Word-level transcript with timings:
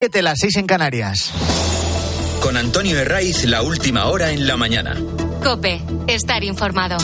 7 0.00 0.22
las 0.22 0.38
6 0.38 0.58
en 0.58 0.66
Canarias. 0.68 1.32
Con 2.40 2.56
Antonio 2.56 2.96
Herraiz, 3.00 3.44
la 3.46 3.62
última 3.62 4.06
hora 4.06 4.30
en 4.30 4.46
la 4.46 4.56
mañana. 4.56 4.94
Cope, 5.42 5.82
estar 6.06 6.44
informado. 6.44 6.96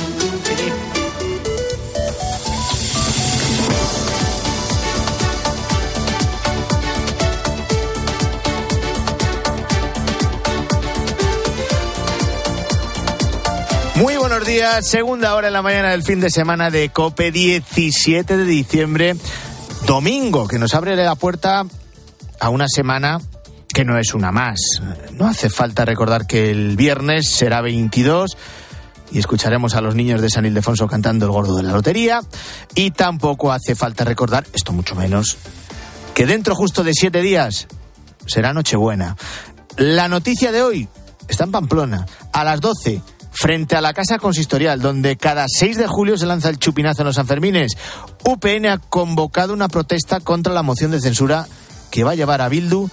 Muy 13.96 14.16
buenos 14.18 14.46
días, 14.46 14.86
segunda 14.86 15.34
hora 15.34 15.48
en 15.48 15.52
la 15.52 15.62
mañana 15.62 15.90
del 15.90 16.04
fin 16.04 16.20
de 16.20 16.30
semana 16.30 16.70
de 16.70 16.90
Cope 16.90 17.32
17 17.32 18.36
de 18.36 18.44
diciembre, 18.44 19.16
domingo, 19.84 20.46
que 20.46 20.60
nos 20.60 20.74
abre 20.74 20.94
la 20.94 21.16
puerta 21.16 21.66
a 22.40 22.48
una 22.48 22.66
semana 22.68 23.20
que 23.72 23.84
no 23.84 23.98
es 23.98 24.14
una 24.14 24.30
más. 24.32 24.60
No 25.12 25.26
hace 25.26 25.50
falta 25.50 25.84
recordar 25.84 26.26
que 26.26 26.50
el 26.50 26.76
viernes 26.76 27.30
será 27.30 27.60
22 27.60 28.36
y 29.10 29.18
escucharemos 29.18 29.74
a 29.74 29.80
los 29.80 29.94
niños 29.94 30.20
de 30.20 30.30
San 30.30 30.46
Ildefonso 30.46 30.86
cantando 30.86 31.26
el 31.26 31.32
gordo 31.32 31.56
de 31.56 31.64
la 31.64 31.72
lotería. 31.72 32.20
Y 32.74 32.92
tampoco 32.92 33.52
hace 33.52 33.74
falta 33.74 34.04
recordar, 34.04 34.46
esto 34.52 34.72
mucho 34.72 34.94
menos, 34.94 35.36
que 36.14 36.26
dentro 36.26 36.54
justo 36.54 36.84
de 36.84 36.94
siete 36.94 37.20
días 37.20 37.66
será 38.26 38.52
Nochebuena. 38.52 39.16
La 39.76 40.08
noticia 40.08 40.52
de 40.52 40.62
hoy 40.62 40.88
está 41.28 41.44
en 41.44 41.52
Pamplona, 41.52 42.06
a 42.32 42.44
las 42.44 42.60
12 42.60 43.02
frente 43.34 43.74
a 43.74 43.80
la 43.80 43.92
Casa 43.92 44.18
Consistorial, 44.18 44.80
donde 44.80 45.16
cada 45.16 45.46
6 45.48 45.76
de 45.76 45.88
julio 45.88 46.16
se 46.16 46.26
lanza 46.26 46.48
el 46.48 46.58
chupinazo 46.58 47.02
en 47.02 47.06
los 47.06 47.16
Sanfermines. 47.16 47.76
UPN 48.24 48.66
ha 48.66 48.78
convocado 48.78 49.52
una 49.52 49.68
protesta 49.68 50.20
contra 50.20 50.54
la 50.54 50.62
moción 50.62 50.92
de 50.92 51.00
censura 51.00 51.46
que 51.94 52.02
va 52.02 52.10
a 52.10 52.14
llevar 52.16 52.40
a 52.42 52.48
Bildu 52.48 52.88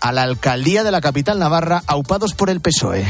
a 0.00 0.12
la 0.12 0.22
alcaldía 0.22 0.84
de 0.84 0.92
la 0.92 1.00
capital 1.00 1.40
navarra, 1.40 1.82
aupados 1.88 2.34
por 2.34 2.50
el 2.50 2.60
PSOE. 2.60 3.04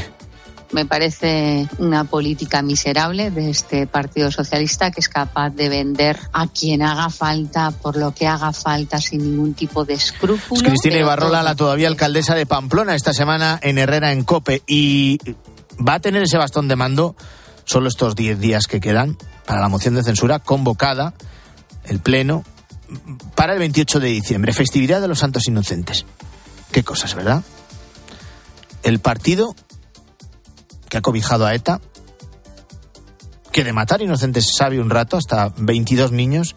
Me 0.73 0.87
parece 0.87 1.69
una 1.77 2.05
política 2.05 2.63
miserable 2.63 3.31
de 3.31 3.51
este 3.51 3.87
Partido 3.87 4.33
Socialista 4.33 4.91
que 4.91 5.01
es 5.01 5.09
capaz 5.11 5.51
de 5.51 5.69
vender 5.69 6.19
a 6.33 6.47
quien 6.47 6.81
haga 6.81 7.11
falta, 7.11 7.73
por 7.73 7.99
lo 7.99 8.15
que 8.15 8.27
haga 8.27 8.55
falta, 8.55 9.03
sin 9.03 9.19
ningún 9.23 9.53
tipo 9.53 9.85
de 9.85 9.93
escrúpulo. 9.93 10.63
Es 10.63 10.67
Cristina 10.67 10.97
Ibarrola, 10.97 11.39
todo- 11.41 11.45
la 11.45 11.55
todavía 11.57 11.89
alcaldesa 11.89 12.35
de 12.35 12.47
Pamplona, 12.47 12.95
esta 12.95 13.13
semana 13.13 13.61
en 13.63 13.77
Herrera, 13.77 14.13
en 14.13 14.25
Cope, 14.25 14.63
y 14.67 15.19
va 15.87 15.95
a 15.97 16.01
tener 16.01 16.23
ese 16.23 16.39
bastón 16.39 16.69
de 16.69 16.77
mando 16.77 17.17
solo 17.67 17.89
estos 17.89 18.17
10 18.17 18.41
días 18.41 18.67
que 18.67 18.81
quedan 18.81 19.19
para 19.45 19.61
la 19.61 19.69
moción 19.69 19.95
de 19.95 20.03
censura 20.03 20.39
convocada, 20.39 21.13
el 21.85 22.01
Pleno, 22.01 22.45
para 23.35 23.53
el 23.53 23.59
28 23.59 24.01
de 24.01 24.09
diciembre, 24.09 24.53
festividad 24.53 25.01
de 25.01 25.09
los 25.09 25.19
Santos 25.19 25.47
Inocentes. 25.49 26.05
Qué 26.71 26.83
cosas, 26.83 27.15
¿verdad? 27.15 27.43
El 28.83 29.01
partido 29.01 29.55
que 30.89 30.99
ha 30.99 31.03
cobijado 31.03 31.47
a 31.47 31.55
ETA, 31.55 31.81
que 33.51 33.65
de 33.65 33.73
matar 33.73 34.03
inocentes 34.03 34.47
sabe 34.57 34.81
un 34.81 34.91
rato, 34.91 35.17
hasta 35.17 35.53
22 35.57 36.13
niños, 36.13 36.57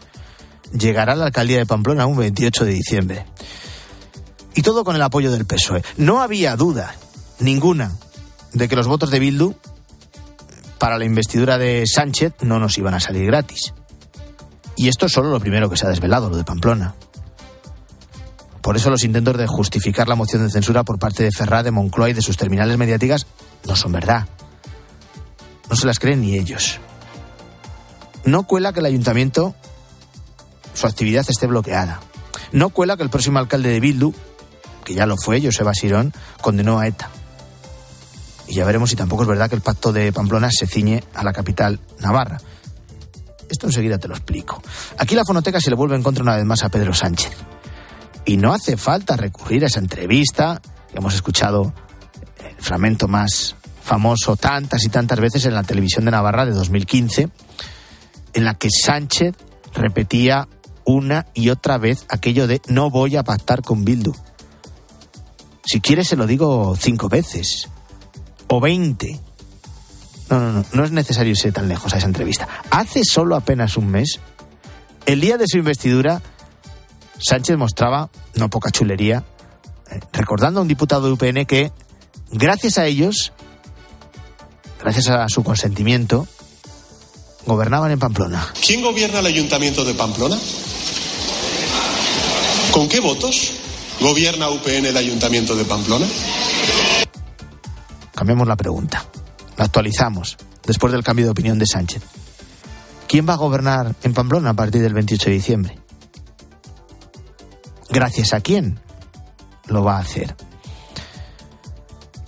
llegará 0.76 1.12
a 1.12 1.16
la 1.16 1.26
alcaldía 1.26 1.58
de 1.58 1.66
Pamplona 1.66 2.06
un 2.06 2.16
28 2.16 2.64
de 2.64 2.72
diciembre. 2.72 3.26
Y 4.54 4.62
todo 4.62 4.84
con 4.84 4.96
el 4.96 5.02
apoyo 5.02 5.30
del 5.30 5.46
PSOE. 5.46 5.82
No 5.96 6.20
había 6.20 6.56
duda 6.56 6.94
ninguna 7.38 7.92
de 8.52 8.68
que 8.68 8.76
los 8.76 8.88
votos 8.88 9.10
de 9.10 9.20
Bildu 9.20 9.54
para 10.78 10.98
la 10.98 11.04
investidura 11.04 11.58
de 11.58 11.84
Sánchez 11.86 12.34
no 12.42 12.58
nos 12.58 12.76
iban 12.78 12.94
a 12.94 13.00
salir 13.00 13.26
gratis. 13.26 13.72
Y 14.78 14.86
esto 14.86 15.06
es 15.06 15.12
solo 15.12 15.30
lo 15.30 15.40
primero 15.40 15.68
que 15.68 15.76
se 15.76 15.86
ha 15.86 15.90
desvelado, 15.90 16.30
lo 16.30 16.36
de 16.36 16.44
Pamplona. 16.44 16.94
Por 18.62 18.76
eso 18.76 18.90
los 18.90 19.02
intentos 19.02 19.36
de 19.36 19.48
justificar 19.48 20.08
la 20.08 20.14
moción 20.14 20.44
de 20.44 20.52
censura 20.52 20.84
por 20.84 21.00
parte 21.00 21.24
de 21.24 21.32
Ferrá, 21.32 21.64
de 21.64 21.72
Moncloa 21.72 22.10
y 22.10 22.12
de 22.12 22.22
sus 22.22 22.36
terminales 22.36 22.78
mediáticas 22.78 23.26
no 23.66 23.74
son 23.74 23.90
verdad. 23.90 24.28
No 25.68 25.74
se 25.74 25.84
las 25.84 25.98
creen 25.98 26.20
ni 26.20 26.38
ellos. 26.38 26.78
No 28.24 28.44
cuela 28.44 28.72
que 28.72 28.78
el 28.78 28.86
ayuntamiento, 28.86 29.56
su 30.74 30.86
actividad 30.86 31.26
esté 31.28 31.48
bloqueada. 31.48 31.98
No 32.52 32.68
cuela 32.68 32.96
que 32.96 33.02
el 33.02 33.10
próximo 33.10 33.40
alcalde 33.40 33.70
de 33.70 33.80
Bildu, 33.80 34.14
que 34.84 34.94
ya 34.94 35.06
lo 35.06 35.16
fue, 35.16 35.42
Joseba 35.42 35.74
Sirón, 35.74 36.12
condenó 36.40 36.78
a 36.78 36.86
ETA. 36.86 37.10
Y 38.46 38.54
ya 38.54 38.64
veremos 38.64 38.90
si 38.90 38.96
tampoco 38.96 39.22
es 39.22 39.28
verdad 39.28 39.48
que 39.48 39.56
el 39.56 39.60
pacto 39.60 39.92
de 39.92 40.12
Pamplona 40.12 40.50
se 40.52 40.68
ciñe 40.68 41.02
a 41.14 41.24
la 41.24 41.32
capital 41.32 41.80
navarra. 41.98 42.38
Esto 43.48 43.66
enseguida 43.66 43.98
te 43.98 44.08
lo 44.08 44.14
explico. 44.14 44.62
Aquí 44.98 45.14
la 45.14 45.24
fonoteca 45.24 45.60
se 45.60 45.70
le 45.70 45.76
vuelve 45.76 45.96
en 45.96 46.02
contra 46.02 46.22
una 46.22 46.36
vez 46.36 46.44
más 46.44 46.64
a 46.64 46.68
Pedro 46.68 46.94
Sánchez. 46.94 47.32
Y 48.24 48.36
no 48.36 48.52
hace 48.52 48.76
falta 48.76 49.16
recurrir 49.16 49.64
a 49.64 49.68
esa 49.68 49.80
entrevista 49.80 50.60
que 50.90 50.98
hemos 50.98 51.14
escuchado 51.14 51.72
el 52.38 52.62
fragmento 52.62 53.08
más 53.08 53.56
famoso 53.82 54.36
tantas 54.36 54.84
y 54.84 54.90
tantas 54.90 55.18
veces 55.18 55.46
en 55.46 55.54
la 55.54 55.62
televisión 55.62 56.04
de 56.04 56.10
Navarra 56.10 56.44
de 56.44 56.52
2015, 56.52 57.30
en 58.34 58.44
la 58.44 58.54
que 58.54 58.68
Sánchez 58.70 59.34
repetía 59.72 60.46
una 60.84 61.26
y 61.34 61.50
otra 61.50 61.78
vez 61.78 62.04
aquello 62.08 62.46
de 62.46 62.60
no 62.68 62.90
voy 62.90 63.16
a 63.16 63.22
pactar 63.22 63.62
con 63.62 63.84
Bildu. 63.84 64.14
Si 65.64 65.80
quieres 65.80 66.08
se 66.08 66.16
lo 66.16 66.26
digo 66.26 66.76
cinco 66.78 67.08
veces 67.08 67.68
o 68.48 68.60
veinte. 68.60 69.20
No, 70.30 70.40
no, 70.40 70.52
no, 70.52 70.64
no 70.72 70.84
es 70.84 70.92
necesario 70.92 71.30
irse 71.30 71.52
tan 71.52 71.68
lejos 71.68 71.92
a 71.94 71.98
esa 71.98 72.06
entrevista. 72.06 72.48
Hace 72.70 73.04
solo 73.04 73.36
apenas 73.36 73.76
un 73.76 73.90
mes, 73.90 74.20
el 75.06 75.20
día 75.20 75.38
de 75.38 75.46
su 75.46 75.58
investidura, 75.58 76.20
Sánchez 77.18 77.56
mostraba 77.56 78.10
no 78.34 78.48
poca 78.48 78.70
chulería, 78.70 79.24
eh, 79.90 80.00
recordando 80.12 80.60
a 80.60 80.62
un 80.62 80.68
diputado 80.68 81.06
de 81.06 81.12
UPN 81.12 81.46
que, 81.46 81.72
gracias 82.30 82.78
a 82.78 82.86
ellos, 82.86 83.32
gracias 84.80 85.08
a 85.08 85.28
su 85.28 85.42
consentimiento, 85.42 86.26
gobernaban 87.46 87.90
en 87.90 87.98
Pamplona. 87.98 88.46
¿Quién 88.64 88.82
gobierna 88.82 89.20
el 89.20 89.26
ayuntamiento 89.26 89.84
de 89.84 89.94
Pamplona? 89.94 90.36
¿Con 92.70 92.88
qué 92.88 93.00
votos 93.00 93.52
gobierna 94.00 94.50
UPN 94.50 94.86
el 94.86 94.96
ayuntamiento 94.96 95.56
de 95.56 95.64
Pamplona? 95.64 96.06
Cambiamos 98.14 98.46
la 98.46 98.56
pregunta, 98.56 99.04
la 99.58 99.64
actualizamos 99.64 100.38
después 100.64 100.92
del 100.92 101.02
cambio 101.02 101.26
de 101.26 101.32
opinión 101.32 101.58
de 101.58 101.66
Sánchez. 101.66 102.02
¿Quién 103.06 103.28
va 103.28 103.34
a 103.34 103.36
gobernar 103.36 103.94
en 104.02 104.14
Pamplona 104.14 104.50
a 104.50 104.54
partir 104.54 104.82
del 104.82 104.94
28 104.94 105.30
de 105.30 105.36
diciembre? 105.36 105.78
¿Gracias 107.90 108.32
a 108.32 108.40
quién 108.40 108.78
lo 109.66 109.82
va 109.82 109.96
a 109.96 110.00
hacer? 110.00 110.36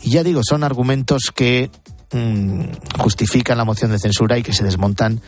Y 0.03 0.11
ya 0.11 0.25
digo, 0.25 0.41
son 0.43 0.65
argumentos 0.65 1.31
que 1.35 1.71
mm, 2.13 2.99
justifican 2.99 3.59
la 3.59 3.65
moción 3.65 3.91
de 3.91 3.99
censura 3.99 4.39
y 4.39 4.43
que 4.43 4.55
se 4.55 4.65
desmontan 4.65 5.21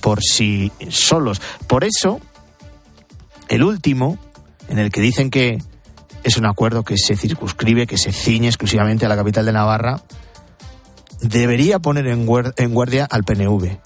por 0.00 0.22
sí 0.22 0.72
solos. 0.88 1.40
Por 1.66 1.84
eso, 1.84 2.20
el 3.48 3.62
último, 3.62 4.18
en 4.68 4.78
el 4.78 4.90
que 4.90 5.02
dicen 5.02 5.30
que 5.30 5.62
es 6.24 6.38
un 6.38 6.46
acuerdo 6.46 6.82
que 6.82 6.96
se 6.96 7.16
circunscribe, 7.16 7.86
que 7.86 7.98
se 7.98 8.12
ciñe 8.12 8.48
exclusivamente 8.48 9.04
a 9.04 9.10
la 9.10 9.16
capital 9.16 9.44
de 9.44 9.52
Navarra, 9.52 10.02
debería 11.28 11.78
poner 11.78 12.06
en 12.06 12.26
guar- 12.26 12.54
en 12.56 12.72
guardia 12.74 13.06
al 13.10 13.24
PNV. 13.24 13.78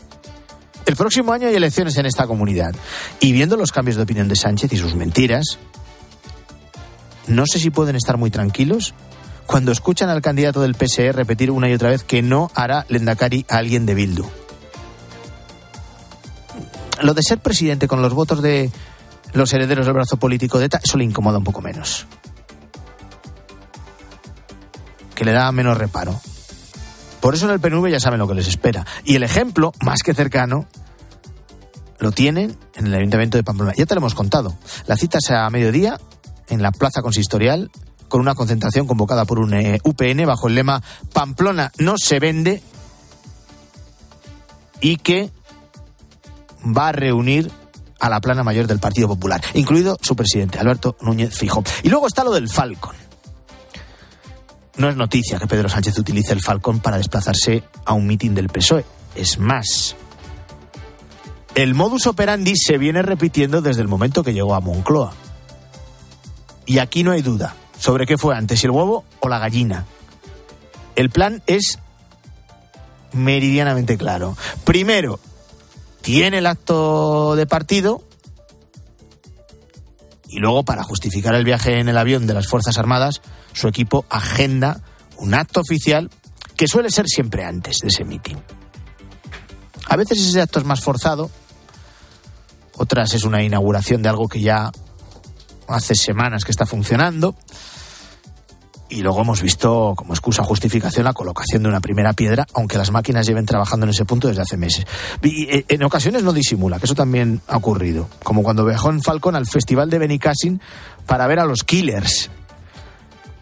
El 0.86 0.96
próximo 0.96 1.32
año 1.32 1.48
hay 1.48 1.54
elecciones 1.54 1.96
en 1.98 2.06
esta 2.06 2.26
comunidad. 2.26 2.74
Y 3.20 3.32
viendo 3.32 3.56
los 3.56 3.72
cambios 3.72 3.96
de 3.96 4.02
opinión 4.02 4.28
de 4.28 4.36
Sánchez 4.36 4.72
y 4.72 4.76
sus 4.78 4.94
mentiras, 4.94 5.58
no 7.26 7.44
sé 7.46 7.58
si 7.58 7.70
pueden 7.70 7.94
estar 7.96 8.16
muy 8.16 8.30
tranquilos 8.30 8.94
cuando 9.46 9.70
escuchan 9.72 10.08
al 10.08 10.22
candidato 10.22 10.60
del 10.62 10.74
PSE 10.74 11.12
repetir 11.12 11.50
una 11.50 11.68
y 11.68 11.74
otra 11.74 11.90
vez 11.90 12.02
que 12.04 12.22
no 12.22 12.50
hará 12.54 12.86
Lendakari 12.88 13.44
a 13.48 13.58
alguien 13.58 13.86
de 13.86 13.94
Bildu. 13.94 14.24
Lo 17.02 17.14
de 17.14 17.22
ser 17.22 17.38
presidente 17.38 17.86
con 17.86 18.02
los 18.02 18.12
votos 18.14 18.42
de 18.42 18.70
los 19.34 19.52
herederos 19.52 19.86
del 19.86 19.94
brazo 19.94 20.16
político 20.16 20.58
de 20.58 20.66
ETA, 20.66 20.80
eso 20.82 20.96
le 20.98 21.04
incomoda 21.04 21.38
un 21.38 21.44
poco 21.44 21.60
menos. 21.60 22.06
Que 25.14 25.24
le 25.24 25.32
da 25.32 25.52
menos 25.52 25.76
reparo. 25.76 26.18
Por 27.20 27.34
eso 27.34 27.46
en 27.46 27.52
el 27.52 27.60
PNV 27.60 27.88
ya 27.88 28.00
saben 28.00 28.18
lo 28.18 28.28
que 28.28 28.34
les 28.34 28.48
espera. 28.48 28.86
Y 29.04 29.16
el 29.16 29.22
ejemplo, 29.22 29.72
más 29.80 30.02
que 30.02 30.14
cercano, 30.14 30.66
lo 31.98 32.12
tienen 32.12 32.56
en 32.74 32.86
el 32.86 32.94
Ayuntamiento 32.94 33.36
de 33.36 33.44
Pamplona. 33.44 33.74
Ya 33.76 33.86
te 33.86 33.94
lo 33.94 34.00
hemos 34.00 34.14
contado. 34.14 34.56
La 34.86 34.96
cita 34.96 35.18
será 35.20 35.46
a 35.46 35.50
mediodía 35.50 35.98
en 36.48 36.62
la 36.62 36.70
Plaza 36.70 37.02
Consistorial 37.02 37.70
con 38.08 38.20
una 38.20 38.34
concentración 38.34 38.86
convocada 38.86 39.24
por 39.24 39.38
un 39.38 39.54
eh, 39.54 39.80
UPN 39.84 40.26
bajo 40.26 40.48
el 40.48 40.54
lema 40.54 40.82
Pamplona 41.12 41.70
no 41.78 41.98
se 41.98 42.18
vende 42.18 42.62
y 44.80 44.96
que 44.96 45.30
va 46.64 46.88
a 46.88 46.92
reunir 46.92 47.50
a 48.00 48.08
la 48.08 48.20
plana 48.20 48.44
mayor 48.44 48.66
del 48.66 48.78
Partido 48.78 49.08
Popular, 49.08 49.42
incluido 49.54 49.98
su 50.00 50.14
presidente, 50.14 50.58
Alberto 50.58 50.96
Núñez 51.00 51.36
Fijo. 51.36 51.64
Y 51.82 51.88
luego 51.88 52.06
está 52.06 52.22
lo 52.22 52.32
del 52.32 52.48
Falcon. 52.48 52.94
No 54.78 54.88
es 54.88 54.96
noticia 54.96 55.38
que 55.38 55.46
Pedro 55.48 55.68
Sánchez 55.68 55.98
utilice 55.98 56.32
el 56.32 56.40
Falcon 56.40 56.78
para 56.80 56.96
desplazarse 56.96 57.64
a 57.84 57.94
un 57.94 58.06
mitin 58.06 58.34
del 58.34 58.48
PSOE. 58.48 58.84
Es 59.16 59.38
más, 59.38 59.96
el 61.56 61.74
modus 61.74 62.06
operandi 62.06 62.54
se 62.56 62.78
viene 62.78 63.02
repitiendo 63.02 63.60
desde 63.60 63.82
el 63.82 63.88
momento 63.88 64.22
que 64.22 64.32
llegó 64.32 64.54
a 64.54 64.60
Moncloa. 64.60 65.12
Y 66.64 66.78
aquí 66.78 67.02
no 67.02 67.10
hay 67.10 67.22
duda. 67.22 67.54
sobre 67.78 68.06
qué 68.06 68.18
fue 68.18 68.36
antes, 68.36 68.62
el 68.64 68.72
huevo 68.72 69.04
o 69.20 69.28
la 69.28 69.38
gallina. 69.38 69.86
El 70.96 71.10
plan 71.10 71.42
es 71.46 71.78
meridianamente 73.12 73.96
claro. 73.96 74.36
Primero, 74.64 75.20
tiene 76.00 76.38
el 76.38 76.46
acto 76.46 77.36
de 77.36 77.46
partido 77.46 78.02
y 80.28 80.38
luego, 80.38 80.64
para 80.64 80.82
justificar 80.82 81.34
el 81.34 81.44
viaje 81.44 81.80
en 81.80 81.88
el 81.88 81.96
avión 81.96 82.26
de 82.26 82.34
las 82.34 82.46
Fuerzas 82.48 82.78
Armadas, 82.78 83.22
su 83.52 83.66
equipo 83.66 84.04
agenda 84.10 84.82
un 85.16 85.34
acto 85.34 85.60
oficial 85.60 86.10
que 86.56 86.68
suele 86.68 86.90
ser 86.90 87.06
siempre 87.08 87.44
antes 87.44 87.78
de 87.78 87.88
ese 87.88 88.04
mitin. 88.04 88.38
A 89.88 89.96
veces 89.96 90.20
ese 90.20 90.40
acto 90.40 90.58
es 90.58 90.64
más 90.64 90.80
forzado, 90.80 91.30
otras 92.76 93.14
es 93.14 93.24
una 93.24 93.42
inauguración 93.42 94.02
de 94.02 94.08
algo 94.08 94.28
que 94.28 94.40
ya 94.40 94.70
hace 95.66 95.94
semanas 95.94 96.44
que 96.44 96.52
está 96.52 96.66
funcionando. 96.66 97.34
Y 98.90 99.02
luego 99.02 99.20
hemos 99.20 99.42
visto 99.42 99.92
como 99.94 100.14
excusa 100.14 100.42
justificación 100.42 101.04
la 101.04 101.12
colocación 101.12 101.62
de 101.62 101.68
una 101.68 101.80
primera 101.80 102.14
piedra, 102.14 102.46
aunque 102.54 102.78
las 102.78 102.90
máquinas 102.90 103.26
lleven 103.26 103.44
trabajando 103.44 103.84
en 103.84 103.90
ese 103.90 104.06
punto 104.06 104.28
desde 104.28 104.40
hace 104.40 104.56
meses. 104.56 104.86
Y 105.22 105.44
eh, 105.44 105.64
en 105.68 105.82
ocasiones 105.82 106.22
no 106.22 106.32
disimula, 106.32 106.78
que 106.78 106.86
eso 106.86 106.94
también 106.94 107.42
ha 107.48 107.58
ocurrido. 107.58 108.08
Como 108.22 108.42
cuando 108.42 108.64
viajó 108.64 108.88
en 108.90 109.02
Falcon 109.02 109.36
al 109.36 109.46
festival 109.46 109.90
de 109.90 109.98
Benicassin 109.98 110.60
para 111.06 111.26
ver 111.26 111.38
a 111.38 111.44
los 111.44 111.64
Killers. 111.64 112.30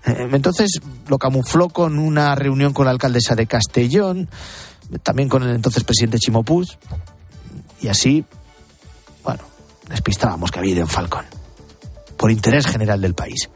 Eh, 0.04 0.28
entonces 0.32 0.81
lo 1.06 1.19
camufló 1.19 1.69
con 1.69 2.00
una 2.00 2.34
reunión 2.34 2.72
con 2.72 2.87
la 2.87 2.90
alcaldesa 2.90 3.37
de 3.37 3.46
Castellón, 3.46 4.28
también 5.04 5.28
con 5.28 5.44
el 5.44 5.54
entonces 5.54 5.84
presidente 5.84 6.19
Chimopuz, 6.19 6.76
y 7.81 7.88
así, 7.88 8.25
bueno, 9.22 9.43
despistábamos 9.88 10.50
que 10.50 10.58
había 10.58 10.72
ido 10.72 10.81
en 10.82 10.88
Falcon, 10.88 11.25
por 12.16 12.32
interés 12.32 12.66
general 12.66 13.00
del 13.00 13.14
país 13.14 13.48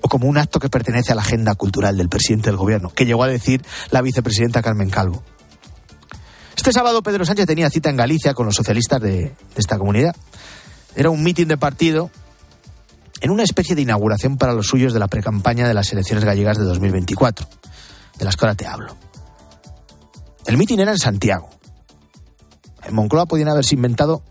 o 0.00 0.08
como 0.08 0.28
un 0.28 0.38
acto 0.38 0.60
que 0.60 0.68
pertenece 0.68 1.12
a 1.12 1.14
la 1.14 1.22
agenda 1.22 1.54
cultural 1.54 1.96
del 1.96 2.08
presidente 2.08 2.50
del 2.50 2.56
gobierno, 2.56 2.90
que 2.90 3.06
llegó 3.06 3.22
a 3.22 3.28
decir 3.28 3.64
la 3.90 4.02
vicepresidenta 4.02 4.62
Carmen 4.62 4.90
Calvo. 4.90 5.22
Este 6.56 6.72
sábado 6.72 7.02
Pedro 7.02 7.24
Sánchez 7.24 7.46
tenía 7.46 7.70
cita 7.70 7.88
en 7.88 7.96
Galicia 7.96 8.34
con 8.34 8.46
los 8.46 8.54
socialistas 8.54 9.00
de, 9.00 9.34
esta 9.56 9.78
comunidad. 9.78 10.14
Era 10.94 11.10
un 11.10 11.22
mitin 11.22 11.48
de 11.48 11.56
partido 11.56 12.10
en 13.20 13.30
una 13.30 13.42
especie 13.42 13.74
de 13.74 13.82
inauguración 13.82 14.36
para 14.36 14.52
los 14.52 14.66
suyos 14.66 14.92
de 14.92 14.98
la 14.98 15.08
precampaña 15.08 15.66
de 15.66 15.74
las 15.74 15.92
elecciones 15.92 16.24
gallegas 16.24 16.58
de 16.58 16.64
2024, 16.64 17.46
de 18.18 18.24
las 18.24 18.36
que 18.36 18.44
ahora 18.44 18.54
te 18.54 18.66
hablo. 18.66 18.96
El 20.46 20.56
mitin 20.56 20.80
era 20.80 20.92
en 20.92 20.98
Santiago. 20.98 21.48
En 22.84 22.94
Moncloa 22.94 23.26
podían 23.26 23.48
haberse 23.48 23.74
inventado 23.74 24.22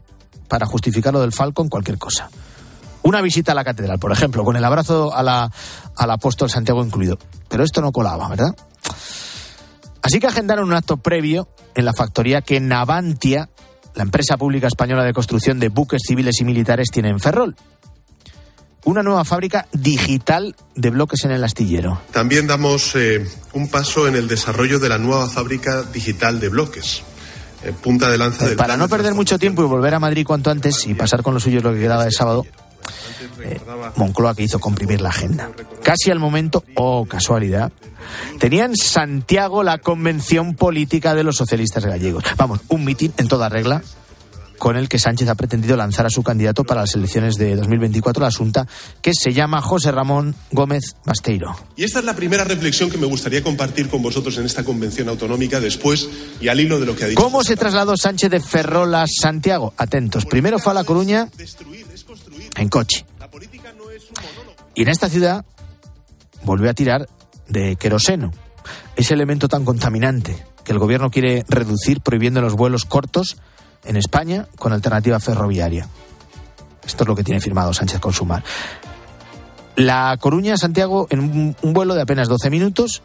para 0.48 0.66
justificar 0.66 1.14
lo 1.14 1.22
del 1.22 1.32
Falcon 1.32 1.70
cualquier 1.70 1.98
cosa. 1.98 2.30
Una 3.08 3.22
visita 3.22 3.54
a 3.54 3.56
la 3.56 3.64
catedral, 3.64 4.00
por 4.00 4.12
ejemplo, 4.12 4.44
con 4.44 4.58
el 4.58 4.66
abrazo 4.66 5.16
a 5.16 5.24
la, 5.24 5.50
al 5.96 6.12
apóstol 6.12 6.50
Santiago 6.50 6.84
incluido. 6.84 7.18
Pero 7.48 7.64
esto 7.64 7.82
no 7.82 7.94
colaba, 7.94 8.28
¿verdad? 8.28 8.54
Así 10.02 10.20
que 10.20 10.28
agendaron 10.28 10.68
un 10.68 10.74
acto 10.74 10.98
previo 10.98 11.48
en 11.74 11.86
la 11.86 11.94
factoría 11.94 12.42
que 12.42 12.60
Navantia, 12.60 13.48
la 13.96 14.04
empresa 14.04 14.36
pública 14.36 14.68
española 14.68 15.06
de 15.06 15.14
construcción 15.14 15.58
de 15.58 15.70
buques 15.70 16.02
civiles 16.06 16.42
y 16.42 16.44
militares, 16.44 16.90
tiene 16.92 17.08
en 17.08 17.22
Ferrol. 17.22 17.56
Una 18.84 19.04
nueva 19.04 19.24
fábrica 19.24 19.68
digital 19.72 20.58
de 20.76 20.90
bloques 20.90 21.24
en 21.24 21.32
el 21.32 21.46
astillero. 21.46 22.02
También 22.12 22.46
damos 22.46 22.94
eh, 22.98 23.26
un 23.54 23.70
paso 23.70 24.10
en 24.10 24.18
el 24.18 24.28
desarrollo 24.28 24.80
de 24.80 24.90
la 24.90 24.98
nueva 24.98 25.30
fábrica 25.30 25.84
digital 25.84 26.42
de 26.42 26.50
bloques. 26.50 27.04
Eh, 27.64 27.72
punta 27.72 28.10
de 28.10 28.18
lanza 28.18 28.48
del 28.48 28.58
Para 28.58 28.76
no 28.76 28.90
perder 28.90 29.14
mucho 29.14 29.40
tiempo 29.40 29.64
y 29.64 29.66
volver 29.66 29.94
a 29.94 30.00
Madrid 30.02 30.28
cuanto 30.28 30.52
antes 30.52 30.86
y 30.88 30.94
pasar 30.94 31.24
con 31.24 31.34
los 31.34 31.44
suyos 31.44 31.64
lo 31.64 31.74
que 31.74 31.80
quedaba 31.80 32.04
de 32.04 32.12
sábado, 32.12 32.46
eh, 33.42 33.60
Moncloa 33.96 34.36
que 34.36 34.44
hizo 34.44 34.60
comprimir 34.60 35.02
la 35.02 35.10
agenda. 35.10 35.50
Casi 35.84 36.12
al 36.12 36.20
momento, 36.20 36.64
oh 36.76 37.06
casualidad, 37.06 37.72
tenía 38.40 38.66
en 38.66 38.76
Santiago 38.76 39.64
la 39.64 39.78
convención 39.78 40.56
política 40.56 41.16
de 41.16 41.24
los 41.24 41.36
socialistas 41.36 41.86
gallegos. 41.86 42.24
Vamos, 42.38 42.62
un 42.70 42.86
mitin 42.86 43.14
en 43.18 43.28
toda 43.28 43.50
regla 43.50 43.82
con 44.58 44.76
el 44.76 44.90
que 44.90 45.00
Sánchez 45.00 45.30
ha 45.30 45.36
pretendido 45.36 45.78
lanzar 45.78 46.06
a 46.06 46.10
su 46.10 46.24
candidato 46.24 46.64
para 46.64 46.82
las 46.82 46.96
elecciones 46.96 47.36
de 47.36 47.56
2024, 47.56 48.22
la 48.22 48.28
asunta 48.28 48.68
que 49.02 49.12
se 49.14 49.34
llama 49.34 49.62
José 49.62 49.92
Ramón 49.92 50.36
Gómez 50.52 50.96
Basteiro. 51.06 51.56
Y 51.76 51.84
esta 51.84 52.00
es 52.00 52.06
la 52.06 52.16
primera 52.16 52.44
reflexión 52.44 52.90
que 52.90 52.98
me 52.98 53.06
gustaría 53.06 53.44
compartir 53.44 53.90
con 53.90 54.02
vosotros 54.02 54.38
en 54.38 54.46
esta 54.46 54.64
convención 54.64 55.10
autonómica 55.10 55.60
después 55.60 56.10
y 56.42 56.48
al 56.48 56.60
hilo 56.60 56.80
de 56.80 56.86
lo 56.86 56.96
que 56.96 57.06
ha 57.06 57.08
dicho. 57.08 57.22
¿Cómo 57.22 57.44
se 57.44 57.56
trasladó 57.56 57.96
Sánchez 57.96 58.32
de 58.32 58.40
Ferrol 58.40 58.94
a 58.96 59.06
Santiago? 59.08 59.74
Atentos. 59.78 60.26
Primero 60.26 60.60
fue 60.60 60.72
a 60.72 60.76
La 60.76 60.84
Coruña 60.84 61.30
en 62.56 62.70
coche. 62.70 63.06
Y 64.76 64.84
en 64.84 64.90
esta 64.90 65.10
ciudad 65.10 65.46
volvió 66.44 66.70
a 66.70 66.74
tirar 66.74 67.08
de 67.48 67.76
queroseno, 67.76 68.32
ese 68.96 69.14
elemento 69.14 69.48
tan 69.48 69.66
contaminante 69.66 70.46
que 70.64 70.74
el 70.74 70.80
gobierno 70.80 71.10
quiere 71.10 71.46
reducir 71.48 72.02
prohibiendo 72.02 72.42
los 72.42 72.56
vuelos 72.56 72.86
cortos 72.86 73.38
en 73.86 73.96
España 73.96 74.48
con 74.58 74.74
alternativa 74.74 75.20
ferroviaria. 75.20 75.88
Esto 76.86 77.04
es 77.04 77.08
lo 77.08 77.16
que 77.16 77.24
tiene 77.24 77.42
firmado 77.42 77.74
Sánchez 77.74 78.00
con 78.00 78.14
Sumar. 78.14 78.44
La 79.76 80.18
Coruña-Santiago 80.20 81.08
en 81.10 81.20
un, 81.62 81.74
vuelo 81.74 81.94
de 81.94 82.02
apenas 82.02 82.28
12 82.28 82.50
minutos, 82.50 83.04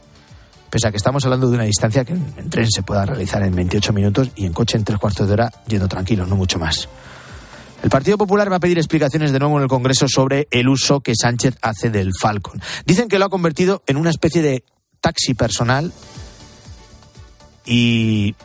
pese 0.70 0.88
a 0.88 0.90
que 0.90 0.96
estamos 0.96 1.24
hablando 1.24 1.48
de 1.48 1.54
una 1.54 1.64
distancia 1.64 2.04
que 2.04 2.14
en 2.14 2.50
tren 2.50 2.70
se 2.70 2.82
pueda 2.82 3.04
realizar 3.04 3.42
en 3.42 3.54
28 3.54 3.92
minutos 3.92 4.30
y 4.34 4.46
en 4.46 4.52
coche 4.52 4.78
en 4.78 4.84
tres 4.84 4.98
cuartos 4.98 5.26
de 5.26 5.34
hora 5.34 5.52
yendo 5.66 5.86
tranquilo, 5.88 6.26
no 6.26 6.36
mucho 6.36 6.58
más. 6.58 6.88
El 7.82 7.90
Partido 7.90 8.16
Popular 8.16 8.50
va 8.50 8.56
a 8.56 8.60
pedir 8.60 8.78
explicaciones 8.78 9.32
de 9.32 9.40
nuevo 9.40 9.56
en 9.56 9.64
el 9.64 9.68
Congreso 9.68 10.06
sobre 10.08 10.46
el 10.52 10.68
uso 10.68 11.00
que 11.00 11.14
Sánchez 11.20 11.56
hace 11.62 11.90
del 11.90 12.12
Falcon. 12.18 12.62
Dicen 12.86 13.08
que 13.08 13.18
lo 13.18 13.24
ha 13.24 13.30
convertido 13.30 13.82
en 13.88 13.96
una 13.96 14.10
especie 14.10 14.40
de 14.40 14.64
taxi 15.00 15.34
personal 15.34 15.92
y 17.66 18.36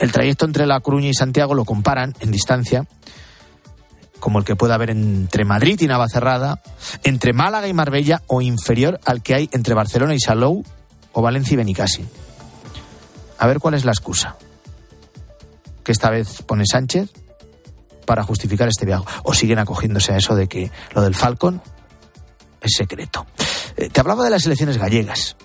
el 0.00 0.10
trayecto 0.10 0.46
entre 0.46 0.66
La 0.66 0.80
Coruña 0.80 1.08
y 1.08 1.14
Santiago 1.14 1.54
lo 1.54 1.64
comparan 1.64 2.14
en 2.18 2.32
distancia 2.32 2.86
como 4.18 4.40
el 4.40 4.44
que 4.44 4.56
puede 4.56 4.74
haber 4.74 4.90
entre 4.90 5.44
Madrid 5.44 5.80
y 5.80 5.86
Navacerrada, 5.86 6.60
entre 7.02 7.32
Málaga 7.32 7.66
y 7.66 7.72
Marbella 7.72 8.22
o 8.26 8.40
inferior 8.40 9.00
al 9.04 9.22
que 9.22 9.34
hay 9.34 9.48
entre 9.52 9.74
Barcelona 9.74 10.14
y 10.14 10.20
Salou 10.20 10.64
o 11.12 11.22
Valencia 11.22 11.54
y 11.54 11.56
Benicassi. 11.56 12.04
A 13.38 13.46
ver 13.46 13.58
cuál 13.58 13.74
es 13.74 13.84
la 13.84 13.90
excusa. 13.92 14.36
Que 15.82 15.90
esta 15.90 16.10
vez 16.10 16.42
pone 16.42 16.64
Sánchez 16.66 17.10
para 18.04 18.22
justificar 18.22 18.68
este 18.68 18.86
viaje. 18.86 19.04
O 19.24 19.34
siguen 19.34 19.58
acogiéndose 19.58 20.12
a 20.12 20.16
eso 20.16 20.34
de 20.34 20.48
que 20.48 20.70
lo 20.94 21.02
del 21.02 21.14
Falcon 21.14 21.62
es 22.60 22.72
secreto. 22.76 23.26
Eh, 23.76 23.88
te 23.90 24.00
hablaba 24.00 24.24
de 24.24 24.30
las 24.30 24.46
elecciones 24.46 24.78
gallegas, 24.78 25.36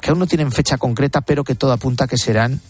que 0.00 0.10
aún 0.10 0.18
no 0.18 0.26
tienen 0.26 0.52
fecha 0.52 0.76
concreta, 0.76 1.20
pero 1.20 1.44
que 1.44 1.54
todo 1.54 1.72
apunta 1.72 2.04
a 2.04 2.06
que 2.06 2.18
serán 2.18 2.60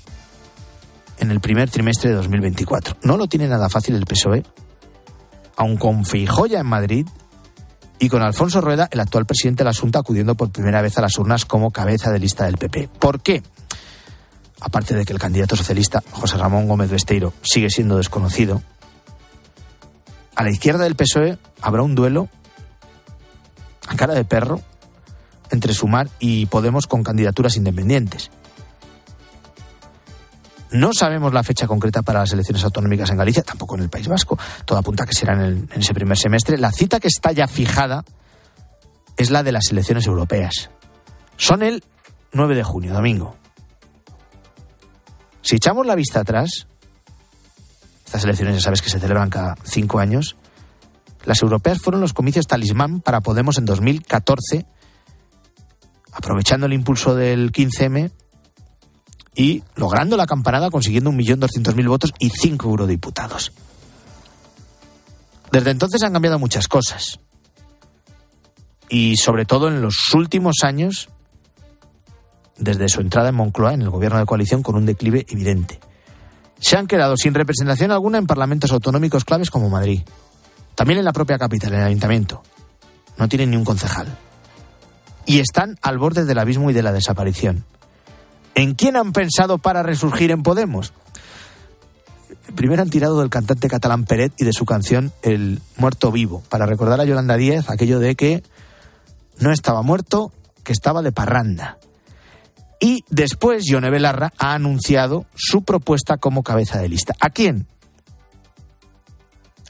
en 1.19 1.31
el 1.31 1.41
primer 1.41 1.71
trimestre 1.71 2.11
de 2.11 2.17
2024. 2.17 2.99
No 3.03 3.17
lo 3.17 3.27
tiene 3.27 3.49
nada 3.49 3.69
fácil 3.69 3.95
el 3.95 4.07
PSOE, 4.07 4.45
aun 5.57 5.77
con 5.77 6.05
Feijoya 6.05 6.61
en 6.61 6.67
Madrid 6.67 7.07
y 7.99 8.09
con 8.09 8.23
Alfonso 8.23 8.61
Rueda, 8.61 8.89
el 8.91 9.01
actual 9.01 9.27
presidente 9.27 9.65
de 9.65 9.71
la 9.71 9.99
acudiendo 9.99 10.35
por 10.35 10.51
primera 10.51 10.83
vez 10.83 10.99
a 10.99 11.01
las 11.01 11.17
urnas 11.19 11.45
como 11.45 11.71
cabeza 11.71 12.11
de 12.11 12.19
lista 12.19 12.45
del 12.45 12.59
PP. 12.59 12.89
¿Por 12.99 13.23
qué? 13.23 13.43
Aparte 14.61 14.95
de 14.95 15.05
que 15.05 15.13
el 15.13 15.19
candidato 15.19 15.57
socialista, 15.57 16.03
José 16.11 16.37
Ramón 16.37 16.69
Gómez 16.69 16.91
Besteiro, 16.91 17.33
sigue 17.43 17.71
siendo 17.71 17.97
desconocido, 17.97 18.63
a 20.35 20.43
la 20.43 20.51
izquierda 20.51 20.85
del 20.85 20.97
PSOE 20.97 21.39
habrá 21.61 21.83
un 21.83 21.95
duelo 21.95 22.29
a 23.87 23.97
cara 23.97 24.15
de 24.15 24.25
perro 24.25 24.61
entre 25.51 25.75
Sumar 25.75 26.09
y 26.19 26.47
Podemos 26.47 26.87
con 26.87 27.03
candidaturas 27.03 27.57
independientes. 27.57 28.31
No 30.73 30.93
sabemos 30.93 31.33
la 31.33 31.45
fecha 31.45 31.69
concreta 31.69 32.03
para 32.03 32.21
las 32.21 32.33
elecciones 32.33 32.65
autonómicas 32.65 33.09
en 33.11 33.17
Galicia, 33.17 33.45
tampoco 33.45 33.77
en 33.77 33.83
el 33.83 33.91
País 33.91 34.09
Vasco. 34.09 34.37
Todo 34.65 34.79
apunta 34.79 35.05
a 35.05 35.07
que 35.07 35.15
será 35.15 35.35
en, 35.35 35.69
en, 35.73 35.81
ese 35.81 35.95
primer 35.95 36.19
semestre. 36.19 36.59
La 36.59 36.73
cita 36.73 36.99
que 36.99 37.07
está 37.07 37.31
ya 37.31 37.47
fijada 37.47 38.05
es 39.17 39.31
la 39.31 39.45
de 39.45 39.53
las 39.53 39.71
elecciones 39.71 40.07
europeas. 40.07 40.71
Son 41.37 41.63
el 41.63 41.85
9 42.33 42.57
de 42.57 42.65
junio, 42.65 42.93
domingo. 42.93 43.37
Si 45.43 45.57
echamos 45.57 45.87
la 45.87 45.95
vista 45.95 46.21
atrás, 46.21 46.67
estas 48.15 48.27
elecciones 48.27 48.55
ya 48.55 48.61
sabes 48.61 48.81
que 48.81 48.91
se 48.91 49.01
celebran 49.01 49.29
cada 49.29 49.57
cinco 49.65 49.99
años. 49.99 50.37
Las 51.25 51.43
europeas 51.43 51.81
fueron 51.81 52.01
los 52.01 52.13
comicios 52.13 52.47
talismán 52.47 53.01
para 53.01 53.21
Podemos 53.21 53.59
en 53.59 53.65
2014, 53.65 54.67
aprovechando 56.13 56.67
el 56.67 56.75
impulso 56.75 57.17
del 57.17 57.51
15M 57.51 58.13
y 59.35 59.65
logrando 59.75 60.17
la 60.17 60.27
campanada 60.27 60.71
consiguiendo 60.71 61.11
1.200.000 61.11 61.89
votos 61.89 62.15
y 62.21 62.31
cinco 62.31 62.69
eurodiputados. 62.69 63.51
Desde 65.51 65.73
entonces 65.73 66.01
han 66.05 66.13
cambiado 66.13 66.39
muchas 66.39 66.69
cosas. 66.69 67.19
Y 68.89 69.17
sobre 69.17 69.45
todo 69.45 69.67
en 69.67 69.83
los 69.83 69.97
últimos 70.15 70.59
años, 70.63 71.09
desde 72.59 72.89
su 72.89 73.01
entrada 73.01 73.31
en 73.31 73.35
Moncloa, 73.35 73.75
en 73.75 73.83
el 73.83 73.91
gobierno 73.91 74.21
de 74.21 74.27
coalición, 74.27 74.63
con 74.63 74.77
un 74.77 74.87
declive 74.87 75.27
evidente 75.29 75.81
se 76.61 76.77
han 76.77 76.87
quedado 76.87 77.17
sin 77.17 77.35
representación 77.35 77.91
alguna 77.91 78.19
en 78.19 78.27
parlamentos 78.27 78.73
autonómicos 78.73 79.25
claves 79.25 79.51
como 79.51 79.69
Madrid. 79.69 80.03
También 80.75 80.99
en 80.99 81.05
la 81.05 81.13
propia 81.13 81.39
capital, 81.39 81.75
en 81.75 81.81
el 81.81 81.87
ayuntamiento. 81.87 82.43
No 83.19 83.29
tienen 83.29 83.51
ni 83.51 83.57
un 83.57 83.65
concejal. 83.65 84.19
y 85.27 85.39
están 85.39 85.79
al 85.81 85.99
borde 85.99 86.25
del 86.25 86.39
abismo 86.39 86.71
y 86.71 86.75
de 86.75 86.83
la 86.83 86.93
desaparición. 86.93 87.65
¿En 88.55 88.75
quién 88.75 88.97
han 88.97 89.13
pensado 89.13 89.59
para 89.59 89.83
resurgir 89.83 90.31
en 90.31 90.43
Podemos? 90.43 90.93
Primero 92.55 92.83
han 92.83 92.91
tirado 92.91 93.21
del 93.21 93.31
cantante 93.31 93.69
catalán 93.69 94.05
Peret 94.05 94.33
y 94.39 94.45
de 94.45 94.53
su 94.53 94.67
canción 94.67 95.13
El 95.23 95.61
muerto 95.77 96.13
vivo, 96.13 96.43
para 96.51 96.67
recordar 96.67 97.01
a 97.01 97.05
Yolanda 97.05 97.37
Díez 97.37 97.71
aquello 97.71 97.99
de 97.99 98.15
que 98.17 98.43
no 99.39 99.51
estaba 99.51 99.83
muerto, 99.83 100.31
que 100.63 100.73
estaba 100.73 101.03
de 101.03 101.11
parranda. 101.11 101.79
Y 102.81 103.05
después 103.09 103.65
Yone 103.65 103.91
Belarra 103.91 104.33
ha 104.39 104.55
anunciado 104.55 105.27
su 105.35 105.63
propuesta 105.63 106.17
como 106.19 106.43
cabeza 106.43 106.79
de 106.79 106.89
lista. 106.89 107.15
¿A 107.21 107.31
quién? 107.31 107.67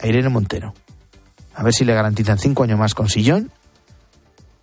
A 0.01 0.07
Irene 0.07 0.29
Montero. 0.29 0.73
A 1.53 1.63
ver 1.63 1.73
si 1.73 1.85
le 1.85 1.93
garantizan 1.93 2.37
cinco 2.37 2.63
años 2.63 2.77
más 2.77 2.93
con 2.93 3.09
sillón 3.09 3.51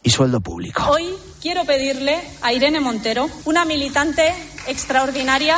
y 0.03 0.11
sueldo 0.11 0.41
público. 0.41 0.85
Hoy 0.91 1.15
quiero 1.41 1.65
pedirle 1.65 2.21
a 2.43 2.53
Irene 2.53 2.81
Montero, 2.81 3.29
una 3.45 3.65
militante 3.65 4.35
extraordinaria, 4.67 5.57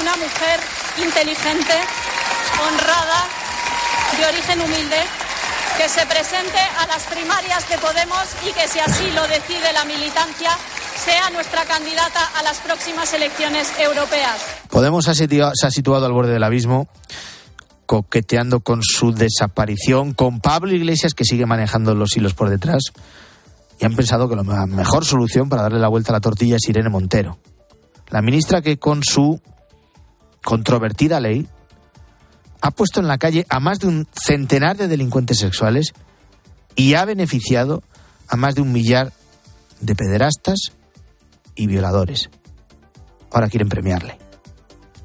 una 0.00 0.16
mujer 0.16 0.60
inteligente, 1.02 1.74
honrada, 2.60 3.24
de 4.18 4.26
origen 4.26 4.60
humilde, 4.60 4.96
que 5.76 5.88
se 5.88 6.06
presente 6.06 6.58
a 6.78 6.86
las 6.86 7.04
primarias 7.04 7.68
de 7.68 7.78
Podemos 7.78 8.24
y 8.48 8.52
que 8.52 8.68
si 8.68 8.78
así 8.78 9.10
lo 9.14 9.22
decide 9.28 9.72
la 9.72 9.84
militancia, 9.84 10.50
sea 11.04 11.30
nuestra 11.30 11.64
candidata 11.64 12.24
a 12.38 12.42
las 12.42 12.58
próximas 12.58 13.12
elecciones 13.14 13.68
europeas. 13.78 14.38
Podemos 14.70 15.04
se 15.04 15.66
ha 15.66 15.70
situado 15.70 16.06
al 16.06 16.12
borde 16.12 16.32
del 16.32 16.42
abismo 16.42 16.88
coqueteando 17.86 18.60
con 18.60 18.80
su 18.82 19.12
desaparición, 19.12 20.14
con 20.14 20.40
Pablo 20.40 20.72
Iglesias 20.72 21.12
que 21.14 21.24
sigue 21.24 21.44
manejando 21.44 21.94
los 21.94 22.16
hilos 22.16 22.32
por 22.32 22.48
detrás, 22.48 22.84
y 23.78 23.84
han 23.84 23.94
pensado 23.96 24.28
que 24.28 24.36
la 24.36 24.44
mejor 24.66 25.04
solución 25.04 25.48
para 25.48 25.62
darle 25.62 25.78
la 25.78 25.88
vuelta 25.88 26.12
a 26.12 26.14
la 26.14 26.20
tortilla 26.20 26.56
es 26.56 26.68
Irene 26.68 26.88
Montero, 26.88 27.38
la 28.08 28.22
ministra 28.22 28.62
que 28.62 28.78
con 28.78 29.02
su 29.02 29.40
controvertida 30.42 31.20
ley 31.20 31.46
ha 32.62 32.70
puesto 32.70 33.00
en 33.00 33.08
la 33.08 33.18
calle 33.18 33.44
a 33.50 33.60
más 33.60 33.80
de 33.80 33.88
un 33.88 34.06
centenar 34.12 34.76
de 34.76 34.88
delincuentes 34.88 35.38
sexuales 35.38 35.92
y 36.76 36.94
ha 36.94 37.04
beneficiado 37.04 37.82
a 38.28 38.36
más 38.36 38.54
de 38.54 38.62
un 38.62 38.72
millar 38.72 39.12
de 39.80 39.94
pederastas 39.94 40.72
y 41.56 41.66
violadores. 41.66 42.30
Ahora 43.32 43.48
quieren 43.48 43.68
premiarle. 43.68 44.16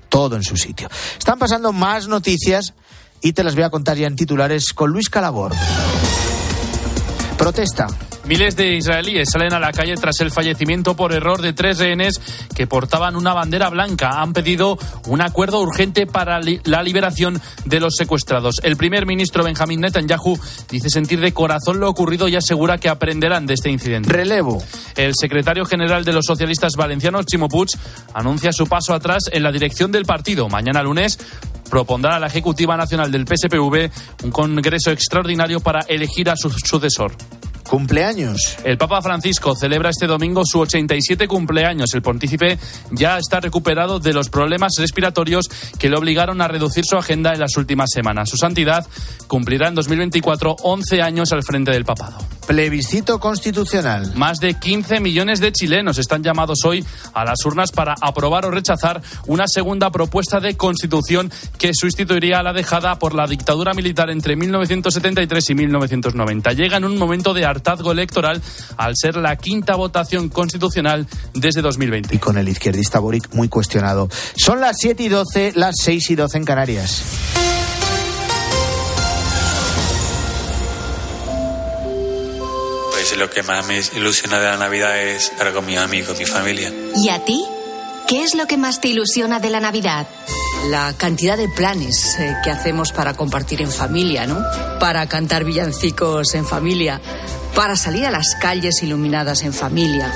Todo 0.08 0.36
en 0.36 0.44
su 0.44 0.56
sitio. 0.56 0.88
Están 1.18 1.40
pasando 1.40 1.74
más 1.74 2.08
noticias 2.08 2.74
y 3.22 3.34
te 3.34 3.44
las 3.44 3.56
voy 3.56 3.64
a 3.64 3.70
contar 3.70 3.98
ya 3.98 4.08
en 4.08 4.16
titulares 4.16 4.72
con 4.74 4.92
Luis 4.92 5.10
Calabor. 5.10 5.54
Protesta 7.38 7.88
Miles 8.28 8.58
de 8.58 8.76
israelíes 8.76 9.30
salen 9.32 9.54
a 9.54 9.60
la 9.60 9.72
calle 9.72 9.96
tras 9.96 10.20
el 10.20 10.32
fallecimiento 10.32 10.98
por 10.98 11.14
error 11.14 11.42
de 11.42 11.54
tres 11.54 11.78
rehenes 11.78 12.20
que 12.54 12.68
portaban 12.68 13.16
una 13.16 13.34
bandera 13.34 13.70
blanca. 13.70 14.22
Han 14.22 14.34
pedido 14.34 14.78
un 15.06 15.22
acuerdo 15.22 15.62
urgente 15.62 16.06
para 16.06 16.42
la 16.42 16.84
liberación 16.84 17.42
de 17.64 17.80
los 17.80 17.96
secuestrados. 17.96 18.56
El 18.64 18.76
primer 18.76 19.06
ministro 19.06 19.46
Benjamín 19.46 19.80
Netanyahu 19.80 20.38
dice 20.70 20.90
sentir 20.90 21.22
de 21.22 21.32
corazón 21.32 21.80
lo 21.80 21.90
ocurrido 21.90 22.28
y 22.28 22.36
asegura 22.36 22.78
que 22.78 22.90
aprenderán 22.90 23.46
de 23.46 23.54
este 23.54 23.70
incidente. 23.70 24.12
Relevo. 24.12 24.62
El 24.98 25.14
secretario 25.16 25.64
general 25.64 26.04
de 26.04 26.12
los 26.12 26.26
socialistas 26.26 26.74
valencianos, 26.76 27.28
Chimo 27.28 27.48
Puig, 27.48 27.70
anuncia 28.14 28.52
su 28.52 28.68
paso 28.68 28.94
atrás 28.94 29.30
en 29.32 29.42
la 29.42 29.54
dirección 29.54 29.90
del 29.90 30.04
partido. 30.04 30.50
Mañana 30.50 30.84
lunes 30.84 31.18
propondrá 31.70 32.18
a 32.18 32.20
la 32.20 32.28
Ejecutiva 32.28 32.76
Nacional 32.76 33.10
del 33.10 33.26
PSPV 33.26 33.90
un 34.26 34.32
congreso 34.32 34.92
extraordinario 34.92 35.62
para 35.62 35.80
elegir 35.88 36.30
a 36.30 36.36
su 36.36 36.50
sucesor. 36.50 37.16
Cumpleaños. 37.68 38.58
El 38.64 38.78
Papa 38.78 39.02
Francisco 39.02 39.56
celebra 39.56 39.90
este 39.90 40.08
domingo 40.08 40.44
su 40.46 40.60
87 40.60 41.28
cumpleaños. 41.28 41.94
El 41.94 42.02
pontícipe 42.02 42.58
ya 42.92 43.18
está 43.18 43.40
recuperado 43.40 44.00
de 44.00 44.14
los 44.14 44.30
problemas 44.30 44.74
respiratorios 44.78 45.48
que 45.78 45.90
le 45.90 45.98
obligaron 45.98 46.42
a 46.42 46.48
reducir 46.48 46.86
su 46.86 46.98
agenda 46.98 47.34
en 47.34 47.40
las 47.40 47.58
últimas 47.58 47.90
semanas. 47.94 48.30
Su 48.30 48.38
santidad 48.38 48.88
cumplirá 49.28 49.68
en 49.68 49.76
2024 49.76 50.56
11 50.64 51.02
años 51.02 51.32
al 51.34 51.44
frente 51.44 51.72
del 51.72 51.86
papado. 51.86 52.18
Plebiscito 52.48 53.20
constitucional. 53.20 54.14
Más 54.16 54.40
de 54.40 54.54
15 54.54 55.02
millones 55.02 55.42
de 55.42 55.52
chilenos 55.52 55.98
están 55.98 56.24
llamados 56.24 56.60
hoy 56.64 56.86
a 57.14 57.26
las 57.26 57.46
urnas 57.46 57.72
para 57.74 57.96
aprobar 58.00 58.46
o 58.46 58.52
rechazar 58.52 59.02
una 59.26 59.48
segunda 59.48 59.92
propuesta 59.92 60.40
de 60.40 60.56
constitución 60.56 61.30
que 61.58 61.72
sustituiría 61.74 62.40
a 62.40 62.44
la 62.44 62.54
dejada 62.54 62.98
por 63.00 63.14
la 63.14 63.28
dictadura 63.28 63.74
militar 63.74 64.10
entre 64.10 64.38
1973 64.38 65.50
y 65.50 65.56
1990. 65.56 66.54
Llega 66.54 66.78
en 66.78 66.86
un 66.86 66.98
momento 66.98 67.34
de 67.34 67.46
hartazgo 67.58 67.92
electoral 67.92 68.42
al 68.78 68.94
ser 68.96 69.18
la 69.18 69.36
quinta 69.36 69.76
votación 69.76 70.30
constitucional 70.30 71.08
desde 71.34 71.62
2020. 71.62 72.16
Y 72.16 72.20
con 72.20 72.38
el 72.38 72.48
izquierdista 72.48 73.00
Boric 73.00 73.34
muy 73.34 73.50
cuestionado. 73.50 74.10
Son 74.36 74.62
las 74.62 74.78
7 74.80 75.04
y 75.04 75.10
12, 75.10 75.54
las 75.56 75.76
6 75.82 76.12
y 76.12 76.16
12 76.16 76.38
en 76.38 76.46
Canarias. 76.46 77.04
Pues 82.92 83.18
lo 83.18 83.30
que 83.30 83.44
más 83.44 83.66
me 83.68 83.80
ilusiona 83.96 84.38
de 84.40 84.46
la 84.46 84.58
Navidad 84.58 85.02
es 85.02 85.32
estar 85.32 85.54
con 85.54 85.66
mis 85.66 85.78
amigos, 85.78 86.18
mi 86.20 86.26
familia. 86.26 86.74
¿Y 86.96 87.10
a 87.10 87.24
ti? 87.24 87.46
¿Qué 88.08 88.24
es 88.24 88.36
lo 88.36 88.48
que 88.48 88.58
más 88.58 88.80
te 88.80 88.88
ilusiona 88.88 89.40
de 89.40 89.50
la 89.50 89.60
Navidad? 89.60 90.08
La 90.70 90.94
cantidad 90.98 91.38
de 91.38 91.48
planes 91.50 92.18
eh, 92.20 92.36
que 92.44 92.52
hacemos 92.52 92.92
para 92.92 93.14
compartir 93.14 93.62
en 93.62 93.72
familia, 93.72 94.26
¿no? 94.26 94.42
Para 94.80 95.08
cantar 95.08 95.44
villancicos 95.44 96.34
en 96.34 96.46
familia, 96.46 97.00
para 97.56 97.76
salir 97.76 98.06
a 98.06 98.12
las 98.12 98.36
calles 98.42 98.82
iluminadas 98.84 99.44
en 99.44 99.54
familia, 99.54 100.12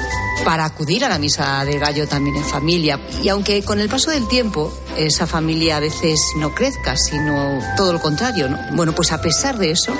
para 0.46 0.66
acudir 0.66 1.06
a 1.06 1.10
la 1.10 1.20
misa 1.20 1.64
de 1.66 1.80
gallo 1.80 2.08
también 2.08 2.36
en 2.38 2.46
familia. 2.46 3.00
Y 3.24 3.30
aunque 3.30 3.64
con 3.64 3.80
el 3.80 3.90
paso 3.90 4.12
del 4.12 4.28
tiempo 4.28 4.74
esa 4.98 5.28
familia 5.28 5.78
a 5.78 5.80
veces 5.80 6.20
no 6.38 6.54
crezca, 6.54 6.96
sino 6.98 7.60
todo 7.76 7.94
lo 7.94 8.00
contrario, 8.00 8.50
¿no? 8.50 8.58
Bueno, 8.74 8.94
pues 8.94 9.12
a 9.12 9.22
pesar 9.22 9.58
de 9.58 9.72
eso, 9.72 9.94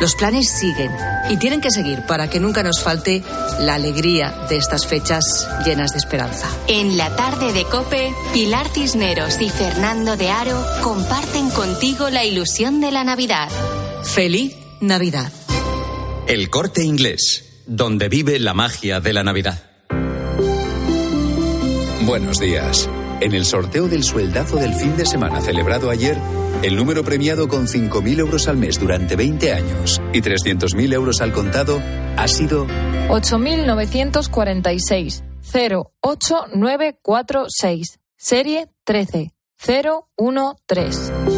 los 0.00 0.14
planes 0.14 0.48
siguen 0.50 0.92
y 1.28 1.36
tienen 1.38 1.60
que 1.60 1.70
seguir 1.70 2.02
para 2.06 2.30
que 2.30 2.40
nunca 2.40 2.62
nos 2.62 2.80
falte 2.82 3.22
la 3.60 3.74
alegría 3.74 4.46
de 4.48 4.56
estas 4.56 4.86
fechas 4.86 5.48
llenas 5.64 5.92
de 5.92 5.98
esperanza. 5.98 6.48
En 6.68 6.96
la 6.96 7.14
tarde 7.16 7.52
de 7.52 7.64
Cope, 7.64 8.14
Pilar 8.32 8.68
Cisneros 8.68 9.40
y 9.40 9.50
Fernando 9.50 10.16
de 10.16 10.30
Aro 10.30 10.64
comparten 10.82 11.50
contigo 11.50 12.10
la 12.10 12.24
ilusión 12.24 12.80
de 12.80 12.92
la 12.92 13.04
Navidad. 13.04 13.48
Feliz 14.04 14.54
Navidad. 14.80 15.32
El 16.28 16.48
corte 16.50 16.84
inglés, 16.84 17.64
donde 17.66 18.08
vive 18.10 18.38
la 18.38 18.52
magia 18.52 19.00
de 19.00 19.14
la 19.14 19.24
Navidad. 19.24 19.62
Buenos 22.04 22.38
días. 22.38 22.86
En 23.22 23.32
el 23.32 23.46
sorteo 23.46 23.88
del 23.88 24.04
sueldazo 24.04 24.58
del 24.58 24.74
fin 24.74 24.94
de 24.98 25.06
semana 25.06 25.40
celebrado 25.40 25.88
ayer, 25.88 26.18
el 26.62 26.76
número 26.76 27.02
premiado 27.02 27.48
con 27.48 27.66
5.000 27.66 28.18
euros 28.18 28.46
al 28.46 28.58
mes 28.58 28.78
durante 28.78 29.16
20 29.16 29.54
años 29.54 30.02
y 30.12 30.20
300.000 30.20 30.92
euros 30.92 31.22
al 31.22 31.32
contado 31.32 31.80
ha 32.18 32.28
sido 32.28 32.66
8.946 33.08 35.24
08946 36.02 38.00
serie 38.18 38.68
13 38.84 39.32
013. 39.56 41.37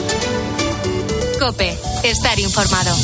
Estar 2.03 2.39
informado. 2.39 2.95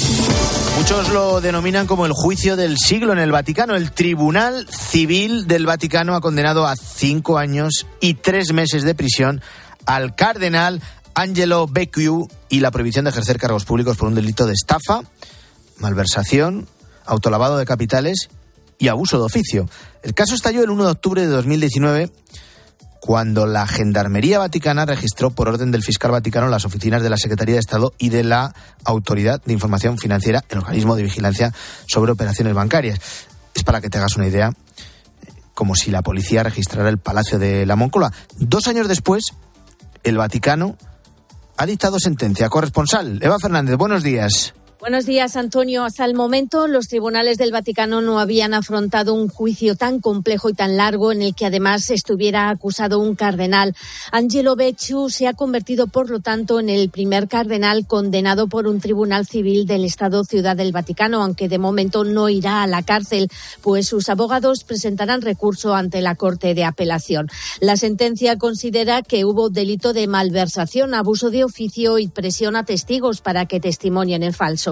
Muchos 0.77 1.09
lo 1.09 1.41
denominan 1.41 1.87
como 1.87 2.05
el 2.05 2.11
juicio 2.13 2.55
del 2.55 2.77
siglo 2.77 3.11
en 3.11 3.17
el 3.17 3.31
Vaticano. 3.31 3.75
El 3.75 3.91
Tribunal 3.91 4.67
Civil 4.69 5.47
del 5.47 5.65
Vaticano 5.65 6.13
ha 6.13 6.21
condenado 6.21 6.67
a 6.67 6.75
cinco 6.75 7.39
años 7.39 7.87
y 7.99 8.13
tres 8.13 8.53
meses 8.53 8.83
de 8.83 8.93
prisión 8.93 9.41
al 9.87 10.13
cardenal 10.13 10.83
Angelo 11.15 11.65
Becciu 11.65 12.27
y 12.47 12.59
la 12.59 12.69
prohibición 12.69 13.05
de 13.05 13.09
ejercer 13.09 13.39
cargos 13.39 13.65
públicos 13.65 13.97
por 13.97 14.07
un 14.07 14.13
delito 14.13 14.45
de 14.45 14.53
estafa, 14.53 15.01
malversación, 15.79 16.67
autolavado 17.07 17.57
de 17.57 17.65
capitales 17.65 18.29
y 18.77 18.89
abuso 18.89 19.17
de 19.17 19.25
oficio. 19.25 19.67
El 20.03 20.13
caso 20.13 20.35
estalló 20.35 20.63
el 20.63 20.69
1 20.69 20.85
de 20.85 20.91
octubre 20.91 21.21
de 21.21 21.27
2019 21.27 22.11
cuando 23.07 23.45
la 23.45 23.65
Gendarmería 23.65 24.37
Vaticana 24.37 24.85
registró 24.85 25.29
por 25.29 25.47
orden 25.47 25.71
del 25.71 25.81
fiscal 25.81 26.11
vaticano 26.11 26.49
las 26.49 26.65
oficinas 26.65 27.01
de 27.01 27.09
la 27.09 27.15
Secretaría 27.15 27.53
de 27.53 27.61
Estado 27.61 27.93
y 27.97 28.09
de 28.09 28.25
la 28.25 28.53
Autoridad 28.83 29.41
de 29.45 29.53
Información 29.53 29.97
Financiera, 29.97 30.43
el 30.49 30.57
organismo 30.57 30.97
de 30.97 31.03
vigilancia 31.03 31.53
sobre 31.85 32.11
operaciones 32.11 32.53
bancarias. 32.53 32.99
Es 33.53 33.63
para 33.63 33.79
que 33.79 33.89
te 33.89 33.97
hagas 33.97 34.17
una 34.17 34.27
idea 34.27 34.51
como 35.53 35.73
si 35.75 35.89
la 35.89 36.01
policía 36.01 36.43
registrara 36.43 36.89
el 36.89 36.97
Palacio 36.97 37.39
de 37.39 37.65
la 37.65 37.77
Moncloa. 37.77 38.11
Dos 38.39 38.67
años 38.67 38.89
después, 38.89 39.23
el 40.03 40.17
Vaticano 40.17 40.75
ha 41.55 41.65
dictado 41.65 41.99
sentencia. 42.01 42.49
Corresponsal, 42.49 43.19
Eva 43.23 43.37
Fernández, 43.39 43.77
buenos 43.77 44.03
días. 44.03 44.53
Buenos 44.79 45.07
días, 45.07 45.35
Antonio. 45.35 45.85
Hasta 45.85 46.05
el 46.05 46.13
momento, 46.13 46.67
los 46.67 46.87
tribunales 46.87 47.39
del 47.39 47.51
Vaticano 47.51 47.99
no 48.01 48.19
habían 48.19 48.53
afrontado 48.53 49.15
un 49.15 49.27
juicio 49.27 49.75
tan 49.75 49.99
complejo 49.99 50.49
y 50.49 50.53
tan 50.53 50.77
largo 50.77 51.11
en 51.11 51.23
el 51.23 51.33
que 51.33 51.47
además 51.47 51.89
estuviera 51.89 52.51
acusado 52.51 52.99
un 52.99 53.15
cardenal. 53.15 53.75
Angelo 54.11 54.55
Becciu 54.55 55.09
se 55.09 55.25
ha 55.27 55.33
convertido, 55.33 55.87
por 55.87 56.11
lo 56.11 56.19
tanto, 56.19 56.59
en 56.59 56.69
el 56.69 56.91
primer 56.91 57.27
cardenal 57.27 57.87
condenado 57.87 58.49
por 58.49 58.67
un 58.67 58.79
tribunal 58.79 59.25
civil 59.25 59.65
del 59.65 59.83
Estado 59.83 60.23
Ciudad 60.23 60.55
del 60.55 60.71
Vaticano, 60.71 61.23
aunque 61.23 61.49
de 61.49 61.57
momento 61.57 62.03
no 62.03 62.29
irá 62.29 62.61
a 62.61 62.67
la 62.67 62.83
cárcel, 62.83 63.29
pues 63.63 63.87
sus 63.87 64.09
abogados 64.09 64.63
presentarán 64.63 65.23
recurso 65.23 65.73
ante 65.73 66.01
la 66.01 66.13
Corte 66.13 66.53
de 66.53 66.65
Apelación. 66.65 67.29
La 67.61 67.77
sentencia 67.77 68.37
considera 68.37 69.01
que 69.01 69.25
hubo 69.25 69.49
delito 69.49 69.93
de 69.93 70.05
malversación, 70.05 70.93
abuso 70.93 71.31
de 71.31 71.43
oficio 71.43 71.97
y 71.97 72.09
presión 72.09 72.55
a 72.55 72.63
testigos 72.63 73.21
para 73.21 73.47
que 73.47 73.59
testimonien 73.59 74.21
en 74.21 74.33
falso. 74.33 74.66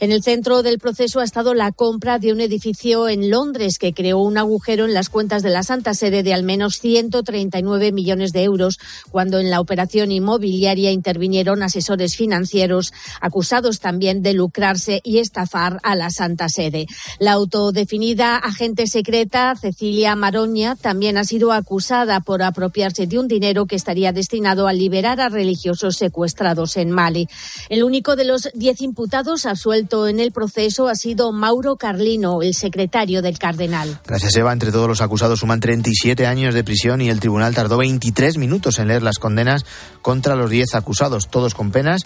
En 0.00 0.12
el 0.12 0.22
centro 0.22 0.62
del 0.62 0.78
proceso 0.78 1.20
ha 1.20 1.24
estado 1.24 1.54
la 1.54 1.72
compra 1.72 2.18
de 2.18 2.32
un 2.32 2.40
edificio 2.40 3.08
en 3.08 3.30
Londres 3.30 3.78
que 3.78 3.92
creó 3.92 4.18
un 4.18 4.38
agujero 4.38 4.84
en 4.84 4.94
las 4.94 5.08
cuentas 5.08 5.42
de 5.42 5.50
la 5.50 5.62
Santa 5.62 5.94
Sede 5.94 6.22
de 6.22 6.34
al 6.34 6.44
menos 6.44 6.78
139 6.78 7.92
millones 7.92 8.32
de 8.32 8.44
euros, 8.44 8.78
cuando 9.10 9.40
en 9.40 9.50
la 9.50 9.60
operación 9.60 10.12
inmobiliaria 10.12 10.90
intervinieron 10.90 11.62
asesores 11.62 12.16
financieros 12.16 12.92
acusados 13.20 13.80
también 13.80 14.22
de 14.22 14.34
lucrarse 14.34 15.00
y 15.02 15.18
estafar 15.18 15.80
a 15.82 15.96
la 15.96 16.10
Santa 16.10 16.48
Sede. 16.48 16.86
La 17.18 17.32
autodefinida 17.32 18.36
agente 18.36 18.86
secreta 18.86 19.54
Cecilia 19.60 20.14
Maroña 20.16 20.76
también 20.76 21.16
ha 21.16 21.24
sido 21.24 21.52
acusada 21.52 22.20
por 22.20 22.42
apropiarse 22.42 23.06
de 23.06 23.18
un 23.18 23.28
dinero 23.28 23.66
que 23.66 23.76
estaría 23.76 24.12
destinado 24.12 24.68
a 24.68 24.72
liberar 24.72 25.20
a 25.20 25.28
religiosos 25.28 25.96
secuestrados 25.96 26.76
en 26.76 26.90
Mali. 26.90 27.28
El 27.68 27.82
único 27.82 28.16
de 28.16 28.24
los 28.24 28.48
diez 28.54 28.80
imputados 28.82 29.31
absuelto 29.46 30.08
en 30.08 30.20
el 30.20 30.32
proceso 30.32 30.88
ha 30.88 30.94
sido 30.94 31.32
Mauro 31.32 31.76
Carlino, 31.76 32.42
el 32.42 32.54
secretario 32.54 33.22
del 33.22 33.38
cardenal. 33.38 33.98
Gracias, 34.06 34.36
Eva. 34.36 34.52
Entre 34.52 34.70
todos 34.70 34.88
los 34.88 35.00
acusados 35.00 35.40
suman 35.40 35.60
37 35.60 36.26
años 36.26 36.54
de 36.54 36.64
prisión 36.64 37.00
y 37.00 37.08
el 37.08 37.20
tribunal 37.20 37.54
tardó 37.54 37.78
23 37.78 38.38
minutos 38.38 38.78
en 38.78 38.88
leer 38.88 39.02
las 39.02 39.18
condenas 39.18 39.64
contra 40.02 40.36
los 40.36 40.50
10 40.50 40.74
acusados, 40.74 41.28
todos 41.28 41.54
con 41.54 41.70
penas 41.70 42.02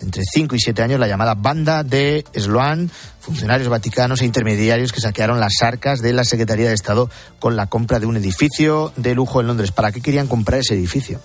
entre 0.00 0.22
5 0.24 0.54
y 0.54 0.60
7 0.60 0.82
años 0.82 1.00
la 1.00 1.08
llamada 1.08 1.34
banda 1.34 1.82
de 1.82 2.24
Sloan, 2.34 2.90
funcionarios 3.20 3.68
vaticanos 3.68 4.22
e 4.22 4.24
intermediarios 4.24 4.92
que 4.92 5.00
saquearon 5.00 5.40
las 5.40 5.62
arcas 5.62 6.00
de 6.00 6.12
la 6.12 6.24
Secretaría 6.24 6.68
de 6.68 6.74
Estado 6.74 7.10
con 7.38 7.56
la 7.56 7.66
compra 7.66 8.00
de 8.00 8.06
un 8.06 8.16
edificio 8.16 8.92
de 8.96 9.14
lujo 9.14 9.40
en 9.40 9.48
Londres. 9.48 9.72
¿Para 9.72 9.92
qué 9.92 10.00
querían 10.00 10.28
comprar 10.28 10.60
ese 10.60 10.74
edificio? 10.74 11.20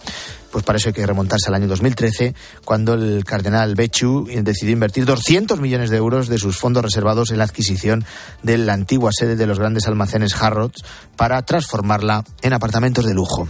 Pues 0.51 0.63
para 0.63 0.77
eso 0.77 0.89
hay 0.89 0.93
que 0.93 1.05
remontarse 1.05 1.47
al 1.47 1.55
año 1.55 1.67
2013, 1.67 2.35
cuando 2.63 2.93
el 2.93 3.25
cardenal 3.25 3.73
Bechu 3.73 4.27
decidió 4.43 4.73
invertir 4.73 5.03
200 5.05 5.59
millones 5.59 5.89
de 5.89 5.97
euros 5.97 6.27
de 6.27 6.37
sus 6.37 6.57
fondos 6.57 6.83
reservados 6.83 7.31
en 7.31 7.39
la 7.39 7.45
adquisición 7.45 8.05
de 8.43 8.59
la 8.59 8.73
antigua 8.73 9.09
sede 9.11 9.35
de 9.35 9.47
los 9.47 9.57
grandes 9.57 9.87
almacenes 9.87 10.35
Harrods 10.39 10.83
para 11.15 11.41
transformarla 11.41 12.23
en 12.43 12.53
apartamentos 12.53 13.05
de 13.05 13.15
lujo. 13.15 13.47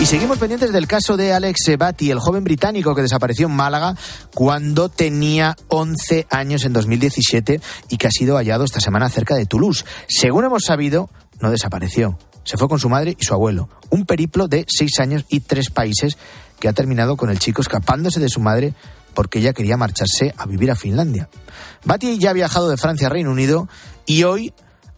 Y 0.00 0.06
seguimos 0.06 0.38
pendientes 0.38 0.72
del 0.72 0.86
caso 0.86 1.18
de 1.18 1.34
Alex 1.34 1.76
Bati, 1.78 2.10
el 2.10 2.20
joven 2.20 2.42
británico 2.42 2.94
que 2.94 3.02
desapareció 3.02 3.48
en 3.48 3.52
Málaga 3.52 3.94
cuando 4.34 4.88
tenía 4.88 5.54
11 5.68 6.26
años 6.30 6.64
en 6.64 6.72
2017 6.72 7.60
y 7.90 7.98
que 7.98 8.06
ha 8.06 8.10
sido 8.10 8.36
hallado 8.36 8.64
esta 8.64 8.80
semana 8.80 9.10
cerca 9.10 9.34
de 9.34 9.44
Toulouse. 9.44 9.84
Según 10.08 10.46
hemos 10.46 10.62
sabido, 10.64 11.10
no 11.38 11.50
desapareció. 11.50 12.18
Se 12.44 12.56
fue 12.56 12.66
con 12.66 12.78
su 12.78 12.88
madre 12.88 13.14
y 13.20 13.22
su 13.26 13.34
abuelo. 13.34 13.68
Un 13.90 14.06
periplo 14.06 14.48
de 14.48 14.64
seis 14.68 14.98
años 15.00 15.26
y 15.28 15.40
tres 15.40 15.68
países 15.68 16.16
que 16.58 16.68
ha 16.68 16.72
terminado 16.72 17.18
con 17.18 17.28
el 17.28 17.38
chico 17.38 17.60
escapándose 17.60 18.20
de 18.20 18.30
su 18.30 18.40
madre 18.40 18.72
porque 19.12 19.40
ella 19.40 19.52
quería 19.52 19.76
marcharse 19.76 20.34
a 20.38 20.46
vivir 20.46 20.70
a 20.70 20.76
Finlandia. 20.76 21.28
Bati 21.84 22.18
ya 22.18 22.30
ha 22.30 22.32
viajado 22.32 22.70
de 22.70 22.78
Francia 22.78 23.08
a 23.08 23.10
Reino 23.10 23.30
Unido 23.30 23.68
y 24.06 24.22
hoy 24.22 24.54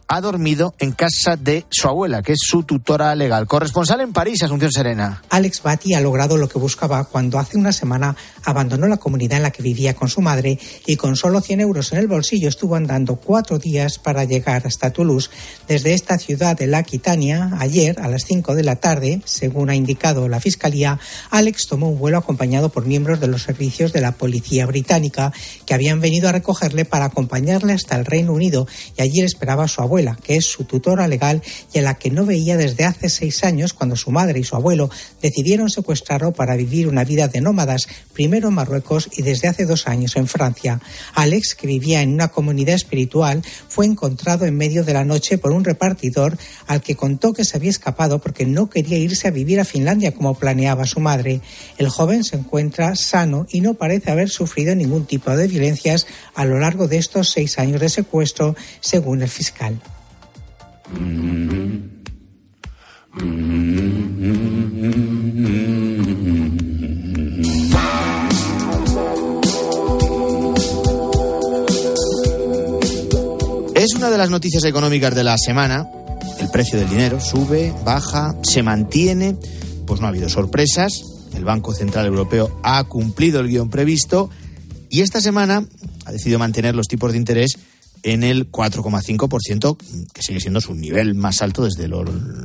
ha 0.07 0.21
dormido 0.21 0.73
en 0.79 0.91
casa 0.91 1.35
de 1.35 1.65
su 1.69 1.87
abuela, 1.87 2.21
que 2.21 2.33
es 2.33 2.39
su 2.41 2.63
tutora 2.63 3.15
legal. 3.15 3.47
Corresponsal 3.47 4.01
en 4.01 4.13
París, 4.13 4.43
Asunción 4.43 4.71
Serena. 4.71 5.21
Alex 5.29 5.61
Batty 5.61 5.93
ha 5.93 6.01
logrado 6.01 6.37
lo 6.37 6.47
que 6.47 6.59
buscaba 6.59 7.03
cuando 7.05 7.39
hace 7.39 7.57
una 7.57 7.71
semana 7.71 8.15
abandonó 8.43 8.87
la 8.87 8.97
comunidad 8.97 9.37
en 9.37 9.43
la 9.43 9.51
que 9.51 9.63
vivía 9.63 9.93
con 9.93 10.09
su 10.09 10.21
madre 10.21 10.59
y 10.85 10.95
con 10.95 11.15
solo 11.15 11.41
100 11.41 11.61
euros 11.61 11.91
en 11.91 11.99
el 11.99 12.07
bolsillo 12.07 12.49
estuvo 12.49 12.75
andando 12.75 13.15
cuatro 13.15 13.59
días 13.59 13.99
para 13.99 14.23
llegar 14.23 14.65
hasta 14.65 14.91
Toulouse. 14.91 15.29
Desde 15.67 15.93
esta 15.93 16.17
ciudad 16.17 16.57
de 16.57 16.67
la 16.67 16.79
Aquitania, 16.79 17.51
ayer 17.59 17.99
a 17.99 18.07
las 18.07 18.25
5 18.25 18.55
de 18.55 18.63
la 18.63 18.77
tarde, 18.77 19.21
según 19.25 19.69
ha 19.69 19.75
indicado 19.75 20.27
la 20.27 20.39
Fiscalía, 20.39 20.99
Alex 21.29 21.67
tomó 21.67 21.89
un 21.89 21.99
vuelo 21.99 22.17
acompañado 22.17 22.69
por 22.69 22.85
miembros 22.85 23.19
de 23.19 23.27
los 23.27 23.43
servicios 23.43 23.93
de 23.93 24.01
la 24.01 24.13
policía 24.13 24.65
británica 24.65 25.31
que 25.65 25.73
habían 25.73 26.01
venido 26.01 26.29
a 26.29 26.31
recogerle 26.31 26.85
para 26.85 27.05
acompañarle 27.05 27.73
hasta 27.73 27.95
el 27.95 28.05
Reino 28.05 28.33
Unido 28.33 28.67
y 28.97 29.01
allí 29.01 29.21
esperaba 29.21 29.65
a 29.65 29.67
su 29.67 29.81
abuela 29.81 30.17
que 30.23 30.35
es 30.35 30.45
su 30.45 30.65
tutora 30.65 31.07
legal 31.07 31.41
y 31.73 31.79
a 31.79 31.81
la 31.81 31.95
que 31.95 32.09
no 32.09 32.25
veía 32.25 32.57
desde 32.57 32.85
hace 32.85 33.09
seis 33.09 33.43
años 33.43 33.73
cuando 33.73 33.95
su 33.95 34.11
madre 34.11 34.39
y 34.39 34.43
su 34.43 34.55
abuelo 34.55 34.89
decidieron 35.21 35.69
secuestrarlo 35.69 36.33
para 36.33 36.55
vivir 36.55 36.87
una 36.87 37.03
vida 37.03 37.27
de 37.27 37.41
nómadas, 37.41 37.87
primero 38.13 38.32
en 38.35 38.53
Marruecos 38.53 39.09
y 39.11 39.21
desde 39.21 39.47
hace 39.47 39.65
dos 39.65 39.87
años 39.87 40.15
en 40.15 40.27
Francia. 40.27 40.79
Alex, 41.13 41.55
que 41.55 41.67
vivía 41.67 42.01
en 42.01 42.13
una 42.13 42.29
comunidad 42.29 42.75
espiritual, 42.75 43.43
fue 43.67 43.85
encontrado 43.85 44.45
en 44.45 44.55
medio 44.55 44.83
de 44.83 44.93
la 44.93 45.05
noche 45.05 45.37
por 45.37 45.51
un 45.51 45.63
repartidor 45.63 46.37
al 46.67 46.81
que 46.81 46.95
contó 46.95 47.33
que 47.33 47.45
se 47.45 47.57
había 47.57 47.69
escapado 47.69 48.19
porque 48.19 48.45
no 48.45 48.69
quería 48.69 48.97
irse 48.97 49.27
a 49.27 49.31
vivir 49.31 49.59
a 49.59 49.65
Finlandia 49.65 50.13
como 50.13 50.35
planeaba 50.35 50.85
su 50.85 50.99
madre. 50.99 51.41
El 51.77 51.89
joven 51.89 52.23
se 52.23 52.37
encuentra 52.37 52.95
sano 52.95 53.45
y 53.49 53.61
no 53.61 53.75
parece 53.75 54.11
haber 54.11 54.29
sufrido 54.29 54.75
ningún 54.75 55.05
tipo 55.05 55.35
de 55.35 55.47
violencias 55.47 56.07
a 56.35 56.45
lo 56.45 56.59
largo 56.59 56.87
de 56.87 56.97
estos 56.97 57.29
seis 57.29 57.59
años 57.59 57.79
de 57.79 57.89
secuestro, 57.89 58.55
según 58.79 59.21
el 59.21 59.29
fiscal. 59.29 59.79
Es 63.15 63.21
una 73.95 74.09
de 74.09 74.17
las 74.17 74.31
noticias 74.31 74.63
económicas 74.63 75.13
de 75.13 75.23
la 75.23 75.37
semana. 75.37 75.87
El 76.39 76.49
precio 76.49 76.79
del 76.79 76.89
dinero 76.89 77.21
sube, 77.21 77.71
baja, 77.85 78.35
se 78.41 78.63
mantiene. 78.63 79.37
Pues 79.85 79.99
no 79.99 80.07
ha 80.07 80.09
habido 80.09 80.27
sorpresas. 80.27 81.03
El 81.35 81.45
Banco 81.45 81.75
Central 81.75 82.07
Europeo 82.07 82.59
ha 82.63 82.83
cumplido 82.85 83.41
el 83.41 83.47
guion 83.47 83.69
previsto 83.69 84.31
y 84.89 85.01
esta 85.01 85.21
semana 85.21 85.67
ha 86.05 86.11
decidido 86.11 86.39
mantener 86.39 86.73
los 86.73 86.87
tipos 86.87 87.11
de 87.11 87.19
interés 87.19 87.59
en 88.03 88.23
el 88.23 88.51
4,5%, 88.51 89.77
que 90.13 90.21
sigue 90.21 90.39
siendo 90.39 90.61
su 90.61 90.75
nivel 90.75 91.15
más 91.15 91.41
alto 91.41 91.63
desde 91.63 91.85
el 91.85 91.93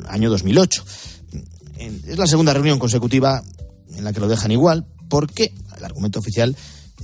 año 0.09 0.31
2008. 0.31 0.85
Es 2.07 2.18
la 2.18 2.27
segunda 2.27 2.55
reunión 2.55 2.79
consecutiva 2.79 3.42
en 3.97 4.05
la 4.05 4.12
que 4.12 4.21
lo 4.21 4.29
dejan 4.29 4.53
igual, 4.53 4.87
porque 5.09 5.53
el 5.77 5.85
argumento 5.85 6.18
oficial 6.21 6.57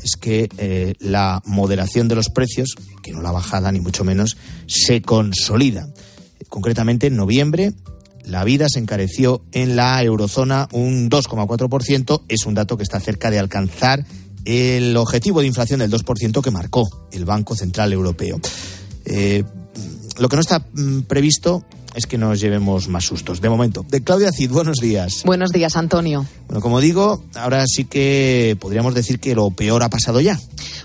es 0.02 0.16
que 0.16 0.48
eh, 0.58 0.94
la 0.98 1.42
moderación 1.44 2.08
de 2.08 2.16
los 2.16 2.28
precios, 2.28 2.74
que 3.02 3.12
no 3.12 3.22
la 3.22 3.32
bajada 3.32 3.70
ni 3.70 3.80
mucho 3.80 4.04
menos, 4.04 4.36
se 4.66 5.02
consolida. 5.02 5.88
Concretamente, 6.48 7.06
en 7.06 7.16
noviembre, 7.16 7.72
la 8.24 8.44
vida 8.44 8.68
se 8.68 8.78
encareció 8.78 9.42
en 9.52 9.76
la 9.76 10.02
eurozona 10.02 10.68
un 10.72 11.10
2,4%. 11.10 12.22
Es 12.28 12.46
un 12.46 12.54
dato 12.54 12.76
que 12.76 12.82
está 12.82 13.00
cerca 13.00 13.30
de 13.30 13.38
alcanzar 13.38 14.04
el 14.44 14.96
objetivo 14.96 15.40
de 15.40 15.46
inflación 15.46 15.80
del 15.80 15.90
2% 15.90 16.42
que 16.42 16.50
marcó 16.50 17.08
el 17.12 17.24
Banco 17.24 17.54
Central 17.54 17.92
Europeo. 17.92 18.40
Eh, 19.04 19.44
lo 20.18 20.28
que 20.28 20.36
no 20.36 20.40
está 20.40 20.66
mm, 20.72 21.02
previsto 21.02 21.64
es 21.94 22.06
que 22.06 22.18
nos 22.18 22.40
llevemos 22.40 22.88
más 22.88 23.04
sustos. 23.04 23.40
De 23.40 23.48
momento, 23.48 23.84
de 23.88 24.02
Claudia 24.02 24.30
Cid, 24.32 24.50
buenos 24.50 24.78
días. 24.78 25.22
Buenos 25.24 25.50
días, 25.50 25.76
Antonio. 25.76 26.26
Bueno, 26.46 26.60
como 26.60 26.80
digo, 26.80 27.22
ahora 27.34 27.64
sí 27.66 27.84
que 27.84 28.56
podríamos 28.60 28.94
decir 28.94 29.20
que 29.20 29.34
lo 29.34 29.50
peor 29.50 29.82
ha 29.82 29.88
pasado 29.88 30.20
ya. 30.20 30.38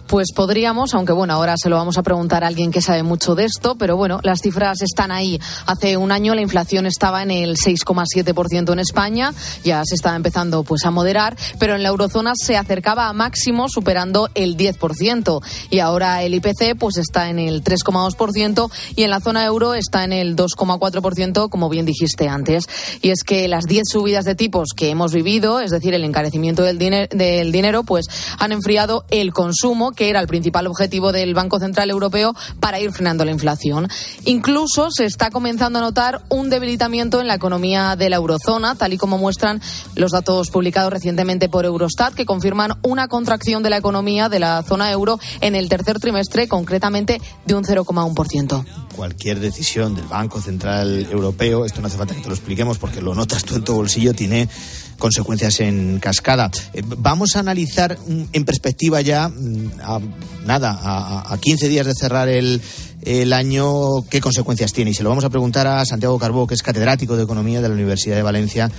Pues 0.07 0.31
podríamos, 0.33 0.95
aunque 0.95 1.13
bueno, 1.13 1.33
ahora 1.33 1.55
se 1.61 1.69
lo 1.69 1.75
vamos 1.75 1.99
a 1.99 2.03
preguntar 2.03 2.43
a 2.43 2.47
alguien 2.47 2.71
que 2.71 2.81
sabe 2.81 3.03
mucho 3.03 3.35
de 3.35 3.45
esto, 3.45 3.75
pero 3.75 3.95
bueno, 3.95 4.19
las 4.23 4.41
cifras 4.41 4.81
están 4.81 5.11
ahí. 5.11 5.39
Hace 5.67 5.97
un 5.97 6.11
año 6.11 6.33
la 6.33 6.41
inflación 6.41 6.87
estaba 6.87 7.21
en 7.21 7.29
el 7.29 7.57
6,7% 7.57 8.73
en 8.73 8.79
España, 8.79 9.33
ya 9.63 9.83
se 9.85 9.93
estaba 9.93 10.15
empezando 10.15 10.63
pues 10.63 10.85
a 10.85 10.91
moderar, 10.91 11.37
pero 11.59 11.75
en 11.75 11.83
la 11.83 11.89
eurozona 11.89 12.33
se 12.35 12.57
acercaba 12.57 13.07
a 13.07 13.13
máximo 13.13 13.67
superando 13.69 14.29
el 14.33 14.57
10% 14.57 15.43
y 15.69 15.79
ahora 15.79 16.23
el 16.23 16.33
IPC 16.33 16.75
pues 16.79 16.97
está 16.97 17.29
en 17.29 17.37
el 17.37 17.63
3,2% 17.63 18.71
y 18.95 19.03
en 19.03 19.11
la 19.11 19.19
zona 19.19 19.45
euro 19.45 19.75
está 19.75 20.03
en 20.03 20.13
el 20.13 20.35
2,4 20.35 20.98
6,4%, 21.01 21.49
como 21.49 21.69
bien 21.69 21.85
dijiste 21.85 22.27
antes. 22.27 22.65
Y 23.01 23.09
es 23.09 23.23
que 23.23 23.47
las 23.47 23.65
10 23.65 23.83
subidas 23.89 24.25
de 24.25 24.35
tipos 24.35 24.69
que 24.75 24.89
hemos 24.89 25.13
vivido, 25.13 25.59
es 25.59 25.71
decir, 25.71 25.93
el 25.93 26.03
encarecimiento 26.03 26.63
del, 26.63 26.77
del 26.77 27.51
dinero, 27.51 27.83
pues 27.83 28.05
han 28.37 28.51
enfriado 28.51 29.05
el 29.09 29.33
consumo, 29.33 29.91
que 29.91 30.09
era 30.09 30.19
el 30.19 30.27
principal 30.27 30.67
objetivo 30.67 31.11
del 31.11 31.33
Banco 31.33 31.59
Central 31.59 31.89
Europeo 31.89 32.35
para 32.59 32.79
ir 32.79 32.91
frenando 32.91 33.25
la 33.25 33.31
inflación. 33.31 33.87
Incluso 34.25 34.89
se 34.91 35.05
está 35.05 35.29
comenzando 35.29 35.79
a 35.79 35.81
notar 35.81 36.21
un 36.29 36.49
debilitamiento 36.49 37.21
en 37.21 37.27
la 37.27 37.35
economía 37.35 37.95
de 37.95 38.09
la 38.09 38.17
eurozona, 38.17 38.75
tal 38.75 38.93
y 38.93 38.97
como 38.97 39.17
muestran 39.17 39.61
los 39.95 40.11
datos 40.11 40.49
publicados 40.49 40.91
recientemente 40.91 41.49
por 41.49 41.65
Eurostat, 41.65 42.13
que 42.13 42.25
confirman 42.25 42.77
una 42.81 43.07
contracción 43.07 43.63
de 43.63 43.69
la 43.69 43.77
economía 43.77 44.29
de 44.29 44.39
la 44.39 44.63
zona 44.63 44.91
euro 44.91 45.19
en 45.41 45.55
el 45.55 45.69
tercer 45.69 45.99
trimestre, 45.99 46.47
concretamente 46.47 47.21
de 47.45 47.55
un 47.55 47.63
0,1%. 47.63 48.65
Cualquier 48.95 49.39
decisión 49.39 49.95
del 49.95 50.05
Banco 50.05 50.41
Central 50.41 50.88
Europeo, 51.11 51.65
esto 51.65 51.81
no 51.81 51.87
hace 51.87 51.97
falta 51.97 52.15
que 52.15 52.21
te 52.21 52.27
lo 52.27 52.33
expliquemos 52.33 52.77
porque 52.77 53.01
lo 53.01 53.15
notas 53.15 53.43
tú 53.43 53.55
en 53.55 53.63
tu 53.63 53.73
bolsillo, 53.73 54.13
tiene 54.13 54.49
consecuencias 54.97 55.59
en 55.61 55.99
cascada. 55.99 56.51
Eh, 56.73 56.83
vamos 56.85 57.35
a 57.35 57.39
analizar 57.39 57.97
mm, 57.97 58.23
en 58.33 58.45
perspectiva 58.45 59.01
ya, 59.01 59.29
mm, 59.29 59.71
a, 59.81 59.99
nada, 60.45 60.77
a, 60.81 61.33
a 61.33 61.37
15 61.37 61.67
días 61.69 61.85
de 61.85 61.93
cerrar 61.93 62.29
el, 62.29 62.61
el 63.03 63.33
año, 63.33 64.03
qué 64.09 64.21
consecuencias 64.21 64.73
tiene. 64.73 64.91
Y 64.91 64.93
se 64.93 65.03
lo 65.03 65.09
vamos 65.09 65.23
a 65.23 65.29
preguntar 65.29 65.67
a 65.67 65.85
Santiago 65.85 66.19
Carbó, 66.19 66.47
que 66.47 66.55
es 66.55 66.63
catedrático 66.63 67.15
de 67.15 67.23
Economía 67.23 67.61
de 67.61 67.69
la 67.69 67.73
Universidad 67.73 68.15
de 68.15 68.23
Valencia 68.23 68.69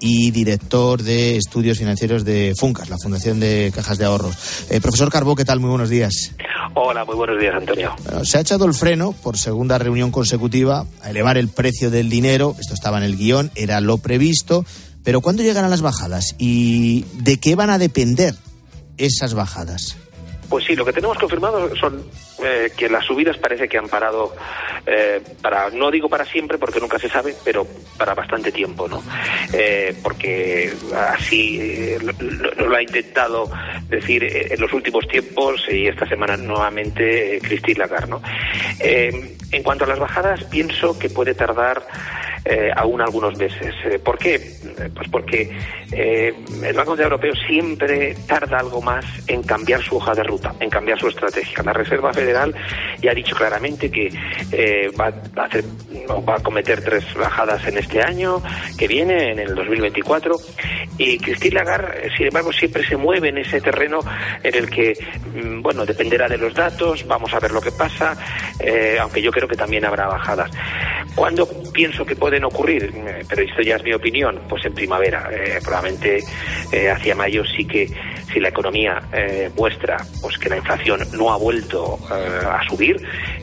y 0.00 0.30
director 0.30 1.02
de 1.02 1.36
estudios 1.36 1.78
financieros 1.78 2.24
de 2.24 2.54
FUNCAS, 2.56 2.88
la 2.90 2.98
Fundación 2.98 3.40
de 3.40 3.72
Cajas 3.74 3.98
de 3.98 4.04
Ahorros. 4.04 4.36
Eh, 4.70 4.80
profesor 4.80 5.10
Carbó, 5.10 5.34
¿qué 5.34 5.44
tal? 5.44 5.60
Muy 5.60 5.70
buenos 5.70 5.88
días. 5.88 6.32
Hola, 6.78 7.06
muy 7.06 7.16
buenos 7.16 7.40
días, 7.40 7.54
Antonio. 7.54 7.96
se 8.22 8.36
ha 8.36 8.42
echado 8.42 8.66
el 8.66 8.74
freno 8.74 9.12
por 9.12 9.38
segunda 9.38 9.78
reunión 9.78 10.10
consecutiva 10.10 10.84
a 11.00 11.08
elevar 11.08 11.38
el 11.38 11.48
precio 11.48 11.90
del 11.90 12.10
dinero. 12.10 12.54
Esto 12.60 12.74
estaba 12.74 12.98
en 12.98 13.04
el 13.04 13.16
guion, 13.16 13.50
era 13.54 13.80
lo 13.80 13.96
previsto. 13.96 14.66
Pero 15.02 15.22
¿cuándo 15.22 15.42
llegarán 15.42 15.70
las 15.70 15.80
bajadas? 15.80 16.34
¿Y 16.36 17.06
de 17.14 17.40
qué 17.40 17.54
van 17.54 17.70
a 17.70 17.78
depender 17.78 18.34
esas 18.98 19.32
bajadas? 19.32 19.96
Pues 20.48 20.64
sí, 20.64 20.76
lo 20.76 20.84
que 20.84 20.92
tenemos 20.92 21.18
confirmado 21.18 21.74
son 21.76 22.08
eh, 22.42 22.70
que 22.76 22.88
las 22.88 23.04
subidas 23.04 23.36
parece 23.38 23.68
que 23.68 23.78
han 23.78 23.88
parado 23.88 24.34
eh, 24.86 25.20
para, 25.42 25.70
no 25.70 25.90
digo 25.90 26.08
para 26.08 26.24
siempre 26.24 26.58
porque 26.58 26.80
nunca 26.80 26.98
se 26.98 27.08
sabe, 27.08 27.34
pero 27.44 27.66
para 27.96 28.14
bastante 28.14 28.52
tiempo, 28.52 28.86
¿no? 28.86 29.02
Eh, 29.52 29.94
porque 30.02 30.72
así 30.94 31.96
lo, 32.00 32.66
lo, 32.66 32.76
ha 32.76 32.82
intentado 32.82 33.50
decir 33.88 34.24
en 34.24 34.60
los 34.60 34.72
últimos 34.72 35.06
tiempos 35.08 35.64
y 35.70 35.86
esta 35.86 36.06
semana 36.06 36.36
nuevamente 36.36 37.40
Christine 37.42 37.78
Lagarde, 37.78 38.06
¿no? 38.08 38.22
en 38.78 39.62
cuanto 39.62 39.84
a 39.84 39.88
las 39.88 39.98
bajadas, 39.98 40.44
pienso 40.44 40.98
que 40.98 41.08
puede 41.08 41.34
tardar 41.34 41.86
eh, 42.48 42.70
aún 42.76 43.00
algunos 43.00 43.36
meses. 43.36 43.74
Eh, 43.84 43.98
¿Por 43.98 44.16
qué? 44.18 44.36
Eh, 44.36 44.90
pues 44.94 45.08
porque 45.10 45.50
el 45.90 46.74
Banco 46.74 46.92
Central 46.92 47.12
Europeo 47.12 47.32
siempre 47.46 48.14
tarda 48.28 48.58
algo 48.58 48.80
más 48.80 49.04
en 49.26 49.42
cambiar 49.42 49.82
su 49.82 49.96
hoja 49.96 50.14
de 50.14 50.22
ruta, 50.22 50.54
en 50.60 50.70
cambiar 50.70 50.96
su 50.96 51.08
estrategia. 51.08 51.64
La 51.64 51.72
Reserva 51.72 52.12
Federal 52.12 52.54
ya 53.02 53.10
ha 53.10 53.14
dicho 53.14 53.34
claramente 53.34 53.90
que 53.90 54.10
va, 54.98 55.06
a 55.06 56.20
va 56.20 56.36
a 56.36 56.42
cometer 56.42 56.82
tres 56.82 57.04
bajadas 57.14 57.66
en 57.66 57.78
este 57.78 58.00
año 58.00 58.40
que 58.78 58.86
viene, 58.86 59.32
en 59.32 59.40
el 59.40 59.54
2024, 59.54 60.36
y 60.98 61.18
Christine 61.18 61.56
Lagarde, 61.56 62.10
sin 62.16 62.26
embargo, 62.26 62.52
siempre 62.52 62.86
se 62.86 62.96
mueve 62.96 63.30
en 63.30 63.38
ese 63.38 63.60
terreno 63.60 64.00
en 64.42 64.54
el 64.54 64.70
que, 64.70 64.92
mm, 65.34 65.62
bueno, 65.62 65.84
dependerá 65.84 66.28
de 66.28 66.38
los 66.38 66.54
datos, 66.54 67.06
vamos 67.06 67.32
a 67.34 67.40
ver 67.40 67.50
lo 67.50 67.60
que 67.60 67.72
pasa, 67.72 68.16
aunque 69.00 69.20
yo 69.20 69.30
creo 69.30 69.48
que 69.48 69.56
también 69.56 69.84
habrá 69.84 70.06
bajadas. 70.06 70.50
¿Cuándo 71.14 71.48
pienso 71.72 72.04
que 72.04 72.14
pueden 72.36 72.44
ocurrir? 72.44 72.92
Eh, 72.94 73.24
pero 73.28 73.42
esto 73.42 73.62
ya 73.62 73.76
es 73.76 73.82
mi 73.82 73.92
opinión, 73.92 74.40
pues 74.48 74.64
en 74.66 74.74
primavera. 74.74 75.30
Eh, 75.32 75.58
probablemente 75.64 76.22
eh, 76.70 76.90
hacia 76.90 77.14
mayo 77.14 77.42
sí 77.44 77.66
que 77.66 77.88
si 78.32 78.40
la 78.40 78.48
economía 78.48 79.00
muestra 79.56 79.96
pues 80.20 80.36
que 80.36 80.48
la 80.48 80.56
inflación 80.56 81.00
no 81.12 81.32
ha 81.32 81.36
vuelto 81.36 81.98
a 82.10 82.60
subir 82.68 82.96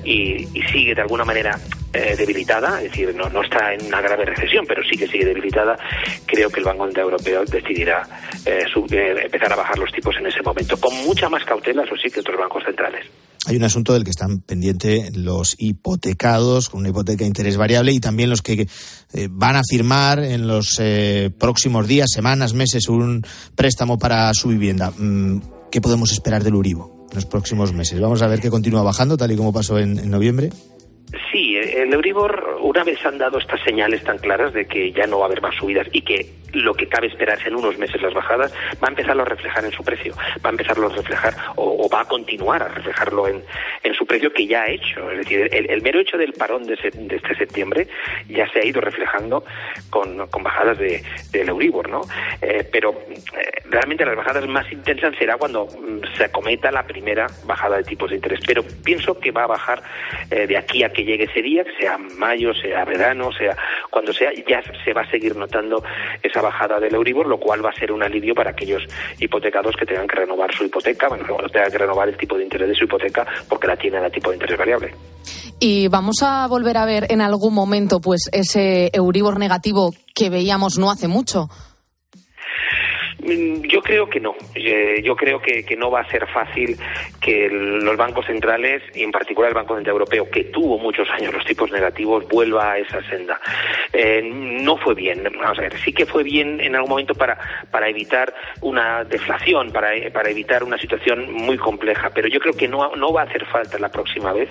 y, 0.04 0.46
sigue 0.72 0.94
de 0.94 1.02
alguna 1.02 1.24
manera 1.24 1.58
debilitada, 1.92 2.82
es 2.82 2.92
decir, 2.92 3.14
no, 3.16 3.30
no, 3.30 3.44
está 3.44 3.74
en 3.74 3.86
una 3.86 4.02
grave 4.02 4.26
recesión, 4.26 4.66
pero 4.68 4.84
sí 4.84 4.98
que 4.98 5.08
sigue 5.08 5.26
debilitada, 5.26 5.78
creo 6.26 6.50
que 6.50 6.60
el 6.60 6.66
Banco 6.66 6.86
Central 6.86 7.06
Europeo 7.06 7.46
decidirá 7.46 8.04
empezar 8.46 9.54
a 9.54 9.56
bajar 9.56 9.78
los 9.78 9.92
tipos 9.92 10.16
en 10.18 10.28
ese 10.28 10.42
momento, 10.42 10.78
con 10.78 10.94
mucha 11.06 11.30
más 11.30 11.44
cautela, 11.46 11.84
eso 11.84 11.96
sí, 11.96 12.10
que 12.10 12.20
otros 12.20 12.38
bancos 12.38 12.64
centrales. 12.64 13.06
Hay 13.46 13.58
un 13.58 13.64
asunto 13.64 13.94
del 13.94 14.06
que 14.06 14.10
están 14.10 14.40
pendientes 14.40 15.18
los 15.18 15.56
hipotecados 15.58 16.70
con 16.70 16.80
una 16.80 16.90
hipoteca 16.90 17.20
de 17.20 17.28
interés 17.28 17.58
variable 17.58 17.92
y 17.92 18.00
también 18.00 18.30
los 18.30 18.42
que 18.42 18.68
eh, 19.14 19.28
van 19.30 19.58
a 19.58 19.62
firmar 19.70 20.20
en 20.20 20.48
los 20.48 20.80
eh, 20.80 21.30
próximos 21.38 21.88
días, 21.88 22.08
semanas, 22.10 22.54
meses 22.54 22.88
un 22.88 23.22
préstamo 23.56 23.98
para 23.98 24.34
su 24.34 24.48
vivienda. 24.50 24.92
Mm, 24.98 25.42
¿Qué 25.72 25.82
podemos 25.82 26.12
esperar 26.14 26.44
del 26.44 26.56
Uribo 26.56 27.08
en 27.10 27.16
los 27.16 27.26
próximos 27.26 27.74
meses? 27.74 28.00
Vamos 28.00 28.22
a 28.22 28.28
ver 28.28 28.40
que 28.40 28.50
continúa 28.50 28.82
bajando, 28.82 29.18
tal 29.18 29.32
y 29.32 29.36
como 29.36 29.52
pasó 29.52 29.78
en 29.78 30.10
noviembre. 30.10 30.50
Sí, 31.32 31.56
el 31.56 31.94
Euribor, 31.94 32.60
una 32.62 32.84
vez 32.84 33.06
han 33.06 33.18
dado 33.18 33.40
estas 33.40 33.62
señales 33.64 34.04
tan 34.04 34.18
claras 34.20 34.54
de 34.54 34.66
que 34.66 34.92
ya 34.94 35.06
no 35.06 35.18
va 35.18 35.26
a 35.26 35.28
haber 35.28 35.42
más 35.42 35.56
subidas 35.56 35.88
y 35.92 36.02
que 36.02 36.43
lo 36.54 36.74
que 36.74 36.88
cabe 36.88 37.08
esperarse 37.08 37.48
en 37.48 37.56
unos 37.56 37.78
meses 37.78 38.02
las 38.02 38.14
bajadas, 38.14 38.54
va 38.84 38.88
a 38.88 38.92
empezarlo 38.92 39.24
a 39.24 39.26
reflejar 39.26 39.66
en 39.66 39.72
su 39.72 39.84
precio, 39.84 40.14
va 40.44 40.50
a 40.50 40.52
empezarlo 40.52 40.88
a 40.88 40.96
reflejar 40.96 41.34
o, 41.56 41.90
va 41.90 42.02
a 42.02 42.06
continuar 42.06 42.64
a 42.64 42.68
reflejarlo 42.70 43.28
en, 43.28 43.44
en, 43.84 43.94
su 43.94 44.06
precio 44.06 44.32
que 44.32 44.48
ya 44.48 44.64
ha 44.64 44.70
hecho. 44.70 45.12
Es 45.12 45.20
decir, 45.20 45.50
el, 45.52 45.82
mero 45.82 46.00
hecho 46.00 46.18
del 46.18 46.34
parón 46.34 46.64
de, 46.66 46.74
este 46.74 47.36
septiembre 47.36 47.88
ya 48.30 48.50
se 48.52 48.60
ha 48.60 48.66
ido 48.66 48.82
reflejando 48.82 49.44
con, 49.90 50.18
bajadas 50.44 50.78
de, 50.78 51.04
del 51.32 51.50
Euribor, 51.50 51.90
¿no? 51.90 52.02
Eh, 52.42 52.68
pero 52.72 52.92
eh, 52.92 53.52
realmente 53.70 54.06
las 54.06 54.16
bajadas 54.16 54.48
más 54.48 54.72
intensas 54.72 55.16
será 55.18 55.38
cuando 55.38 55.66
mm, 55.66 56.16
se 56.18 56.26
acometa 56.26 56.72
la 56.72 56.84
primera 56.84 57.28
bajada 57.46 57.78
de 57.78 57.84
tipos 57.84 58.10
de 58.10 58.18
interés. 58.18 58.40
Pero 58.46 58.64
pienso 58.84 59.20
que 59.20 59.32
va 59.32 59.44
a 59.44 59.48
bajar 59.48 59.82
eh, 60.30 60.48
de 60.48 60.58
aquí 60.58 60.84
a 60.84 60.90
que 60.92 61.04
llegue 61.04 61.26
ese 61.26 61.42
día, 61.42 61.64
sea 61.80 61.98
mayo, 61.98 62.54
sea 62.54 62.86
verano, 62.86 63.32
sea 63.32 63.56
cuando 63.90 64.14
sea, 64.14 64.32
ya 64.48 64.62
se 64.84 64.94
va 64.94 65.02
a 65.02 65.10
seguir 65.10 65.36
notando 65.36 65.84
esa 66.22 66.42
bajada 66.44 66.80
del 66.80 66.94
Euribor, 66.94 67.26
lo 67.26 67.40
cual 67.40 67.66
va 67.66 67.72
a 67.72 67.80
ser 67.80 67.92
un 67.92 68.04
alivio 68.04 68.36
para 68.36 68.52
aquellos 68.52 68.84
hipotecados 69.20 69.76
que 69.76 69.86
tengan 69.86 70.08
que 70.08 70.18
renovar 70.18 70.54
su 70.54 70.64
hipoteca, 70.66 71.08
bueno, 71.10 71.26
tengan 71.52 71.72
que 71.72 71.78
renovar 71.80 72.10
el 72.10 72.18
tipo 72.18 72.38
de 72.38 72.44
interés 72.44 72.70
de 72.70 72.76
su 72.76 72.84
hipoteca 72.84 73.26
porque 73.50 73.68
la 73.68 73.76
tienen 73.76 74.04
a 74.04 74.10
tipo 74.10 74.30
de 74.30 74.36
interés 74.36 74.58
variable. 74.58 74.94
Y 75.60 75.88
vamos 75.88 76.18
a 76.22 76.46
volver 76.48 76.78
a 76.78 76.86
ver 76.86 77.08
en 77.10 77.22
algún 77.22 77.54
momento 77.54 78.00
pues 78.00 78.30
ese 78.32 78.92
Euribor 78.94 79.40
negativo 79.40 79.94
que 80.14 80.30
veíamos 80.30 80.78
no 80.78 80.92
hace 80.92 81.08
mucho. 81.08 81.50
Mm, 83.24 83.62
yo 83.68 83.82
creo 83.82 84.10
que 84.10 84.20
no. 84.20 84.36
Eh, 84.56 85.02
yo 85.04 85.16
creo 85.16 85.40
que, 85.40 85.64
no 85.78 85.90
va 85.90 86.02
a 86.02 86.10
ser 86.10 86.28
fácil 86.28 86.78
que 87.20 87.50
los 87.50 87.98
bancos 87.98 88.26
centrales, 88.26 88.84
y 88.94 89.04
en 89.04 89.12
particular 89.12 89.50
el 89.50 89.56
Banco 89.56 89.76
Central 89.76 89.94
Europeo, 89.94 90.30
que 90.30 90.46
tuvo 90.46 90.78
muchos 90.78 91.10
años 91.10 91.34
los 91.34 91.46
tipos 91.46 91.72
negativos, 91.72 92.28
vuelva 92.28 92.74
a 92.74 92.78
esa 92.78 93.02
senda. 93.10 93.40
Eh, 93.92 94.22
no 94.24 94.78
fue 94.78 94.94
bien. 94.94 95.24
Vamos 95.24 95.58
a 95.58 95.62
ver, 95.62 95.78
sí 95.80 95.94
que 95.94 96.06
fue 96.06 96.24
bien 96.24 96.60
en 96.60 96.76
algún 96.76 96.90
momento 96.90 97.16
para, 97.16 97.38
para 97.72 97.88
evitar 97.90 98.34
una 98.62 99.04
deflación, 99.04 99.72
para, 99.72 99.92
para 100.12 100.30
evitar 100.30 100.64
una 100.64 100.78
situación 100.78 101.32
muy 101.32 101.58
compleja, 101.58 102.12
pero 102.14 102.28
yo 102.28 102.40
creo 102.40 102.54
que 102.54 102.68
no, 102.68 102.96
no 102.96 103.12
va 103.14 103.22
a 103.22 103.26
hacer 103.26 103.46
falta 103.46 103.80
la 103.80 103.90
próxima 103.90 104.34
vez, 104.34 104.50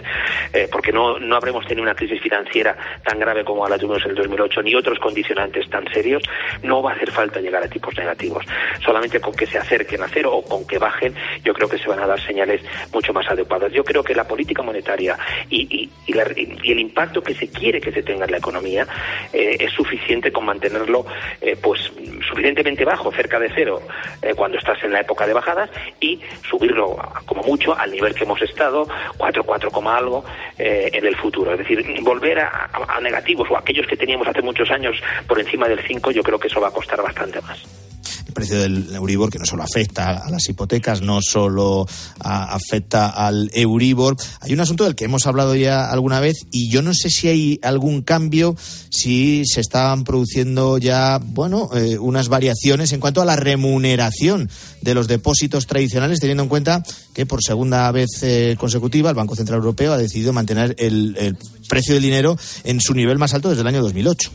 eh, 0.52 0.68
porque 0.70 0.92
no, 0.92 1.18
no 1.18 1.36
habremos 1.36 1.66
tenido 1.66 1.82
una 1.82 1.94
crisis 1.94 2.20
financiera 2.20 2.76
tan 3.04 3.18
grave 3.18 3.44
como 3.44 3.68
la 3.68 3.78
tuvimos 3.78 4.04
en 4.04 4.10
el 4.10 4.16
2008, 4.16 4.62
ni 4.62 4.74
otros 4.74 4.98
condicionantes 4.98 5.68
tan 5.70 5.86
serios. 5.92 6.22
No 6.62 6.82
va 6.82 6.92
a 6.92 6.94
hacer 6.94 7.10
falta 7.10 7.40
llegar 7.40 7.62
a 7.62 7.68
tipos 7.68 7.96
negativos 7.96 8.44
solamente 8.84 9.20
con 9.20 9.34
que 9.34 9.46
se 9.46 9.58
acerquen 9.58 10.02
a 10.02 10.08
cero 10.08 10.32
o 10.34 10.42
con 10.42 10.66
que 10.66 10.78
bajen, 10.78 11.14
yo 11.44 11.54
creo 11.54 11.68
que 11.68 11.78
se 11.78 11.88
van 11.88 12.00
a 12.00 12.06
dar 12.06 12.20
señales 12.20 12.62
mucho 12.92 13.12
más 13.12 13.28
adecuadas. 13.28 13.72
Yo 13.72 13.84
creo 13.84 14.02
que 14.02 14.14
la 14.14 14.26
política 14.26 14.62
monetaria 14.62 15.18
y, 15.50 15.90
el 16.06 16.78
impacto 16.78 17.22
que 17.22 17.34
se 17.34 17.48
quiere 17.48 17.80
que 17.80 17.92
se 17.92 18.02
tenga 18.02 18.24
en 18.24 18.30
la 18.30 18.38
economía 18.38 18.86
eh, 19.32 19.56
es 19.58 19.72
suficiente 19.72 20.30
con 20.30 20.44
mantenerlo 20.44 21.04
eh, 21.40 21.56
pues 21.60 21.92
suficientemente 22.28 22.84
bajo, 22.84 23.10
cerca 23.12 23.38
de 23.38 23.50
cero, 23.54 23.82
eh, 24.20 24.34
cuando 24.34 24.58
estás 24.58 24.82
en 24.84 24.92
la 24.92 25.00
época 25.00 25.26
de 25.26 25.32
bajadas 25.32 25.70
y 26.00 26.20
subirlo 26.48 26.96
como 27.26 27.42
mucho 27.42 27.76
al 27.76 27.90
nivel 27.90 28.14
que 28.14 28.24
hemos 28.24 28.40
estado, 28.42 28.86
4, 29.18 29.44
4, 29.44 29.70
algo 29.90 30.24
en 30.58 31.04
el 31.04 31.16
futuro. 31.16 31.52
Es 31.52 31.58
decir, 31.58 31.84
volver 32.02 32.38
a, 32.38 32.70
a 32.88 33.00
negativos 33.00 33.50
o 33.50 33.56
aquellos 33.56 33.86
que 33.86 33.96
teníamos 33.96 34.26
hace 34.28 34.42
muchos 34.42 34.70
años 34.70 34.96
por 35.26 35.38
encima 35.38 35.68
del 35.68 35.80
5, 35.80 36.10
yo 36.12 36.22
creo 36.22 36.38
que 36.38 36.48
eso 36.48 36.60
va 36.60 36.68
a 36.68 36.72
costar 36.72 37.02
bastante 37.02 37.40
más. 37.42 37.91
Precio 38.32 38.60
del 38.60 38.94
Euribor, 38.94 39.30
que 39.30 39.38
no 39.38 39.46
solo 39.46 39.62
afecta 39.62 40.18
a 40.18 40.30
las 40.30 40.48
hipotecas, 40.48 41.00
no 41.00 41.20
solo 41.22 41.86
afecta 42.20 43.08
al 43.08 43.50
Euribor. 43.52 44.16
Hay 44.40 44.52
un 44.52 44.60
asunto 44.60 44.84
del 44.84 44.94
que 44.94 45.04
hemos 45.04 45.26
hablado 45.26 45.54
ya 45.54 45.90
alguna 45.90 46.20
vez 46.20 46.36
y 46.50 46.68
yo 46.68 46.82
no 46.82 46.94
sé 46.94 47.10
si 47.10 47.28
hay 47.28 47.60
algún 47.62 48.02
cambio, 48.02 48.56
si 48.90 49.42
se 49.46 49.60
están 49.60 50.04
produciendo 50.04 50.78
ya, 50.78 51.20
bueno, 51.22 51.70
eh, 51.74 51.98
unas 51.98 52.28
variaciones 52.28 52.92
en 52.92 53.00
cuanto 53.00 53.22
a 53.22 53.24
la 53.24 53.36
remuneración 53.36 54.50
de 54.80 54.94
los 54.94 55.08
depósitos 55.08 55.66
tradicionales, 55.66 56.20
teniendo 56.20 56.42
en 56.42 56.48
cuenta 56.48 56.82
que 57.14 57.26
por 57.26 57.42
segunda 57.42 57.90
vez 57.92 58.10
eh, 58.22 58.56
consecutiva 58.58 59.10
el 59.10 59.16
Banco 59.16 59.36
Central 59.36 59.58
Europeo 59.58 59.92
ha 59.92 59.98
decidido 59.98 60.32
mantener 60.32 60.74
el 60.78 61.36
precio 61.68 61.94
del 61.94 62.02
dinero 62.02 62.36
en 62.64 62.80
su 62.80 62.94
nivel 62.94 63.18
más 63.18 63.34
alto 63.34 63.48
desde 63.48 63.62
el 63.62 63.68
año 63.68 63.82
2008. 63.82 64.30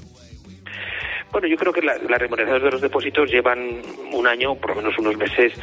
Bueno, 1.32 1.48
yo 1.48 1.58
creo 1.58 1.74
que 1.74 1.82
las 1.82 2.02
remuneraciones 2.02 2.64
de 2.64 2.72
los 2.72 2.82
depósitos 2.82 3.30
llevan 3.30 3.82
un 4.12 4.28
año, 4.28 4.56
por 4.56 4.72
lo 4.72 4.78
menos 4.78 4.98
unos 4.98 5.18
meses, 5.18 5.54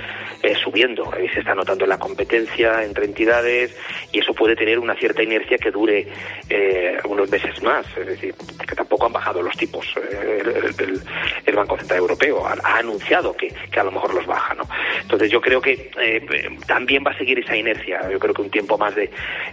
eh, 0.43 0.55
subiendo. 0.63 1.11
Y 1.23 1.29
se 1.31 1.41
está 1.41 1.55
notando 1.55 1.87
la 1.87 1.99
competencia 1.99 2.85
entre 2.85 3.07
entidades 3.07 3.77
y 4.13 4.19
eso 4.19 4.35
puede 4.35 4.55
tener 4.55 4.79
una 4.79 4.95
cierta 4.95 5.23
inercia 5.23 5.57
que 5.57 5.71
dure 5.71 6.07
eh, 6.51 6.99
unos 7.09 7.31
meses 7.31 7.63
más. 7.63 7.87
Es 7.97 8.07
decir, 8.07 8.35
que 8.69 8.75
tampoco 8.75 9.07
han 9.07 9.13
bajado 9.13 9.41
los 9.41 9.57
tipos. 9.57 9.87
Eh, 9.97 10.43
el, 11.47 11.55
Banco 11.55 11.79
Central 11.79 12.01
Europeo 12.01 12.45
ha, 12.45 12.79
anunciado 12.79 13.33
que, 13.37 13.55
a 13.79 13.85
lo 13.85 13.93
mejor 13.93 14.13
los 14.13 14.27
baja. 14.27 14.55
¿no? 14.55 14.65
Entonces 15.01 15.31
yo 15.31 15.41
creo 15.41 15.61
que 15.61 15.89
también 16.67 17.05
va 17.07 17.13
a 17.13 17.17
seguir 17.17 17.39
esa 17.39 17.57
inercia. 17.57 18.11
Yo 18.11 18.19
creo 18.19 18.35
que 18.35 18.43
un 18.43 18.51
tiempo 18.51 18.77
más 18.77 18.95
de, 18.97 19.09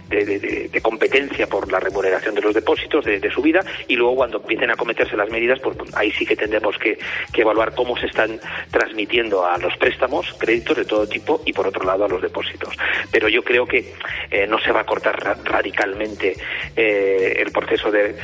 de, 0.08 0.80
competencia 0.82 1.46
por 1.46 1.70
la 1.70 1.78
remuneración 1.78 2.34
de 2.34 2.42
los 2.42 2.52
depósitos, 2.54 3.04
de, 3.04 3.30
subida, 3.30 3.60
y 3.86 3.94
luego 3.94 4.16
cuando 4.16 4.38
empiecen 4.38 4.70
a 4.72 4.76
cometerse 4.76 5.16
las 5.16 5.30
medidas, 5.30 5.60
pues 5.60 5.76
ahí 6.02 6.12
sí 6.12 6.26
que 6.26 6.36
tendremos 6.36 6.76
que, 6.78 6.98
evaluar 7.34 7.74
cómo 7.74 7.96
se 7.96 8.06
están 8.06 8.38
transmitiendo 8.70 9.44
a 9.44 9.58
los 9.58 9.76
préstamos, 9.76 10.26
créditos 10.38 10.76
de 10.76 10.84
todo 10.84 11.08
tipo 11.08 11.42
y 11.44 11.52
por 11.52 11.66
otro 11.66 11.84
lado 11.84 12.04
a 12.04 12.08
los 12.08 12.22
depósitos. 12.22 12.74
Pero 13.10 13.28
yo 13.28 13.42
creo 13.42 13.66
que 13.66 13.94
eh, 14.30 14.46
no 14.46 14.60
se 14.60 14.70
va 14.70 14.80
a 14.80 14.86
cortar 14.86 15.18
radicalmente 15.44 16.36
eh, 16.76 17.34
el 17.38 17.50
proceso 17.50 17.90
de, 17.90 18.14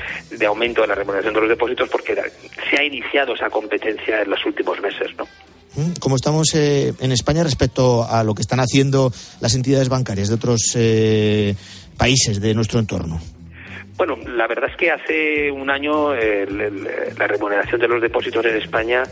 aumento 0.47 0.83
de 0.83 0.87
la 0.87 0.95
remuneración 0.95 1.35
de 1.35 1.41
los 1.41 1.49
depósitos 1.49 1.89
porque 1.89 2.17
se 2.71 2.77
ha 2.79 2.85
iniciado 2.85 3.35
esa 3.35 3.51
competencia 3.51 4.23
en 4.23 4.31
los 4.31 4.45
últimos 4.47 4.81
meses, 4.81 5.09
¿no? 5.17 5.27
Mm, 5.75 5.95
¿Cómo 5.99 6.17
estamos 6.17 6.55
eh, 6.55 6.93
en 7.01 7.13
España 7.13 7.43
respecto 7.43 8.07
a 8.09 8.23
lo 8.23 8.35
que 8.35 8.43
están 8.43 8.61
haciendo 8.61 9.13
las 9.41 9.55
entidades 9.55 9.89
bancarias 9.89 10.29
de 10.29 10.35
otros 10.35 10.77
países 11.97 12.41
de 12.41 12.55
nuestro 12.55 12.79
entorno? 12.79 13.21
Bueno, 13.99 14.17
la 14.27 14.47
verdad 14.47 14.71
es 14.71 14.77
que 14.77 14.93
hace 14.93 15.51
un 15.51 15.69
año 15.69 16.15
la 16.15 17.27
remuneración 17.27 17.81
de 17.81 17.89
los 17.89 18.01
depósitos 18.01 18.45
en 18.47 18.57
España 18.57 19.03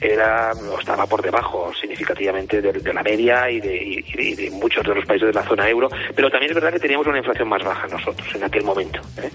era 0.00 0.52
estaba 0.78 1.06
por 1.06 1.22
debajo 1.22 1.72
significativamente 1.80 2.60
de, 2.60 2.92
la 2.92 3.02
media 3.02 3.50
y 3.50 3.60
de, 3.60 4.50
muchos 4.52 4.84
de 4.84 4.94
los 4.94 5.04
países 5.04 5.28
de 5.28 5.32
la 5.32 5.42
zona 5.46 5.68
euro, 5.68 5.88
pero 6.14 6.30
también 6.30 6.50
es 6.50 6.54
verdad 6.54 6.72
que 6.72 6.80
teníamos 6.80 7.06
una 7.06 7.18
inflación 7.18 7.48
más 7.48 7.62
baja 7.62 7.86
nosotros 7.86 8.28
en 8.34 8.44
aquel 8.44 8.64
momento. 8.64 9.00
¿eh? 9.18 9.30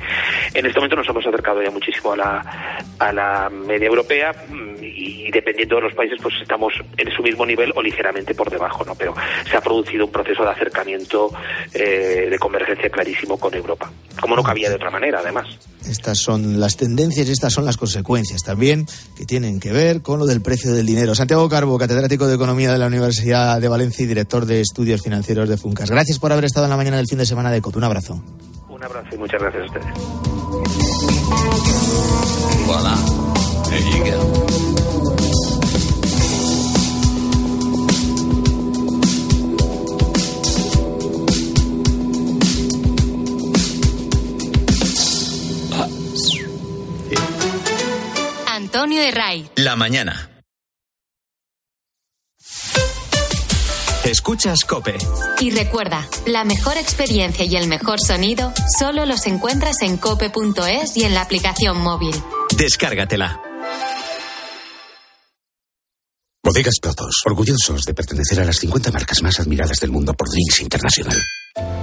En 0.54 0.66
este 0.66 0.80
momento 0.80 0.96
nos 0.96 1.10
hemos 1.10 1.26
acercado 1.26 1.62
ya 1.62 1.72
muchísimo 1.72 2.14
a 2.14 2.18
la, 2.18 2.84
a 3.00 3.14
la 3.14 3.50
media 3.50 3.88
europea 3.88 4.32
y 4.82 5.32
dependiendo 5.32 5.78
de 5.78 5.82
los 5.84 5.94
países 5.94 6.20
pues 6.22 6.36
estamos 6.42 6.74
en 6.98 7.12
su 7.12 7.24
mismo 7.24 7.46
nivel 7.46 7.72
o 7.76 7.82
ligeramente 7.82 8.34
por 8.36 8.50
debajo, 8.50 8.84
¿no? 8.86 8.96
Pero 8.96 9.14
se 9.50 9.58
ha 9.58 9.62
producido 9.62 10.06
un 10.06 10.12
proceso 10.12 10.44
de 10.44 10.50
acercamiento 10.50 11.32
eh, 11.74 12.28
de 12.30 12.40
convergencia 12.40 12.90
clarísimo 12.90 13.38
con 13.38 13.54
Europa, 13.54 13.92
como 14.20 14.36
no 14.36 14.44
cabía 14.44 14.70
de 14.70 14.76
otra 14.76 14.90
manera, 14.90 15.20
además. 15.20 15.48
Estas 15.88 16.20
son 16.20 16.60
las 16.60 16.78
tendencias 16.78 17.28
y 17.28 17.32
estas 17.32 17.54
son 17.54 17.66
las 17.66 17.78
consecuencias 17.78 18.44
también 18.44 18.86
que 19.18 19.26
tienen 19.26 19.60
que 19.60 19.72
ver 19.72 20.02
con 20.02 20.20
lo 20.20 20.26
del 20.26 20.42
precio 20.50 20.74
del 20.74 20.88
dinero. 20.88 21.14
Santiago 21.14 21.48
Carbo, 21.48 21.78
catedrático 21.78 22.26
de 22.26 22.34
Economía 22.34 22.72
de 22.72 22.80
la 22.80 22.88
Universidad 22.88 23.62
de 23.62 23.68
Valencia 23.68 24.04
y 24.04 24.08
director 24.08 24.48
de 24.48 24.62
Estudios 24.62 25.04
Financieros 25.04 25.48
de 25.48 25.58
Funcas. 25.58 25.92
Gracias 25.92 26.18
por 26.18 26.32
haber 26.32 26.46
estado 26.46 26.66
en 26.66 26.72
la 26.72 26.76
mañana 26.76 26.98
del 26.98 27.06
fin 27.06 27.20
de 27.20 27.28
semana 27.28 27.52
de 27.52 27.62
COP. 27.62 27.76
Un 27.76 27.84
abrazo. 27.84 28.20
Un 28.68 28.84
abrazo 28.84 29.10
y 29.14 29.18
muchas 29.20 29.40
gracias 29.40 29.62
a 29.62 29.66
ustedes. 29.68 29.86
Antonio 48.48 49.00
de 49.00 49.12
Ray. 49.12 49.48
La 49.58 49.76
mañana. 49.76 50.39
Escuchas 54.10 54.66
Cope. 54.66 54.98
Y 55.40 55.52
recuerda, 55.52 56.08
la 56.26 56.44
mejor 56.44 56.78
experiencia 56.78 57.46
y 57.46 57.56
el 57.56 57.68
mejor 57.68 58.00
sonido 58.00 58.52
solo 58.80 59.06
los 59.06 59.28
encuentras 59.28 59.84
en 59.84 59.98
cope.es 59.98 60.98
y 60.98 61.04
en 61.04 61.14
la 61.14 61.22
aplicación 61.22 61.78
móvil. 61.78 62.16
Descárgatela. 62.58 63.40
Bodegas 66.44 66.80
Protos, 66.82 67.22
orgullosos 67.26 67.84
de 67.84 67.94
pertenecer 67.94 68.40
a 68.40 68.46
las 68.46 68.58
50 68.58 68.92
marcas 68.92 69.22
más 69.22 69.40
admiradas 69.40 69.80
del 69.80 69.92
mundo 69.92 70.16
por 70.16 70.28
Drinks 70.28 70.62
Internacional. 70.62 71.18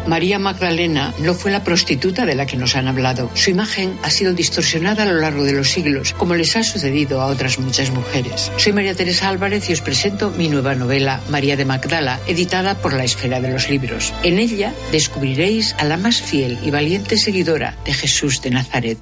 María 0.06 0.38
Magdalena 0.38 1.12
no 1.18 1.34
fue 1.34 1.50
la 1.50 1.64
prostituta 1.64 2.26
de 2.26 2.34
la 2.34 2.46
que 2.46 2.56
nos 2.56 2.76
han 2.76 2.86
hablado. 2.86 3.30
Su 3.34 3.50
imagen 3.50 3.98
ha 4.02 4.10
sido 4.10 4.32
distorsionada 4.32 5.02
a 5.02 5.06
lo 5.06 5.20
largo 5.20 5.44
de 5.44 5.52
los 5.52 5.70
siglos, 5.70 6.12
como 6.12 6.34
les 6.34 6.54
ha 6.56 6.62
sucedido 6.62 7.20
a 7.20 7.26
otras 7.26 7.58
muchas 7.58 7.90
mujeres. 7.90 8.52
Soy 8.56 8.72
María 8.72 8.94
Teresa 8.94 9.28
Álvarez 9.28 9.68
y 9.68 9.72
os 9.72 9.80
presento 9.80 10.30
mi 10.30 10.48
nueva 10.48 10.74
novela, 10.74 11.20
María 11.28 11.56
de 11.56 11.64
Magdala, 11.64 12.20
editada 12.26 12.76
por 12.76 12.92
la 12.92 13.04
Esfera 13.04 13.40
de 13.40 13.50
los 13.50 13.68
Libros. 13.68 14.12
En 14.22 14.38
ella 14.38 14.72
descubriréis 14.92 15.74
a 15.78 15.84
la 15.84 15.96
más 15.96 16.22
fiel 16.22 16.58
y 16.62 16.70
valiente 16.70 17.18
seguidora 17.18 17.76
de 17.84 17.92
Jesús 17.92 18.40
de 18.42 18.50
Nazaret. 18.50 18.98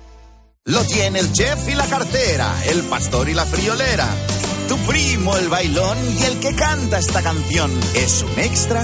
Lo 0.64 0.82
tiene 0.84 1.18
el 1.18 1.30
chef 1.32 1.68
y 1.68 1.74
la 1.74 1.86
cartera, 1.86 2.50
el 2.70 2.80
pastor 2.84 3.28
y 3.28 3.34
la 3.34 3.44
friolera. 3.44 4.08
Tu 4.68 4.78
primo, 4.78 5.36
el 5.36 5.48
bailón 5.48 5.98
y 6.18 6.24
el 6.24 6.40
que 6.40 6.54
canta 6.54 6.98
esta 6.98 7.20
canción. 7.20 7.70
Es 7.94 8.22
un 8.22 8.42
extra 8.42 8.82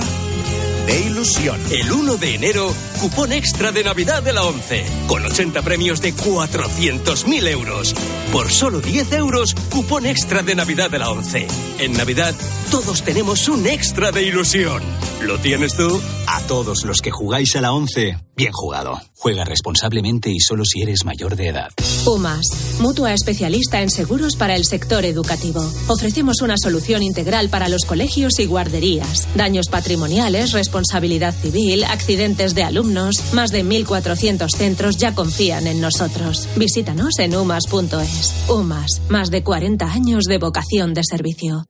ilusión. 0.99 1.61
El 1.71 1.93
1 1.93 2.17
de 2.17 2.35
enero, 2.35 2.75
cupón 3.01 3.33
extra 3.33 3.73
de 3.73 3.85
Navidad 3.85 4.23
de 4.23 4.33
la 4.33 4.45
11, 4.45 4.85
con 5.07 5.25
80 5.25 5.63
premios 5.63 6.01
de 6.01 6.15
400.000 6.15 7.49
euros. 7.49 7.95
Por 8.33 8.51
solo 8.51 8.81
10 8.81 9.13
euros, 9.13 9.55
cupón 9.71 10.07
extra 10.07 10.43
de 10.43 10.55
Navidad 10.55 10.91
de 10.91 10.99
la 10.99 11.11
11. 11.11 11.47
En 11.79 11.93
Navidad, 11.93 12.35
todos 12.71 13.03
tenemos 13.03 13.49
un 13.49 13.67
extra 13.67 14.13
de 14.13 14.23
ilusión. 14.23 14.83
¿Lo 15.23 15.39
tienes 15.39 15.77
tú? 15.77 16.01
A 16.27 16.41
todos 16.43 16.85
los 16.85 17.03
que 17.03 17.11
jugáis 17.11 17.55
a 17.57 17.61
la 17.61 17.73
11, 17.73 18.17
bien 18.37 18.53
jugado. 18.53 19.01
Juega 19.17 19.45
responsablemente 19.45 20.31
y 20.31 20.41
solo 20.41 20.65
si 20.65 20.81
eres 20.81 21.05
mayor 21.05 21.37
de 21.37 21.49
edad. 21.49 21.69
UMAS, 22.07 22.79
mutua 22.81 23.13
especialista 23.13 23.83
en 23.83 23.91
seguros 23.91 24.37
para 24.37 24.57
el 24.57 24.65
sector 24.65 25.05
educativo. 25.05 25.61
Ofrecemos 25.89 26.41
una 26.41 26.57
solución 26.57 27.03
integral 27.03 27.51
para 27.51 27.69
los 27.69 27.85
colegios 27.85 28.39
y 28.39 28.47
guarderías. 28.47 29.29
Daños 29.35 29.69
patrimoniales, 29.69 30.53
responsabilidad 30.81 31.35
civil, 31.35 31.85
accidentes 31.85 32.55
de 32.55 32.63
alumnos. 32.63 33.35
Más 33.35 33.51
de 33.51 33.65
1.400 33.65 34.49
centros 34.49 34.97
ya 34.97 35.15
confían 35.15 35.67
en 35.67 35.81
nosotros. 35.81 36.49
Visítanos 36.57 37.19
en 37.19 37.37
umas.es. 37.37 38.35
UMAS, 38.49 39.03
más 39.11 39.31
de 39.31 39.45
40 39.45 39.85
años 39.85 40.25
de 40.25 40.39
vocación 40.39 40.95
de 40.95 41.03
servicio. 41.05 41.67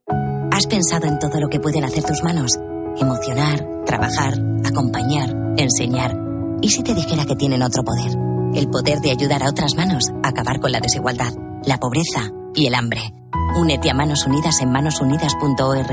¿Has 0.52 0.66
pensado 0.66 1.06
en 1.06 1.18
todo 1.18 1.40
lo 1.40 1.48
que 1.48 1.58
pueden 1.58 1.84
hacer 1.84 2.04
tus 2.04 2.22
manos? 2.22 2.52
Emocionar, 2.98 3.66
trabajar, 3.84 4.34
acompañar, 4.64 5.34
enseñar. 5.56 6.16
¿Y 6.62 6.70
si 6.70 6.84
te 6.84 6.94
dijera 6.94 7.24
que 7.24 7.34
tienen 7.34 7.62
otro 7.62 7.82
poder? 7.82 8.16
El 8.54 8.68
poder 8.68 9.00
de 9.00 9.10
ayudar 9.10 9.42
a 9.42 9.50
otras 9.50 9.74
manos 9.74 10.04
a 10.22 10.28
acabar 10.28 10.60
con 10.60 10.70
la 10.70 10.80
desigualdad, 10.80 11.32
la 11.64 11.78
pobreza 11.78 12.30
y 12.54 12.66
el 12.66 12.74
hambre. 12.74 13.00
Únete 13.56 13.90
a 13.90 13.94
Manos 13.94 14.24
Unidas 14.24 14.60
en 14.60 14.70
manosunidas.org 14.70 15.90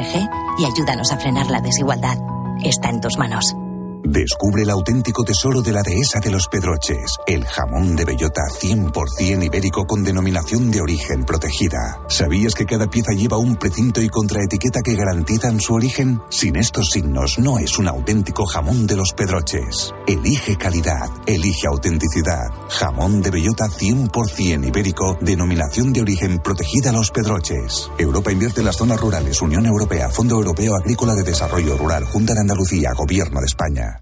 y 0.60 0.66
ayúdanos 0.66 1.12
a 1.12 1.18
frenar 1.18 1.50
la 1.50 1.62
desigualdad. 1.62 2.18
Está 2.64 2.90
en 2.90 3.02
tus 3.02 3.18
manos. 3.18 3.67
Descubre 4.10 4.64
el 4.64 4.70
auténtico 4.70 5.26
tesoro 5.26 5.62
de 5.62 5.74
la 5.74 5.82
dehesa 5.84 6.22
de 6.22 6.32
los 6.32 6.48
Pedroches, 6.48 7.18
el 7.28 7.44
jamón 7.44 7.94
de 7.98 8.06
bellota 8.06 8.42
100% 8.58 9.44
ibérico 9.44 9.86
con 9.86 10.02
denominación 10.02 10.72
de 10.72 10.80
origen 10.80 11.26
protegida. 11.26 12.00
¿Sabías 12.08 12.54
que 12.54 12.66
cada 12.66 12.90
pieza 12.90 13.12
lleva 13.12 13.36
un 13.36 13.58
precinto 13.58 14.02
y 14.02 14.08
contraetiqueta 14.08 14.80
que 14.82 14.96
garantizan 14.96 15.60
su 15.60 15.74
origen? 15.74 16.22
Sin 16.30 16.56
estos 16.56 16.92
signos 16.92 17.38
no 17.38 17.60
es 17.60 17.78
un 17.78 17.90
auténtico 17.90 18.46
jamón 18.46 18.88
de 18.88 18.96
los 18.96 19.12
Pedroches. 19.12 19.94
Elige 20.08 20.56
calidad, 20.56 21.10
elige 21.26 21.68
autenticidad. 21.68 22.48
Jamón 22.70 23.22
de 23.22 23.30
bellota 23.30 23.66
100% 23.66 24.70
ibérico, 24.70 25.18
denominación 25.20 25.92
de 25.92 26.04
origen 26.04 26.40
protegida 26.40 26.94
Los 26.94 27.12
Pedroches. 27.12 27.92
Europa 27.98 28.32
invierte 28.32 28.62
en 28.62 28.68
las 28.68 28.78
zonas 28.78 29.02
rurales, 29.02 29.42
Unión 29.42 29.66
Europea, 29.66 30.08
Fondo 30.10 30.36
Europeo 30.36 30.76
Agrícola 30.78 31.14
de 31.14 31.24
Desarrollo 31.24 31.76
Rural, 31.76 32.06
Junta 32.06 32.34
de 32.34 32.40
Andalucía, 32.40 32.94
Gobierno 32.96 33.42
de 33.42 33.48
España. 33.48 33.97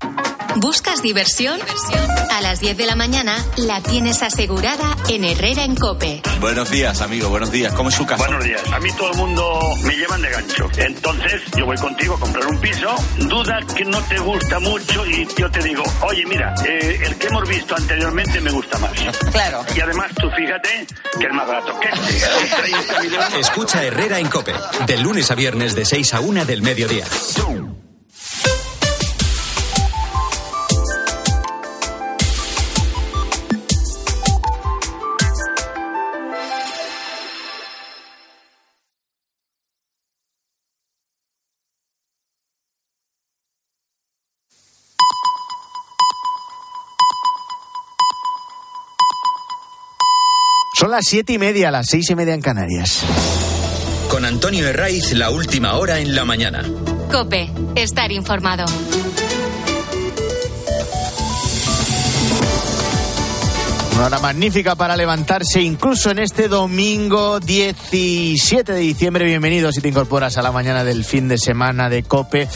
¿Buscas 0.57 1.01
diversión? 1.01 1.59
A 2.31 2.41
las 2.41 2.61
10 2.61 2.77
de 2.77 2.85
la 2.85 2.95
mañana 2.95 3.35
la 3.57 3.81
tienes 3.81 4.23
asegurada 4.23 4.95
en 5.09 5.25
Herrera 5.25 5.65
en 5.65 5.75
Cope. 5.75 6.21
Buenos 6.39 6.71
días, 6.71 7.01
amigo, 7.01 7.27
buenos 7.27 7.51
días. 7.51 7.73
¿Cómo 7.73 7.89
es 7.89 7.95
su 7.95 8.05
casa? 8.05 8.23
Buenos 8.25 8.43
días. 8.43 8.61
A 8.71 8.79
mí 8.79 8.89
todo 8.93 9.11
el 9.11 9.17
mundo 9.17 9.59
me 9.83 9.95
llevan 9.95 10.21
de 10.21 10.29
gancho. 10.29 10.69
Entonces, 10.77 11.41
yo 11.57 11.65
voy 11.65 11.77
contigo 11.77 12.15
a 12.15 12.19
comprar 12.19 12.47
un 12.47 12.57
piso, 12.59 12.95
duda 13.17 13.59
que 13.75 13.83
no 13.83 14.01
te 14.03 14.17
gusta 14.19 14.59
mucho 14.59 15.05
y 15.05 15.27
yo 15.37 15.51
te 15.51 15.61
digo, 15.61 15.83
oye, 16.03 16.25
mira, 16.25 16.53
eh, 16.65 16.99
el 17.03 17.15
que 17.17 17.27
hemos 17.27 17.49
visto 17.49 17.75
anteriormente 17.75 18.39
me 18.39 18.51
gusta 18.51 18.77
más. 18.79 18.91
Claro. 19.35 19.65
Y 19.75 19.81
además, 19.81 20.11
tú 20.15 20.29
fíjate 20.29 20.87
que 21.19 21.25
es 21.25 21.33
más 21.33 21.45
barato 21.45 21.77
que 21.79 21.89
este. 21.89 22.25
Con 22.25 22.63
30 22.63 23.01
millones. 23.01 23.33
Escucha 23.39 23.83
Herrera 23.83 24.19
en 24.19 24.29
Cope, 24.29 24.53
de 24.87 24.97
lunes 24.97 25.29
a 25.29 25.35
viernes 25.35 25.75
de 25.75 25.83
6 25.83 26.13
a 26.13 26.21
1 26.21 26.45
del 26.45 26.61
mediodía. 26.61 27.05
Son 50.85 50.91
las 50.91 51.05
siete 51.07 51.33
y 51.33 51.39
media, 51.39 51.71
las 51.71 51.87
seis 51.89 52.11
y 52.11 52.15
media 52.15 52.35
en 52.35 52.41
Canarias. 52.41 53.01
Con 54.07 54.23
Antonio 54.23 54.67
Herraiz, 54.67 55.13
la 55.13 55.31
última 55.31 55.73
hora 55.77 55.97
en 55.97 56.13
la 56.13 56.25
mañana. 56.25 56.63
Cope, 57.11 57.49
estar 57.73 58.11
informado. 58.11 58.65
Una 63.95 64.05
hora 64.05 64.19
magnífica 64.19 64.75
para 64.75 64.95
levantarse 64.95 65.59
incluso 65.59 66.11
en 66.11 66.19
este 66.19 66.47
domingo 66.47 67.39
17 67.39 68.71
de 68.71 68.79
diciembre. 68.79 69.25
Bienvenido 69.25 69.71
si 69.71 69.81
te 69.81 69.87
incorporas 69.87 70.37
a 70.37 70.43
la 70.43 70.51
mañana 70.51 70.83
del 70.83 71.03
fin 71.03 71.27
de 71.27 71.39
semana 71.39 71.89
de 71.89 72.03
Cope. 72.03 72.47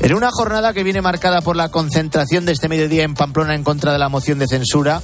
En 0.00 0.14
una 0.14 0.30
jornada 0.30 0.72
que 0.72 0.84
viene 0.84 1.02
marcada 1.02 1.42
por 1.42 1.54
la 1.54 1.68
concentración 1.68 2.46
de 2.46 2.52
este 2.52 2.70
mediodía 2.70 3.02
en 3.02 3.12
Pamplona 3.12 3.54
en 3.54 3.62
contra 3.62 3.92
de 3.92 3.98
la 3.98 4.08
moción 4.08 4.38
de 4.38 4.48
censura 4.48 5.02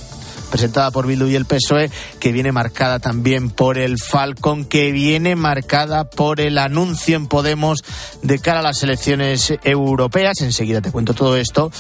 presentada 0.50 0.90
por 0.90 1.06
Bildu 1.06 1.28
y 1.28 1.36
el 1.36 1.46
PSOE, 1.46 1.90
que 2.18 2.32
viene 2.32 2.52
marcada 2.52 2.98
también 2.98 3.50
por 3.50 3.78
el 3.78 3.98
Falcon, 3.98 4.64
que 4.64 4.92
viene 4.92 5.36
marcada 5.36 6.10
por 6.10 6.40
el 6.40 6.58
anuncio 6.58 7.16
en 7.16 7.26
Podemos 7.26 7.82
de 8.22 8.38
cara 8.38 8.60
a 8.60 8.62
las 8.62 8.82
elecciones 8.82 9.54
europeas. 9.64 10.40
Enseguida 10.40 10.80
te 10.82 10.92
cuento 10.92 11.14
todo 11.14 11.36
esto. 11.36 11.70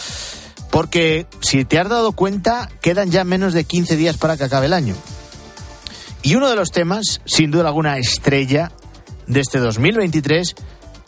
Porque 0.70 1.26
si 1.40 1.64
te 1.64 1.78
has 1.78 1.88
dado 1.88 2.12
cuenta, 2.12 2.68
quedan 2.80 3.10
ya 3.10 3.24
menos 3.24 3.52
de 3.52 3.64
15 3.64 3.96
días 3.96 4.16
para 4.16 4.36
que 4.36 4.44
acabe 4.44 4.66
el 4.66 4.72
año. 4.72 4.94
Y 6.22 6.36
uno 6.36 6.48
de 6.48 6.56
los 6.56 6.70
temas, 6.70 7.20
sin 7.24 7.50
duda 7.50 7.68
alguna 7.68 7.98
estrella 7.98 8.70
de 9.26 9.40
este 9.40 9.58
2023, 9.58 10.54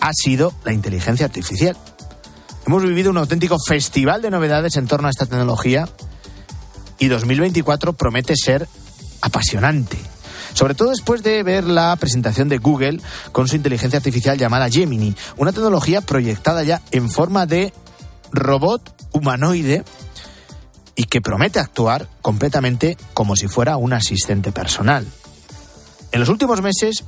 ha 0.00 0.10
sido 0.12 0.52
la 0.64 0.72
inteligencia 0.72 1.26
artificial. 1.26 1.76
Hemos 2.66 2.82
vivido 2.82 3.10
un 3.10 3.18
auténtico 3.18 3.56
festival 3.58 4.22
de 4.22 4.30
novedades 4.30 4.76
en 4.76 4.86
torno 4.86 5.08
a 5.08 5.10
esta 5.10 5.26
tecnología 5.26 5.88
y 7.02 7.08
2024 7.08 7.94
promete 7.94 8.34
ser 8.36 8.68
apasionante. 9.22 9.98
Sobre 10.54 10.76
todo 10.76 10.90
después 10.90 11.24
de 11.24 11.42
ver 11.42 11.64
la 11.64 11.96
presentación 11.96 12.48
de 12.48 12.58
Google 12.58 13.00
con 13.32 13.48
su 13.48 13.56
inteligencia 13.56 13.96
artificial 13.96 14.38
llamada 14.38 14.70
Gemini, 14.70 15.12
una 15.36 15.50
tecnología 15.50 16.00
proyectada 16.00 16.62
ya 16.62 16.80
en 16.92 17.10
forma 17.10 17.44
de 17.44 17.72
robot 18.30 18.94
humanoide 19.10 19.82
y 20.94 21.04
que 21.06 21.20
promete 21.20 21.58
actuar 21.58 22.06
completamente 22.20 22.96
como 23.14 23.34
si 23.34 23.48
fuera 23.48 23.78
un 23.78 23.94
asistente 23.94 24.52
personal. 24.52 25.04
En 26.12 26.20
los 26.20 26.28
últimos 26.28 26.62
meses 26.62 27.02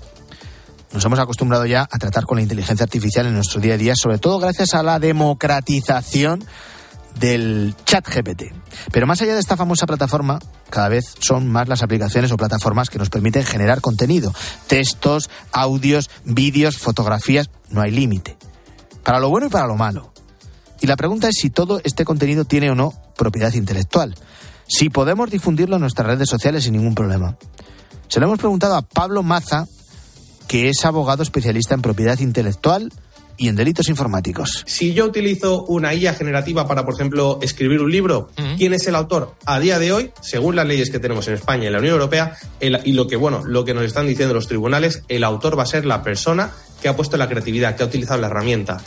nos 0.92 1.04
hemos 1.04 1.20
acostumbrado 1.20 1.66
ya 1.66 1.83
a 1.88 1.98
tratar 2.00 2.24
con 2.24 2.38
la 2.38 2.42
inteligencia 2.42 2.83
artificial 2.83 3.26
en 3.26 3.35
nuestro 3.35 3.61
día 3.61 3.74
a 3.74 3.78
día, 3.78 3.94
sobre 3.94 4.18
todo 4.18 4.40
gracias 4.40 4.74
a 4.74 4.83
la 4.83 4.98
democratización 4.98 6.44
del 7.18 7.74
chat 7.85 8.07
GPT. 8.07 8.53
Pero 8.92 9.07
más 9.07 9.20
allá 9.22 9.35
de 9.35 9.40
esta 9.40 9.57
famosa 9.57 9.87
plataforma, 9.87 10.38
cada 10.70 10.88
vez 10.88 11.05
son 11.18 11.48
más 11.48 11.68
las 11.68 11.83
aplicaciones 11.83 12.33
o 12.33 12.37
plataformas 12.37 12.90
que 12.90 12.98
nos 12.98 13.11
permiten 13.11 13.44
generar 13.44 13.81
contenido. 13.81 14.33
Textos, 14.66 15.31
audios, 15.53 16.11
vídeos, 16.24 16.77
fotografías, 16.77 17.50
no 17.70 17.81
hay 17.81 17.90
límite. 17.90 18.37
Para 19.03 19.20
lo 19.20 19.31
bueno 19.31 19.46
y 19.46 19.50
para 19.50 19.66
lo 19.66 19.77
malo. 19.77 20.12
Y 20.81 20.87
la 20.87 20.96
pregunta 20.96 21.29
es 21.29 21.37
si 21.40 21.50
todo 21.50 21.81
este 21.85 22.05
contenido 22.05 22.44
tiene 22.44 22.70
o 22.70 22.74
no 22.74 22.92
propiedad 23.16 23.53
intelectual. 23.55 24.14
Si 24.66 24.90
podemos 24.90 25.31
difundirlo 25.31 25.77
en 25.77 25.83
nuestras 25.83 26.09
redes 26.09 26.29
sociales 26.29 26.64
sin 26.64 26.72
ningún 26.72 26.94
problema. 26.94 27.37
Se 28.09 28.20
lo 28.20 28.27
hemos 28.27 28.38
preguntado 28.38 28.77
a 28.77 28.83
Pablo 28.83 29.22
Maza, 29.22 29.66
que 30.48 30.68
es 30.68 30.85
abogado 30.85 31.22
especialista 31.22 31.74
en 31.74 31.83
propiedad 31.83 32.18
intelectual 32.18 32.92
y 33.36 33.48
en 33.48 33.56
delitos 33.56 33.88
informáticos. 33.88 34.62
Si 34.66 34.94
yo 34.94 35.06
utilizo 35.06 35.64
una 35.64 35.94
IA 35.94 36.14
generativa 36.14 36.66
para, 36.66 36.84
por 36.84 36.94
ejemplo, 36.94 37.38
escribir 37.42 37.80
un 37.80 37.90
libro, 37.90 38.30
¿quién 38.56 38.74
es 38.74 38.86
el 38.86 38.94
autor? 38.94 39.34
A 39.46 39.58
día 39.60 39.78
de 39.78 39.92
hoy, 39.92 40.12
según 40.20 40.56
las 40.56 40.66
leyes 40.66 40.90
que 40.90 40.98
tenemos 40.98 41.26
en 41.28 41.34
España 41.34 41.64
y 41.64 41.66
en 41.68 41.72
la 41.72 41.78
Unión 41.80 41.94
Europea, 41.94 42.36
el- 42.60 42.80
y 42.84 42.92
lo 42.92 43.06
que, 43.06 43.16
bueno, 43.16 43.42
lo 43.44 43.64
que 43.64 43.74
nos 43.74 43.84
están 43.84 44.06
diciendo 44.06 44.34
los 44.34 44.46
tribunales, 44.48 45.02
el 45.08 45.24
autor 45.24 45.58
va 45.58 45.64
a 45.64 45.66
ser 45.66 45.84
la 45.84 46.02
persona 46.02 46.50
que 46.82 46.88
ha 46.88 46.96
puesto 46.96 47.16
la 47.16 47.28
creatividad, 47.28 47.76
que 47.76 47.82
ha 47.82 47.86
utilizado 47.86 48.20
la 48.20 48.26
herramienta. 48.26 48.78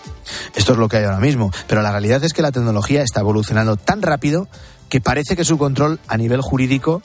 Esto 0.56 0.74
es 0.74 0.78
lo 0.78 0.88
que 0.88 0.98
hay 0.98 1.04
ahora 1.06 1.20
mismo. 1.20 1.52
Pero 1.68 1.82
la 1.82 1.92
realidad 1.92 2.24
es 2.24 2.34
que 2.34 2.42
la 2.44 2.52
tecnología 2.52 3.02
está 3.02 3.22
evolucionando 3.22 3.76
tan 3.76 4.02
rápido 4.04 4.48
que 4.88 5.02
parece 5.02 5.36
que 5.36 5.44
su 5.44 5.58
control 5.58 6.00
a 6.08 6.16
nivel 6.16 6.42
jurídico 6.42 7.02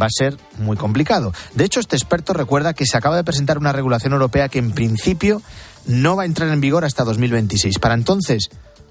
va 0.00 0.06
a 0.06 0.10
ser 0.10 0.36
muy 0.58 0.76
complicado. 0.76 1.32
De 1.54 1.64
hecho, 1.64 1.80
este 1.80 1.96
experto 1.96 2.32
recuerda 2.32 2.74
que 2.74 2.86
se 2.86 2.96
acaba 2.96 3.16
de 3.16 3.24
presentar 3.24 3.58
una 3.58 3.72
regulación 3.72 4.12
europea 4.12 4.48
que 4.48 4.58
en 4.58 4.72
principio 4.72 5.42
no 5.86 6.16
va 6.16 6.22
a 6.22 6.26
entrar 6.26 6.48
en 6.48 6.60
vigor 6.60 6.84
hasta 6.84 7.04
2026. 7.04 7.78
Para 7.78 7.94
entonces, 7.94 8.50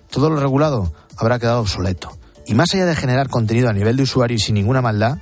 todo 0.09 0.29
lo 0.29 0.37
regulado 0.37 0.93
habrá 1.17 1.39
quedado 1.39 1.61
obsoleto. 1.61 2.17
Y 2.45 2.55
más 2.55 2.73
allá 2.73 2.85
de 2.85 2.95
generar 2.95 3.29
contenido 3.29 3.69
a 3.69 3.73
nivel 3.73 3.97
de 3.97 4.03
usuario 4.03 4.35
y 4.35 4.39
sin 4.39 4.55
ninguna 4.55 4.81
maldad, 4.81 5.17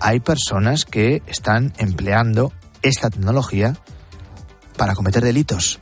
hay 0.00 0.20
personas 0.20 0.84
que 0.84 1.22
están 1.26 1.72
empleando 1.78 2.52
esta 2.82 3.10
tecnología 3.10 3.76
para 4.76 4.94
cometer 4.94 5.22
delitos. 5.22 5.80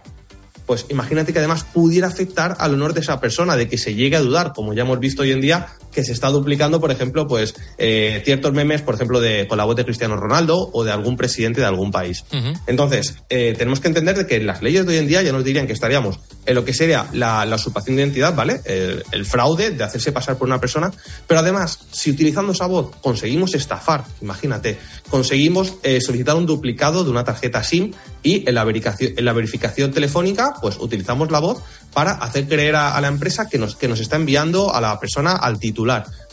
Pues 0.66 0.86
imagínate 0.90 1.32
que 1.32 1.38
además 1.38 1.64
pudiera 1.64 2.08
afectar 2.08 2.56
al 2.58 2.74
honor 2.74 2.92
de 2.92 3.00
esa 3.00 3.20
persona, 3.20 3.56
de 3.56 3.68
que 3.68 3.78
se 3.78 3.94
llegue 3.94 4.16
a 4.16 4.20
dudar, 4.20 4.52
como 4.52 4.74
ya 4.74 4.82
hemos 4.82 4.98
visto 4.98 5.22
hoy 5.22 5.32
en 5.32 5.40
día, 5.40 5.68
que 5.98 6.04
se 6.04 6.12
está 6.12 6.28
duplicando, 6.28 6.80
por 6.80 6.92
ejemplo, 6.92 7.26
pues 7.26 7.56
eh, 7.76 8.22
ciertos 8.24 8.52
memes, 8.52 8.82
por 8.82 8.94
ejemplo, 8.94 9.20
de 9.20 9.48
con 9.48 9.58
la 9.58 9.64
voz 9.64 9.74
de 9.74 9.84
Cristiano 9.84 10.14
Ronaldo 10.14 10.70
o 10.72 10.84
de 10.84 10.92
algún 10.92 11.16
presidente 11.16 11.60
de 11.60 11.66
algún 11.66 11.90
país. 11.90 12.24
Entonces, 12.68 13.16
eh, 13.28 13.56
tenemos 13.58 13.80
que 13.80 13.88
entender 13.88 14.16
de 14.16 14.24
que 14.24 14.38
las 14.38 14.62
leyes 14.62 14.86
de 14.86 14.92
hoy 14.92 14.98
en 14.98 15.08
día 15.08 15.22
ya 15.22 15.32
nos 15.32 15.42
dirían 15.42 15.66
que 15.66 15.72
estaríamos 15.72 16.20
en 16.46 16.54
lo 16.54 16.64
que 16.64 16.72
sería 16.72 17.08
la, 17.12 17.44
la 17.44 17.56
usurpación 17.56 17.96
de 17.96 18.02
identidad, 18.02 18.32
¿vale? 18.32 18.60
El, 18.64 19.02
el 19.10 19.26
fraude 19.26 19.72
de 19.72 19.82
hacerse 19.82 20.12
pasar 20.12 20.38
por 20.38 20.46
una 20.46 20.60
persona. 20.60 20.92
Pero 21.26 21.40
además, 21.40 21.80
si 21.90 22.12
utilizando 22.12 22.52
esa 22.52 22.66
voz 22.66 22.94
conseguimos 23.02 23.56
estafar, 23.56 24.04
imagínate, 24.22 24.78
conseguimos 25.10 25.74
eh, 25.82 26.00
solicitar 26.00 26.36
un 26.36 26.46
duplicado 26.46 27.02
de 27.02 27.10
una 27.10 27.24
tarjeta 27.24 27.64
SIM 27.64 27.90
y 28.22 28.48
en 28.48 28.54
la, 28.54 28.62
verificación, 28.62 29.14
en 29.16 29.24
la 29.24 29.32
verificación 29.32 29.90
telefónica, 29.90 30.54
pues 30.60 30.76
utilizamos 30.78 31.32
la 31.32 31.40
voz 31.40 31.60
para 31.92 32.12
hacer 32.12 32.46
creer 32.46 32.76
a, 32.76 32.96
a 32.96 33.00
la 33.00 33.08
empresa 33.08 33.48
que 33.48 33.58
nos, 33.58 33.74
que 33.74 33.88
nos 33.88 33.98
está 33.98 34.14
enviando 34.14 34.72
a 34.72 34.80
la 34.80 35.00
persona 35.00 35.32
al 35.32 35.58
titular. 35.58 35.87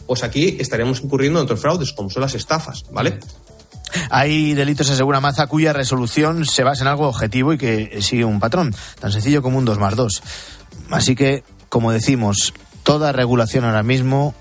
Pues 0.05 0.23
aquí 0.23 0.57
estaríamos 0.59 1.01
incurriendo 1.01 1.39
en 1.39 1.45
otros 1.45 1.59
fraudes, 1.59 1.93
como 1.93 2.09
son 2.09 2.21
las 2.21 2.35
estafas, 2.35 2.83
¿vale? 2.91 3.19
Hay 4.09 4.53
delitos, 4.53 4.89
asegura 4.89 5.19
Maza, 5.19 5.47
cuya 5.47 5.73
resolución 5.73 6.45
se 6.45 6.63
basa 6.63 6.83
en 6.83 6.89
algo 6.89 7.07
objetivo 7.07 7.53
y 7.53 7.57
que 7.57 8.01
sigue 8.01 8.25
un 8.25 8.39
patrón, 8.39 8.75
tan 8.99 9.11
sencillo 9.11 9.41
como 9.41 9.57
un 9.57 9.65
2 9.65 9.79
más 9.79 9.95
2. 9.95 10.21
Así 10.91 11.15
que, 11.15 11.43
como 11.69 11.91
decimos, 11.91 12.53
toda 12.83 13.11
regulación 13.11 13.65
ahora 13.65 13.83
mismo, 13.83 14.35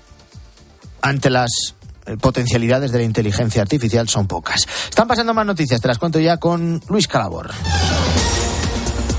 ante 1.01 1.29
las 1.29 1.75
eh, 2.05 2.17
potencialidades 2.17 2.91
de 2.91 2.99
la 2.99 3.03
inteligencia 3.03 3.61
artificial, 3.61 4.07
son 4.09 4.27
pocas. 4.27 4.67
Están 4.89 5.07
pasando 5.07 5.33
más 5.33 5.45
noticias, 5.45 5.81
te 5.81 5.87
las 5.87 5.97
cuento 5.97 6.19
ya 6.19 6.37
con 6.37 6.81
Luis 6.87 7.07
Calabor. 7.07 7.51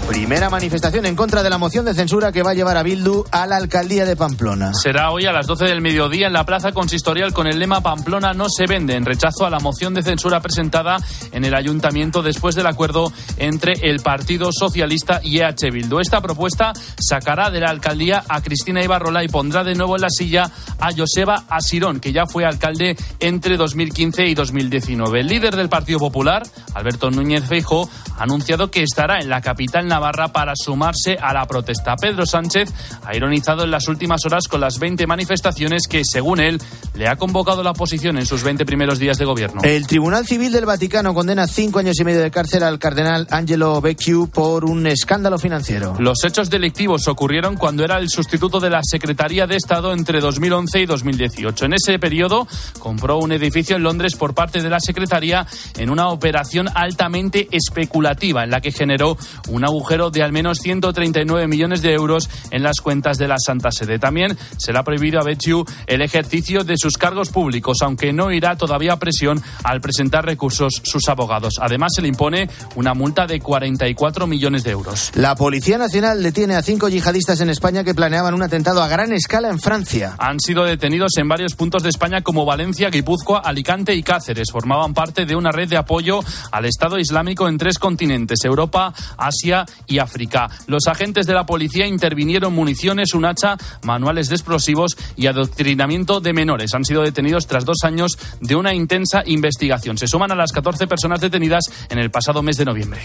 Primera 0.09 0.49
manifestación 0.51 1.05
en 1.05 1.17
contra 1.17 1.43
de 1.43 1.51
la 1.51 1.59
moción 1.59 1.85
de 1.85 1.93
censura 1.93 2.31
que 2.31 2.45
va 2.45 2.53
a 2.53 2.55
llevar 2.55 2.77
a 2.77 2.85
Bildu 2.85 3.25
a 3.33 3.45
la 3.45 3.57
alcaldía 3.57 4.05
de 4.05 4.15
Pamplona. 4.15 4.73
Será 4.73 5.11
hoy 5.11 5.27
a 5.27 5.33
las 5.33 5.49
12 5.49 5.65
del 5.65 5.81
mediodía 5.81 6.29
en 6.29 6.33
la 6.33 6.47
plaza 6.47 6.71
consistorial 6.71 7.33
con 7.33 7.49
el 7.49 7.59
lema 7.59 7.81
Pamplona 7.81 8.33
no 8.33 8.47
se 8.49 8.67
vende, 8.67 8.95
en 8.95 9.05
rechazo 9.05 9.47
a 9.47 9.51
la 9.51 9.59
moción 9.59 9.95
de 9.95 10.05
censura 10.05 10.41
presentada 10.41 10.99
en 11.33 11.45
el 11.45 11.55
ayuntamiento 11.55 12.23
después 12.23 12.55
del 12.55 12.69
acuerdo 12.69 13.13
entre 13.37 13.73
el 13.83 13.99
Partido 13.99 14.51
Socialista 14.53 15.21
y 15.25 15.41
EH 15.41 15.73
Bildu. 15.73 15.99
Esta 15.99 16.21
propuesta 16.21 16.73
sacará 17.01 17.51
de 17.51 17.59
la 17.59 17.71
alcaldía 17.71 18.23
a 18.29 18.41
Cristina 18.43 18.85
Ibarrola 18.85 19.25
y 19.25 19.29
pondrá 19.29 19.65
de 19.65 19.75
nuevo 19.75 19.97
en 19.97 20.03
la 20.03 20.11
silla 20.11 20.49
a 20.79 20.91
Joseba 20.97 21.47
Asirón, 21.49 21.99
que 21.99 22.13
ya 22.13 22.27
fue 22.27 22.45
alcalde 22.45 22.97
entre 23.19 23.57
2015 23.57 24.25
y 24.25 24.35
2019. 24.35 25.21
El 25.21 25.27
líder 25.27 25.57
del 25.57 25.69
Partido 25.69 25.99
Popular, 25.99 26.45
Alberto 26.75 27.11
Núñez 27.11 27.45
Feijóo, 27.45 27.91
ha 28.17 28.23
anunciado 28.23 28.71
que 28.71 28.85
estará 28.85 29.19
en 29.19 29.29
la 29.29 29.41
capital 29.41 29.89
Navarra 29.97 30.29
para 30.29 30.53
sumarse 30.55 31.17
a 31.19 31.33
la 31.33 31.47
protesta. 31.47 31.97
Pedro 31.97 32.27
Sánchez 32.27 32.69
ha 33.03 33.17
ironizado 33.17 33.65
en 33.65 33.71
las 33.71 33.89
últimas 33.89 34.27
horas 34.27 34.47
con 34.47 34.61
las 34.61 34.79
20 34.79 35.07
manifestaciones 35.07 35.87
que, 35.89 36.03
según 36.05 36.39
él, 36.39 36.61
le 36.95 37.09
ha 37.09 37.17
convocado 37.17 37.63
la 37.63 37.71
oposición 37.71 38.19
en 38.19 38.27
sus 38.27 38.43
20 38.43 38.67
primeros 38.67 38.99
días 38.99 39.17
de 39.17 39.25
gobierno. 39.25 39.63
El 39.65 39.87
Tribunal 39.87 40.27
Civil 40.27 40.53
del 40.53 40.67
Vaticano 40.67 41.15
condena 41.15 41.47
cinco 41.47 41.79
años 41.79 41.99
y 41.99 42.05
medio 42.05 42.21
de 42.21 42.31
cárcel 42.31 42.63
al 42.63 42.79
cardenal 42.79 43.27
Angelo 43.31 43.81
Becciu 43.81 44.29
por 44.29 44.67
un 44.67 44.87
escándalo 44.87 45.39
financiero. 45.39 45.95
Los 45.99 46.23
hechos 46.25 46.51
delictivos 46.51 47.09
ocurrieron 47.09 47.57
cuando 47.57 47.83
era 47.83 47.97
el 47.97 48.11
sustituto 48.11 48.61
de 48.61 48.69
la 48.69 48.83
Secretaría 48.83 49.47
de 49.47 49.57
Estado 49.57 49.95
entre 49.95 50.21
2011 50.21 50.81
y 50.81 50.85
2018. 50.87 51.65
En 51.65 51.73
ese 51.73 51.99
periodo 51.99 52.47
compró 52.79 53.17
un 53.17 53.33
edificio 53.33 53.77
en 53.77 53.83
Londres 53.83 54.15
por 54.15 54.35
parte 54.35 54.61
de 54.61 54.69
la 54.69 54.79
Secretaría 54.79 55.47
en 55.79 55.89
una 55.89 56.09
operación 56.09 56.69
altamente 56.75 57.49
especulativa 57.51 58.45
en 58.45 58.51
la 58.51 58.61
que 58.61 58.73
generó 58.73 59.17
un 59.49 59.65
agujero 59.65 59.86
de 59.87 60.23
al 60.23 60.33
menos 60.33 60.59
139 60.59 61.47
millones 61.47 61.81
de 61.81 61.93
euros 61.93 62.29
en 62.51 62.65
las 62.65 62.81
cuentas 62.81 63.19
de 63.19 63.29
la 63.29 63.37
Santa 63.39 63.71
Sede. 63.71 64.01
También 64.01 64.37
se 64.57 64.73
le 64.73 64.79
ha 64.81 64.83
prohibido 64.83 65.21
a 65.21 65.23
Becciu 65.23 65.65
el 65.87 66.03
ejercicio 66.03 66.65
de 66.65 66.77
sus 66.77 66.99
cargos 66.99 67.29
públicos, 67.29 67.79
aunque 67.83 68.13
no 68.13 68.33
irá 68.33 68.57
todavía 68.57 68.95
a 68.95 68.99
presión 68.99 69.41
al 69.63 69.81
presentar 69.81 70.27
recursos 70.27 70.83
sus 70.83 71.09
abogados. 71.09 71.55
Además, 71.61 71.93
se 71.95 72.03
le 72.03 72.09
impone 72.09 72.51
una 72.75 72.95
multa 72.95 73.29
de 73.29 73.39
44 73.39 74.27
millones 74.27 74.65
de 74.65 74.73
euros. 74.73 75.13
La 75.15 75.37
Policía 75.37 75.79
Nacional 75.79 76.21
detiene 76.21 76.57
a 76.57 76.63
cinco 76.63 76.89
yihadistas 76.89 77.41
en 77.41 77.51
España 77.51 77.85
que 77.85 77.95
planeaban 77.95 78.35
un 78.35 78.43
atentado 78.43 78.83
a 78.83 78.89
gran 78.89 79.13
escala 79.13 79.51
en 79.51 79.61
Francia. 79.61 80.17
Han 80.19 80.41
sido 80.41 80.65
detenidos 80.65 81.13
en 81.17 81.29
varios 81.29 81.55
puntos 81.55 81.85
de 81.85 81.91
España 81.91 82.23
como 82.23 82.45
Valencia, 82.45 82.91
Guipúzcoa, 82.91 83.39
Alicante 83.39 83.95
y 83.95 84.03
Cáceres. 84.03 84.49
Formaban 84.51 84.95
parte 84.95 85.27
de 85.27 85.37
una 85.37 85.53
red 85.53 85.69
de 85.69 85.77
apoyo 85.77 86.21
al 86.51 86.65
Estado 86.65 86.99
Islámico 86.99 87.47
en 87.49 87.57
tres 87.57 87.79
continentes, 87.79 88.45
Europa, 88.45 88.93
Asia 89.17 89.65
y 89.87 89.99
África. 89.99 90.49
Los 90.67 90.87
agentes 90.87 91.27
de 91.27 91.35
la 91.35 91.47
policía 91.47 91.87
intervinieron 91.87 92.55
municiones, 92.55 93.15
un 93.15 93.25
hacha, 93.25 93.57
manuales 93.83 94.29
de 94.29 94.35
explosivos 94.37 94.97
y 95.17 95.27
adoctrinamiento 95.27 96.21
de 96.21 96.33
menores. 96.33 96.75
Han 96.75 96.85
sido 96.85 97.03
detenidos 97.03 97.47
tras 97.47 97.65
dos 97.65 97.79
años 97.85 98.19
de 98.41 98.57
una 98.57 98.75
intensa 98.75 99.23
investigación. 99.27 99.99
Se 99.99 100.09
suman 100.09 100.33
a 100.33 100.37
las 100.37 100.53
14 100.53 100.87
personas 100.87 101.21
detenidas 101.21 101.65
en 101.89 101.99
el 101.99 102.11
pasado 102.11 102.43
mes 102.43 102.57
de 102.57 102.65
noviembre. 102.65 103.01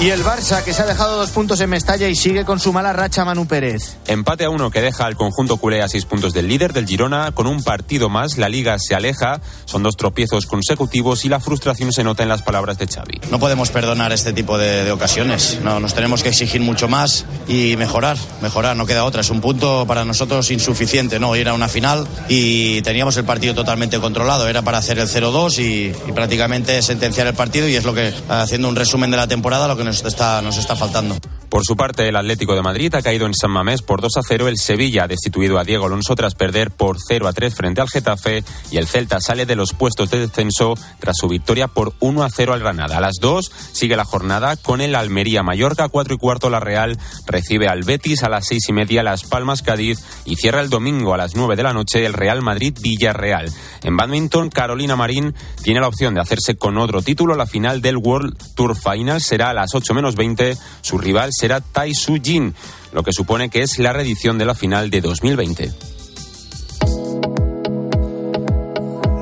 Y 0.00 0.10
el 0.10 0.24
Barça, 0.24 0.64
que 0.64 0.72
se 0.72 0.82
ha 0.82 0.86
dejado 0.86 1.16
dos 1.16 1.30
puntos 1.30 1.60
en 1.60 1.70
Mestalla 1.70 2.08
y 2.08 2.16
sigue 2.16 2.44
con 2.44 2.58
su 2.58 2.72
mala 2.72 2.92
racha 2.92 3.24
Manu 3.24 3.46
Pérez. 3.46 3.96
Empate 4.06 4.44
a 4.44 4.50
uno 4.50 4.70
que 4.70 4.80
deja 4.80 5.06
al 5.06 5.16
conjunto 5.16 5.56
culé 5.58 5.82
a 5.82 5.88
seis 5.88 6.06
puntos 6.06 6.32
del 6.32 6.48
líder 6.48 6.72
del 6.72 6.86
Girona. 6.86 7.30
Con 7.32 7.46
un 7.46 7.62
partido 7.62 8.08
más, 8.08 8.36
la 8.36 8.48
liga 8.48 8.78
se 8.78 8.94
aleja. 8.94 9.40
Son 9.64 9.82
dos 9.82 9.96
tropiezos 9.96 10.46
consecutivos 10.46 11.24
y 11.24 11.28
la 11.28 11.40
frustración 11.40 11.92
se 11.92 12.04
nota 12.04 12.22
en 12.22 12.28
las 12.28 12.42
palabras 12.42 12.78
de 12.78 12.88
Xavi. 12.88 13.20
No 13.30 13.38
podemos 13.38 13.70
perdonar 13.70 14.12
este 14.12 14.32
tipo 14.32 14.58
de, 14.58 14.84
de 14.84 14.90
ocasiones. 14.92 15.60
No, 15.62 15.78
nos 15.82 15.94
tenemos 15.94 16.22
que 16.22 16.30
exigir 16.30 16.60
mucho 16.60 16.88
más 16.88 17.26
y 17.48 17.76
mejorar. 17.76 18.16
Mejorar, 18.40 18.76
no 18.76 18.86
queda 18.86 19.04
otra. 19.04 19.20
Es 19.20 19.30
un 19.30 19.40
punto 19.40 19.84
para 19.86 20.04
nosotros 20.04 20.50
insuficiente, 20.50 21.18
¿no? 21.18 21.36
Ir 21.36 21.48
a 21.48 21.54
una 21.54 21.68
final 21.68 22.06
y 22.28 22.80
teníamos 22.82 23.16
el 23.16 23.24
partido 23.24 23.54
totalmente 23.54 23.98
controlado. 23.98 24.48
Era 24.48 24.62
para 24.62 24.78
hacer 24.78 24.98
el 24.98 25.08
0-2 25.08 25.58
y, 25.58 26.08
y 26.08 26.12
prácticamente 26.12 26.80
sentenciar 26.82 27.26
el 27.26 27.34
partido 27.34 27.68
y 27.68 27.74
es 27.74 27.84
lo 27.84 27.92
que, 27.92 28.14
haciendo 28.28 28.68
un 28.68 28.76
resumen 28.76 29.10
de 29.10 29.16
la 29.16 29.26
temporada, 29.26 29.68
lo 29.68 29.76
que 29.76 29.84
nos 29.84 30.04
está, 30.04 30.40
nos 30.40 30.56
está 30.56 30.76
faltando. 30.76 31.16
Por 31.52 31.66
su 31.66 31.76
parte, 31.76 32.08
el 32.08 32.16
Atlético 32.16 32.54
de 32.54 32.62
Madrid 32.62 32.94
ha 32.94 33.02
caído 33.02 33.26
en 33.26 33.34
San 33.34 33.50
Mamés 33.50 33.82
por 33.82 34.00
2 34.00 34.16
a 34.16 34.22
0. 34.26 34.48
El 34.48 34.56
Sevilla 34.56 35.04
ha 35.04 35.06
destituido 35.06 35.58
a 35.58 35.64
Diego 35.64 35.84
Alonso 35.84 36.14
tras 36.14 36.34
perder 36.34 36.70
por 36.70 36.96
0 36.98 37.28
a 37.28 37.34
3 37.34 37.54
frente 37.54 37.82
al 37.82 37.90
Getafe. 37.90 38.42
Y 38.70 38.78
el 38.78 38.86
Celta 38.86 39.20
sale 39.20 39.44
de 39.44 39.54
los 39.54 39.74
puestos 39.74 40.10
de 40.10 40.20
descenso 40.20 40.72
tras 40.98 41.14
su 41.18 41.28
victoria 41.28 41.68
por 41.68 41.92
1 42.00 42.22
a 42.22 42.30
0 42.30 42.54
al 42.54 42.60
Granada. 42.60 42.96
A 42.96 43.00
las 43.02 43.16
2 43.20 43.52
sigue 43.72 43.96
la 43.96 44.06
jornada 44.06 44.56
con 44.56 44.80
el 44.80 44.94
Almería 44.94 45.42
Mallorca, 45.42 45.90
4 45.90 46.14
y 46.14 46.16
cuarto 46.16 46.48
la 46.48 46.58
Real. 46.58 46.98
Recibe 47.26 47.68
al 47.68 47.82
Betis 47.82 48.22
a 48.22 48.30
las 48.30 48.46
6 48.46 48.70
y 48.70 48.72
media 48.72 49.02
Las 49.02 49.24
Palmas 49.24 49.60
Cádiz. 49.60 49.98
Y 50.24 50.36
cierra 50.36 50.62
el 50.62 50.70
domingo 50.70 51.12
a 51.12 51.18
las 51.18 51.36
9 51.36 51.54
de 51.54 51.64
la 51.64 51.74
noche 51.74 52.06
el 52.06 52.14
Real 52.14 52.40
Madrid 52.40 52.78
Villarreal. 52.80 53.52
En 53.82 53.98
badminton, 53.98 54.48
Carolina 54.48 54.96
Marín 54.96 55.34
tiene 55.62 55.80
la 55.80 55.88
opción 55.88 56.14
de 56.14 56.22
hacerse 56.22 56.56
con 56.56 56.78
otro 56.78 57.02
título. 57.02 57.36
La 57.36 57.44
final 57.44 57.82
del 57.82 57.98
World 57.98 58.38
Tour 58.54 58.74
Final 58.74 59.20
será 59.20 59.50
a 59.50 59.54
las 59.54 59.74
8 59.74 59.92
menos 59.92 60.16
20. 60.16 60.56
Su 60.80 60.96
rival 60.96 61.28
será 61.42 61.60
Tai 61.60 61.92
Su 61.92 62.20
Jin, 62.22 62.54
lo 62.92 63.02
que 63.02 63.12
supone 63.12 63.50
que 63.50 63.62
es 63.62 63.80
la 63.80 63.92
reedición 63.92 64.38
de 64.38 64.44
la 64.44 64.54
final 64.54 64.90
de 64.90 65.00
2020. 65.00 65.72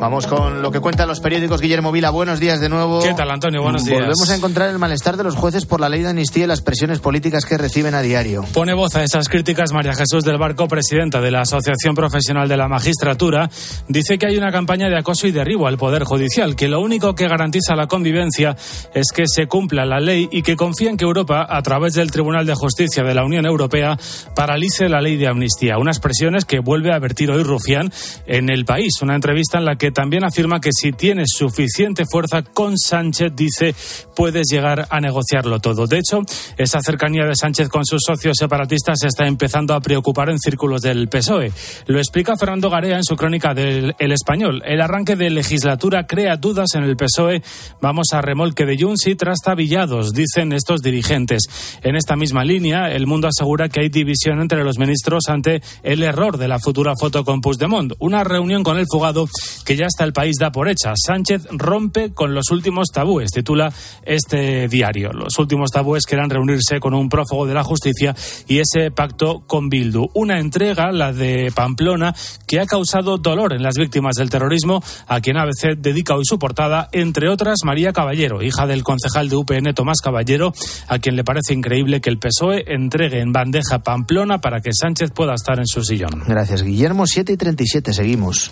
Vamos 0.01 0.27
con 0.27 0.63
lo 0.63 0.71
que 0.71 0.81
cuentan 0.81 1.09
los 1.09 1.21
periódicos. 1.21 1.61
Guillermo 1.61 1.93
Vila, 1.93 2.09
buenos 2.09 2.41
días 2.41 2.59
de 2.59 2.71
nuevo. 2.71 3.03
¿Qué 3.03 3.13
tal, 3.13 3.31
Antonio? 3.31 3.61
Buenos 3.61 3.85
días. 3.85 3.99
Volvemos 3.99 4.31
a 4.31 4.35
encontrar 4.35 4.71
el 4.71 4.79
malestar 4.79 5.19
de 5.19 5.25
los 5.25 5.35
jueces 5.35 5.67
por 5.67 5.79
la 5.79 5.91
ley 5.91 6.01
de 6.01 6.09
amnistía 6.09 6.45
y 6.45 6.47
las 6.47 6.63
presiones 6.63 7.01
políticas 7.01 7.45
que 7.45 7.59
reciben 7.59 7.95
a 7.95 8.01
diario. 8.01 8.47
Pone 8.55 8.73
voz 8.73 8.97
a 8.97 9.05
esas 9.05 9.29
críticas 9.29 9.75
María 9.75 9.93
Jesús 9.93 10.25
del 10.25 10.39
Barco, 10.39 10.69
presidenta 10.69 11.21
de 11.21 11.31
la 11.31 11.43
Asociación 11.43 11.95
Profesional 11.95 12.49
de 12.49 12.57
la 12.57 12.67
Magistratura. 12.67 13.51
Dice 13.89 14.17
que 14.17 14.25
hay 14.25 14.39
una 14.39 14.51
campaña 14.51 14.89
de 14.89 14.97
acoso 14.97 15.27
y 15.27 15.33
derribo 15.33 15.67
al 15.67 15.77
Poder 15.77 16.05
Judicial, 16.05 16.57
que 16.57 16.69
lo 16.69 16.81
único 16.81 17.15
que 17.15 17.29
garantiza 17.29 17.77
la 17.77 17.87
convivencia 17.87 18.57
es 18.95 19.13
que 19.13 19.25
se 19.27 19.49
cumpla 19.49 19.85
la 19.85 20.01
ley 20.01 20.31
y 20.33 20.41
que 20.41 20.57
confía 20.57 20.89
en 20.89 20.97
que 20.97 21.05
Europa, 21.05 21.47
a 21.47 21.61
través 21.61 21.93
del 21.93 22.11
Tribunal 22.11 22.47
de 22.47 22.55
Justicia 22.55 23.03
de 23.03 23.13
la 23.13 23.27
Unión 23.27 23.45
Europea, 23.45 23.99
paralice 24.35 24.89
la 24.89 25.03
ley 25.03 25.19
de 25.19 25.29
amnistía. 25.29 25.77
Unas 25.77 26.01
presiones 26.01 26.47
que 26.47 26.61
vuelve 26.61 26.91
a 26.91 26.99
vertir 26.99 27.31
hoy 27.31 27.43
Rufián 27.43 27.93
en 28.27 28.49
el 28.49 28.65
país. 28.65 29.03
Una 29.03 29.15
entrevista 29.15 29.59
en 29.59 29.67
la 29.67 29.77
que 29.77 29.90
también 29.91 30.25
afirma 30.25 30.61
que 30.61 30.71
si 30.73 30.93
tienes 30.93 31.31
suficiente 31.37 32.05
fuerza 32.11 32.43
con 32.43 32.77
Sánchez, 32.79 33.33
dice, 33.35 33.75
puedes 34.15 34.49
llegar 34.51 34.87
a 34.91 35.01
negociarlo 35.01 35.61
todo. 35.61 35.87
De 35.87 35.99
hecho, 35.99 36.21
esa 36.57 36.81
cercanía 36.81 37.25
de 37.25 37.35
Sánchez 37.35 37.69
con 37.69 37.85
sus 37.85 38.03
socios 38.07 38.37
separatistas 38.39 38.99
se 39.01 39.07
está 39.07 39.27
empezando 39.27 39.75
a 39.75 39.81
preocupar 39.81 40.31
en 40.31 40.39
círculos 40.39 40.83
del 40.83 41.09
PSOE. 41.09 41.53
Lo 41.87 41.99
explica 41.99 42.37
Fernando 42.37 42.71
Garea 42.71 42.97
en 42.97 43.05
su 43.05 43.17
crónica 43.17 43.55
del 43.55 43.95
El 43.99 44.13
Español. 44.13 44.63
El 44.65 44.81
arranque 44.81 45.17
de 45.17 45.31
legislatura 45.31 46.07
crea 46.07 46.37
dudas 46.37 46.75
en 46.75 46.85
el 46.85 46.97
PSOE. 46.97 47.43
Vamos 47.81 48.09
a 48.13 48.21
remolque 48.21 48.67
de 48.67 48.77
Junts 48.79 49.07
y 49.07 49.15
trastabillados, 49.15 50.13
dicen 50.13 50.53
estos 50.53 50.83
dirigentes. 50.83 51.45
En 51.83 51.97
esta 51.97 52.17
misma 52.17 52.45
línea, 52.45 52.91
el 52.91 53.07
mundo 53.07 53.29
asegura 53.29 53.69
que 53.69 53.81
hay 53.81 53.89
división 53.89 54.41
entre 54.41 54.65
los 54.65 54.79
ministros 54.79 55.29
ante 55.29 55.63
el 55.83 56.03
error 56.03 56.39
de 56.39 56.49
la 56.49 56.59
futura 56.59 56.95
foto 56.99 57.25
con 57.25 57.41
Puigdemont. 57.41 57.95
Una 57.99 58.25
reunión 58.25 58.63
con 58.63 58.79
el 58.79 58.87
fugado 58.91 59.29
que 59.65 59.77
ya 59.77 59.80
está 59.87 60.05
el 60.05 60.13
país 60.13 60.37
da 60.39 60.53
por 60.53 60.69
hecha. 60.69 60.93
Sánchez 60.95 61.49
rompe 61.51 62.13
con 62.13 62.35
los 62.35 62.51
últimos 62.51 62.89
tabúes, 62.93 63.31
titula 63.31 63.73
este 64.05 64.69
diario. 64.69 65.13
Los 65.13 65.39
últimos 65.39 65.71
tabúes 65.71 66.05
que 66.07 66.15
eran 66.15 66.31
reunirse 66.31 66.81
con 66.81 66.95
un 66.95 67.09
prófugo 67.09 67.47
de 67.47 67.55
la 67.55 67.65
justicia 67.65 68.15
y 68.47 68.59
ese 68.59 68.91
pacto 68.91 69.43
con 69.47 69.69
Bildu. 69.69 70.09
Una 70.15 70.39
entrega, 70.41 70.93
la 70.93 71.13
de 71.13 71.53
Pamplona, 71.55 72.15
que 72.47 72.61
ha 72.61 72.67
causado 72.67 73.19
dolor 73.19 73.53
en 73.53 73.63
las 73.63 73.77
víctimas 73.77 74.17
del 74.17 74.31
terrorismo, 74.31 74.83
a 75.07 75.21
quien 75.21 75.37
ABC 75.37 75.77
dedica 75.77 76.15
hoy 76.15 76.25
su 76.25 76.39
portada, 76.39 76.89
entre 76.93 77.29
otras 77.29 77.61
María 77.65 77.93
Caballero, 77.93 78.43
hija 78.43 78.67
del 78.67 78.83
concejal 78.83 79.29
de 79.29 79.37
UPN 79.37 79.75
Tomás 79.75 80.01
Caballero, 80.01 80.53
a 80.89 80.99
quien 80.99 81.17
le 81.17 81.25
parece 81.25 81.55
increíble 81.55 82.01
que 82.01 82.11
el 82.11 82.19
PSOE 82.19 82.65
entregue 82.75 83.21
en 83.21 83.33
bandeja 83.33 83.81
Pamplona 83.81 84.41
para 84.41 84.61
que 84.61 84.71
Sánchez 84.73 85.11
pueda 85.13 85.35
estar 85.35 85.59
en 85.59 85.67
su 85.67 85.83
sillón. 85.83 86.23
Gracias, 86.27 86.63
Guillermo. 86.63 87.07
7 87.07 87.33
y 87.33 87.37
37, 87.37 87.93
seguimos. 87.93 88.51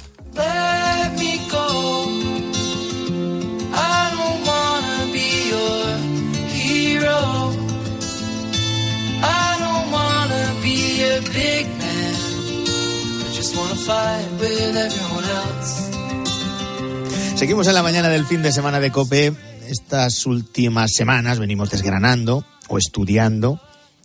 Seguimos 17.36 17.66
en 17.68 17.74
la 17.74 17.82
mañana 17.82 18.10
del 18.10 18.26
fin 18.26 18.42
de 18.42 18.52
semana 18.52 18.80
de 18.80 18.92
COPE. 18.92 19.32
Estas 19.66 20.26
últimas 20.26 20.92
semanas 20.92 21.38
venimos 21.38 21.70
desgranando 21.70 22.44
o 22.68 22.76
estudiando 22.76 23.62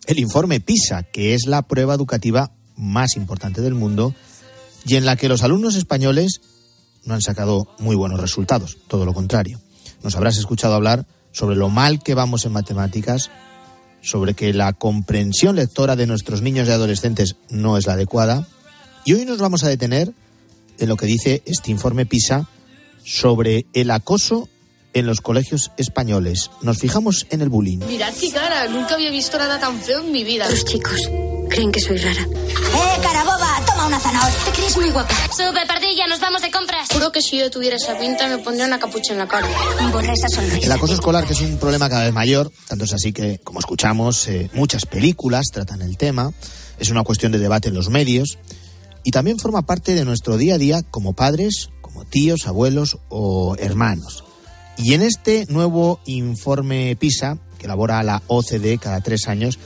el 0.08 0.20
informe 0.20 0.62
PISA, 0.62 1.04
que 1.04 1.34
es 1.34 1.48
la 1.48 1.64
prueba 1.64 1.96
educativa 1.96 2.52
más 2.78 3.18
importante 3.18 3.60
del 3.60 3.74
mundo 3.74 4.16
y 4.86 4.96
en 4.96 5.06
la 5.06 5.18
que 5.18 5.28
los 5.28 5.44
alumnos 5.44 5.76
españoles 5.76 6.40
no 7.04 7.16
han 7.16 7.22
sacado 7.22 7.68
muy 7.78 7.98
buenos 7.98 8.22
resultados, 8.22 8.78
todo 8.88 9.04
lo 9.04 9.14
contrario. 9.14 9.60
Nos 10.02 10.16
habrás 10.16 10.38
escuchado 10.38 10.76
hablar 10.76 11.06
sobre 11.34 11.58
lo 11.58 11.68
mal 11.70 12.02
que 12.02 12.14
vamos 12.14 12.46
en 12.46 12.54
matemáticas, 12.54 13.32
sobre 14.02 14.34
que 14.34 14.54
la 14.54 14.72
comprensión 14.72 15.58
lectora 15.58 15.98
de 15.98 16.08
nuestros 16.08 16.42
niños 16.42 16.70
y 16.70 16.72
adolescentes 16.72 17.36
no 17.50 17.78
es 17.78 17.86
la 17.86 17.94
adecuada. 17.94 18.48
Y 19.06 19.14
hoy 19.14 19.26
nos 19.26 19.38
vamos 19.38 19.64
a 19.64 19.70
detener 19.70 20.14
en 20.80 20.90
lo 20.90 20.96
que 20.96 21.06
dice 21.06 21.44
este 21.46 21.72
informe 21.72 22.06
PISA 22.06 22.48
sobre 23.04 23.66
el 23.74 23.92
acoso 23.92 24.48
en 24.94 25.06
los 25.06 25.22
colegios 25.22 25.72
españoles. 25.78 26.52
Nos 26.62 26.78
fijamos 26.78 27.28
en 27.30 27.42
el 27.42 27.50
bullying. 27.50 27.80
Mirad 27.80 28.14
qué 28.14 28.32
cara, 28.32 28.68
nunca 28.68 28.94
había 28.94 29.12
visto 29.12 29.38
nada 29.38 29.60
tan 29.60 29.82
feo 29.82 30.02
en 30.02 30.12
mi 30.12 30.24
vida. 30.24 30.50
Los 30.50 30.64
chicos 30.64 31.10
creen 31.50 31.72
que 31.72 31.82
soy 31.82 31.98
rara. 31.98 32.22
¡Eh, 32.22 33.02
cara 33.02 33.24
boba! 33.24 33.62
¡Toma 33.66 33.88
una 33.88 34.00
zanahoria. 34.00 34.38
Te 34.46 34.52
crees 34.52 34.78
muy 34.78 34.90
guapa. 34.92 35.14
Super 35.36 35.68
pardilla, 35.68 36.08
nos 36.08 36.20
vamos 36.22 36.42
de 36.42 36.52
compras. 36.52 36.88
Juro 36.94 37.12
que 37.12 37.22
si 37.22 37.40
yo 37.40 37.52
tuviera 37.52 37.76
esa 37.76 37.98
pinta 37.98 38.28
me 38.28 38.38
pondría 38.38 38.68
una 38.68 38.80
capucha 38.80 39.14
en 39.14 39.20
la 39.20 39.28
cara. 39.28 39.48
Borra 39.92 40.14
esa 40.14 40.30
sonrisa. 40.30 40.66
El 40.66 40.72
acoso 40.72 40.94
escolar, 40.94 41.26
que 41.26 41.34
es 41.34 41.42
un 41.42 41.58
problema 41.58 41.90
cada 41.90 42.06
vez 42.06 42.14
mayor, 42.14 42.52
tanto 42.68 42.86
es 42.86 42.94
así 42.94 43.12
que, 43.12 43.40
como 43.44 43.60
escuchamos, 43.60 44.28
eh, 44.28 44.50
muchas 44.54 44.86
películas 44.86 45.48
tratan 45.52 45.82
el 45.82 45.98
tema, 45.98 46.32
es 46.80 46.90
una 46.90 47.04
cuestión 47.04 47.32
de 47.32 47.40
debate 47.40 47.68
en 47.68 47.76
los 47.76 47.90
medios 47.90 48.38
y 49.04 49.12
también 49.12 49.40
forma 49.40 49.66
parte 49.66 49.94
de 49.94 50.06
nuestro 50.06 50.38
día 50.38 50.56
a 50.56 50.58
día 50.58 50.84
como 50.84 51.14
padres, 51.14 51.70
como 51.82 52.06
tíos, 52.06 52.48
abuelos 52.48 52.98
o 53.10 53.56
hermanos. 53.58 54.24
Y 54.78 54.94
en 54.94 55.02
este 55.02 55.46
nuevo 55.50 56.00
informe 56.06 56.96
PISA, 56.96 57.38
que 57.60 57.66
elabora 57.66 58.02
la 58.04 58.24
OCDE 58.28 58.78
cada 58.80 59.02
tres 59.02 59.28
años, 59.28 59.60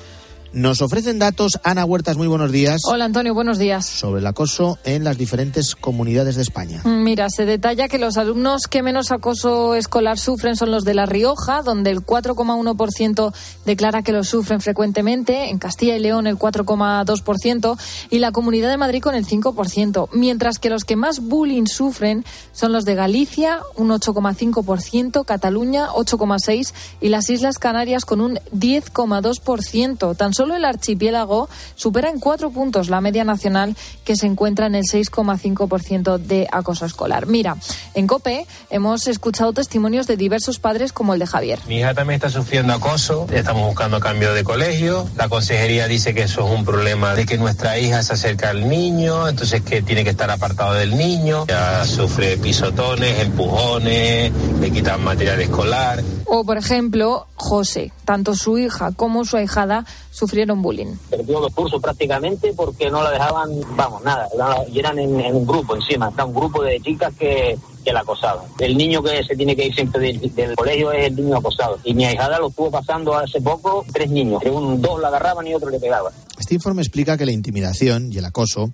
nos 0.58 0.82
ofrecen 0.82 1.20
datos. 1.20 1.60
Ana 1.64 1.86
Huertas, 1.86 2.18
muy 2.18 2.28
buenos 2.28 2.52
días. 2.52 2.82
Hola 2.86 3.06
Antonio, 3.06 3.36
buenos 3.36 3.60
días. 3.60 3.86
Sobre 3.86 4.22
el 4.22 4.28
acoso 4.28 4.80
en 4.84 5.04
las 5.04 5.18
diferentes 5.18 5.76
comunidades 5.76 6.36
de 6.36 6.42
España. 6.42 6.82
Mira, 6.84 7.30
se 7.30 7.46
detalla 7.46 7.88
que 7.88 8.00
los 8.00 8.18
alumnos 8.18 8.64
que 8.68 8.82
menos 8.82 9.12
acoso 9.12 9.76
escolar 9.76 10.18
sufren 10.18 10.56
son 10.56 10.72
los 10.72 10.84
de 10.84 10.96
La 10.96 11.06
Rioja, 11.06 11.62
donde 11.62 11.92
el 11.92 12.00
4,1% 12.00 13.34
declara 13.66 14.02
que 14.02 14.12
lo 14.12 14.24
sufren 14.24 14.60
frecuentemente, 14.60 15.50
en 15.50 15.60
Castilla 15.60 15.96
y 15.96 16.00
León 16.00 16.26
el 16.26 16.38
4,2% 16.38 17.78
y 18.10 18.18
la 18.18 18.32
Comunidad 18.32 18.70
de 18.70 18.78
Madrid 18.78 19.02
con 19.02 19.14
el 19.14 19.28
5%, 19.28 20.10
mientras 20.14 20.58
que 20.58 20.72
los 20.72 20.86
que 20.86 20.96
más 20.96 21.20
bullying 21.20 21.68
sufren 21.68 22.26
son 22.52 22.72
los 22.74 22.84
de 22.84 22.96
Galicia, 22.96 23.60
un 23.76 23.90
8,5%, 23.90 25.24
Cataluña 25.24 25.90
8,6% 25.90 26.74
y 27.00 27.10
las 27.10 27.30
Islas 27.30 27.60
Canarias 27.60 28.06
con 28.06 28.22
un 28.22 28.40
10,2%. 28.56 30.18
Tan 30.18 30.34
solo 30.34 30.47
el 30.56 30.66
archipiélago 30.66 31.50
supera 31.76 32.10
en 32.10 32.20
cuatro 32.20 32.52
puntos 32.52 32.90
la 32.90 33.02
media 33.02 33.24
nacional 33.24 33.76
que 34.04 34.16
se 34.16 34.26
encuentra 34.26 34.68
en 34.68 34.76
el 34.76 34.84
6,5% 34.84 36.18
de 36.18 36.48
acoso 36.52 36.86
escolar. 36.86 37.28
Mira, 37.28 37.58
en 37.94 38.08
COPE 38.08 38.46
hemos 38.70 39.08
escuchado 39.08 39.54
testimonios 39.54 40.08
de 40.08 40.18
diversos 40.18 40.60
padres 40.60 40.94
como 40.94 41.14
el 41.14 41.20
de 41.20 41.28
Javier. 41.28 41.60
Mi 41.68 41.80
hija 41.80 41.94
también 41.94 42.16
está 42.16 42.30
sufriendo 42.30 42.74
acoso, 42.74 43.28
estamos 43.32 43.66
buscando 43.66 44.00
cambio 44.00 44.34
de 44.34 44.44
colegio, 44.44 45.08
la 45.16 45.30
consejería 45.30 45.88
dice 45.88 46.14
que 46.14 46.24
eso 46.24 46.46
es 46.48 46.58
un 46.58 46.66
problema 46.66 47.16
de 47.16 47.26
que 47.26 47.38
nuestra 47.38 47.78
hija 47.80 48.04
se 48.04 48.14
acerca 48.14 48.50
al 48.50 48.68
niño, 48.70 49.28
entonces 49.28 49.62
que 49.62 49.82
tiene 49.82 50.04
que 50.04 50.12
estar 50.12 50.30
apartado 50.30 50.74
del 50.74 50.98
niño, 50.98 51.46
ya 51.48 51.86
sufre 51.86 52.38
pisotones, 52.38 53.20
empujones, 53.20 54.32
le 54.60 54.72
quitan 54.72 55.04
material 55.04 55.42
escolar. 55.42 56.04
O, 56.26 56.44
por 56.44 56.58
ejemplo, 56.58 57.28
José, 57.36 57.92
tanto 58.06 58.36
su 58.36 58.58
hija 58.58 58.92
como 58.92 59.26
su 59.26 59.38
ahijada 59.38 59.86
sufrieron 60.18 60.64
bullying. 60.64 60.96
Perdió 61.12 61.40
los 61.40 61.54
cursos 61.54 61.80
prácticamente 61.80 62.52
porque 62.56 62.90
no 62.90 63.04
la 63.04 63.12
dejaban, 63.12 63.52
vamos, 63.76 64.04
nada, 64.04 64.28
y 64.68 64.80
eran 64.80 64.98
en, 64.98 65.20
en 65.20 65.36
un 65.36 65.46
grupo 65.46 65.76
encima, 65.76 66.10
está 66.10 66.26
un 66.26 66.34
grupo 66.34 66.64
de 66.64 66.80
chicas 66.82 67.14
que, 67.14 67.56
que 67.86 67.94
la 67.94 68.00
acosaban. 68.00 68.48
El 68.58 68.76
niño 68.76 69.04
que 69.04 69.24
se 69.24 69.36
tiene 69.36 69.56
que 69.56 69.68
ir 69.68 69.76
siempre 69.76 70.02
del, 70.02 70.34
del, 70.34 70.56
colegio 70.56 70.92
es 70.92 71.06
el 71.06 71.16
niño 71.18 71.38
acosado. 71.38 71.78
Y 71.84 71.94
mi 71.94 72.06
ahijada 72.06 72.40
lo 72.40 72.48
estuvo 72.48 72.72
pasando 72.72 73.16
hace 73.16 73.40
poco 73.42 73.86
tres 73.94 74.10
niños, 74.10 74.42
un, 74.50 74.82
dos 74.82 75.00
la 75.00 75.10
agarraban 75.10 75.46
y 75.46 75.54
otro 75.54 75.70
le 75.70 75.80
pegaban. 75.80 76.12
Este 76.40 76.56
informe 76.56 76.82
explica 76.82 77.16
que 77.16 77.28
la 77.28 77.32
intimidación 77.32 78.12
y 78.12 78.18
el 78.18 78.26
acoso 78.26 78.72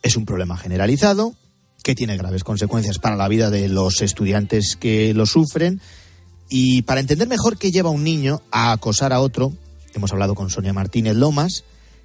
es 0.00 0.16
un 0.16 0.24
problema 0.24 0.56
generalizado, 0.56 1.34
que 1.82 1.96
tiene 1.96 2.16
graves 2.16 2.44
consecuencias 2.44 3.00
para 3.00 3.16
la 3.16 3.26
vida 3.26 3.50
de 3.50 3.68
los 3.68 4.00
estudiantes 4.00 4.76
que 4.76 5.12
lo 5.12 5.26
sufren. 5.26 5.80
Y 6.48 6.82
para 6.82 7.00
entender 7.00 7.26
mejor 7.26 7.58
qué 7.58 7.72
lleva 7.72 7.90
un 7.90 8.04
niño 8.04 8.42
a 8.52 8.70
acosar 8.70 9.12
a 9.12 9.20
otro, 9.20 9.52
hemos 9.94 10.12
hablado 10.12 10.34
con 10.34 10.50
Sonia 10.50 10.72
Martínez 10.72 11.16
Lomas, 11.16 11.64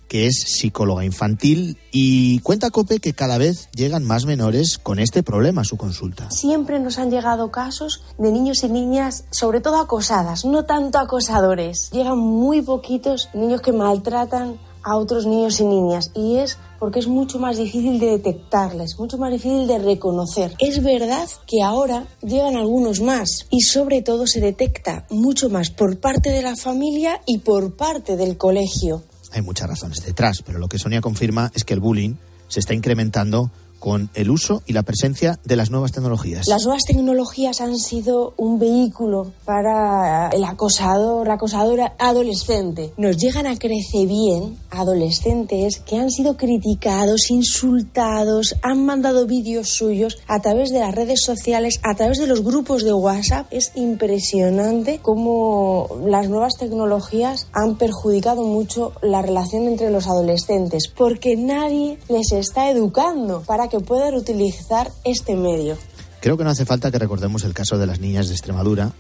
que 0.10 0.26
es 0.26 0.42
psicóloga 0.42 1.06
infantil 1.06 1.78
y 1.92 2.40
cuenta 2.40 2.72
Cope 2.72 3.00
que 3.00 3.14
cada 3.14 3.38
vez 3.38 3.70
llegan 3.74 4.04
más 4.04 4.26
menores 4.26 4.78
con 4.78 5.00
este 5.00 5.24
problema 5.24 5.62
a 5.62 5.66
su 5.66 5.78
consulta. 5.78 6.30
Siempre 6.32 6.80
nos 6.80 6.98
han 6.98 7.12
llegado 7.12 7.52
casos 7.52 8.04
de 8.18 8.32
niños 8.32 8.64
y 8.64 8.70
niñas, 8.70 9.26
sobre 9.30 9.62
todo 9.62 9.80
acosadas, 9.80 10.46
no 10.46 10.66
tanto 10.66 10.98
acosadores. 10.98 11.90
Llegan 11.92 12.18
muy 12.18 12.62
poquitos 12.62 13.30
niños 13.34 13.62
que 13.62 13.72
maltratan 13.72 14.58
a 14.84 14.96
otros 14.96 15.26
niños 15.26 15.60
y 15.60 15.66
niñas 15.66 16.12
y 16.16 16.38
es 16.38 16.58
porque 16.80 17.00
es 17.00 17.08
mucho 17.08 17.40
más 17.40 17.58
difícil 17.58 18.00
de 18.00 18.12
detectarles, 18.12 18.98
mucho 18.98 19.18
más 19.18 19.32
difícil 19.32 19.68
de 19.68 19.80
reconocer. 19.80 20.54
Es 20.60 20.82
verdad 20.84 21.28
que 21.46 21.62
ahora 21.62 22.08
llegan 22.22 22.56
algunos 22.56 23.02
más 23.02 23.48
y 23.50 23.62
sobre 23.62 24.02
todo 24.02 24.26
se 24.26 24.40
detecta 24.40 25.06
mucho 25.10 25.50
más 25.50 25.70
por 25.70 26.00
parte 26.00 26.30
de 26.32 26.42
la 26.42 26.56
familia 26.56 27.22
y 27.26 27.40
por 27.40 27.76
parte 27.76 28.16
del 28.16 28.38
colegio. 28.38 29.04
Hay 29.32 29.42
muchas 29.42 29.70
razones 29.70 30.04
detrás, 30.04 30.42
pero 30.44 30.58
lo 30.58 30.68
que 30.68 30.80
Sonia 30.80 31.02
confirma 31.02 31.52
es 31.54 31.64
que 31.64 31.74
el 31.74 31.80
bullying 31.80 32.16
se 32.48 32.60
está 32.60 32.74
incrementando 32.74 33.52
con 33.80 34.10
el 34.14 34.30
uso 34.30 34.62
y 34.66 34.74
la 34.74 34.84
presencia 34.84 35.40
de 35.44 35.56
las 35.56 35.72
nuevas 35.72 35.92
tecnologías. 35.92 36.48
Las 36.48 36.64
nuevas 36.66 36.84
tecnologías 36.84 37.62
han 37.62 37.78
sido 37.78 38.34
un 38.38 38.60
vehículo 38.60 39.32
para 39.46 40.30
el 40.30 40.44
acosador, 40.44 41.30
acosadora 41.30 41.96
adolescente. 41.98 42.94
Nos 42.98 43.18
llegan 43.18 43.48
a 43.48 43.58
crecer 43.58 44.08
bien 44.08 44.58
adolescentes 44.70 45.80
que 45.80 45.98
han 45.98 46.12
sido 46.12 46.38
criticados, 46.38 47.32
insultados, 47.32 48.56
han 48.62 48.86
mandado 48.86 49.26
vídeos 49.26 49.70
suyos 49.70 50.18
a 50.28 50.42
través 50.42 50.72
de 50.72 50.80
las 50.80 50.94
redes 50.94 51.22
sociales, 51.24 51.80
a 51.84 51.96
través 51.96 52.20
de 52.20 52.28
los 52.28 52.44
grupos 52.44 52.84
de 52.84 52.94
WhatsApp. 52.94 53.48
Es 53.52 53.72
impresionante 53.76 55.00
cómo 55.02 55.88
las 56.06 56.30
nuevas 56.30 56.56
tecnologías 56.58 57.48
han 57.54 57.78
perjudicado 57.78 58.44
mucho 58.44 58.94
la 59.02 59.22
relación 59.22 59.64
entre 59.64 59.90
los 59.90 60.08
adolescentes, 60.08 60.88
porque 60.88 61.36
nadie 61.38 61.98
les 62.10 62.32
está 62.32 62.70
educando 62.70 63.42
para 63.46 63.69
que 63.70 63.80
puedan 63.80 64.16
utilizar 64.16 64.92
este 65.04 65.36
medio. 65.36 65.78
Creo 66.22 66.38
que 66.38 66.44
no 66.44 66.50
hace 66.50 66.66
falta 66.66 66.92
que 66.92 67.00
recordemos 67.00 67.44
el 67.44 67.54
caso 67.54 67.78
de 67.78 67.88
las 67.88 68.00
niñas 68.00 68.28
de 68.28 68.34
Extremadura, 68.34 68.94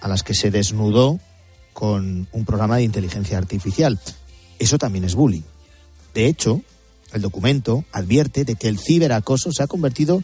a 0.00 0.08
las 0.08 0.22
que 0.22 0.34
se 0.34 0.50
desnudó 0.50 1.18
con 1.72 2.28
un 2.32 2.44
programa 2.44 2.76
de 2.76 2.84
inteligencia 2.84 3.36
artificial. 3.36 3.98
Eso 4.58 4.78
también 4.78 5.04
es 5.04 5.14
bullying. 5.14 5.42
De 6.14 6.26
hecho, 6.26 6.62
el 7.12 7.20
documento 7.20 7.84
advierte 7.92 8.44
de 8.44 8.54
que 8.54 8.68
el 8.68 8.78
ciberacoso 8.78 9.52
se 9.52 9.62
ha 9.62 9.66
convertido 9.66 10.22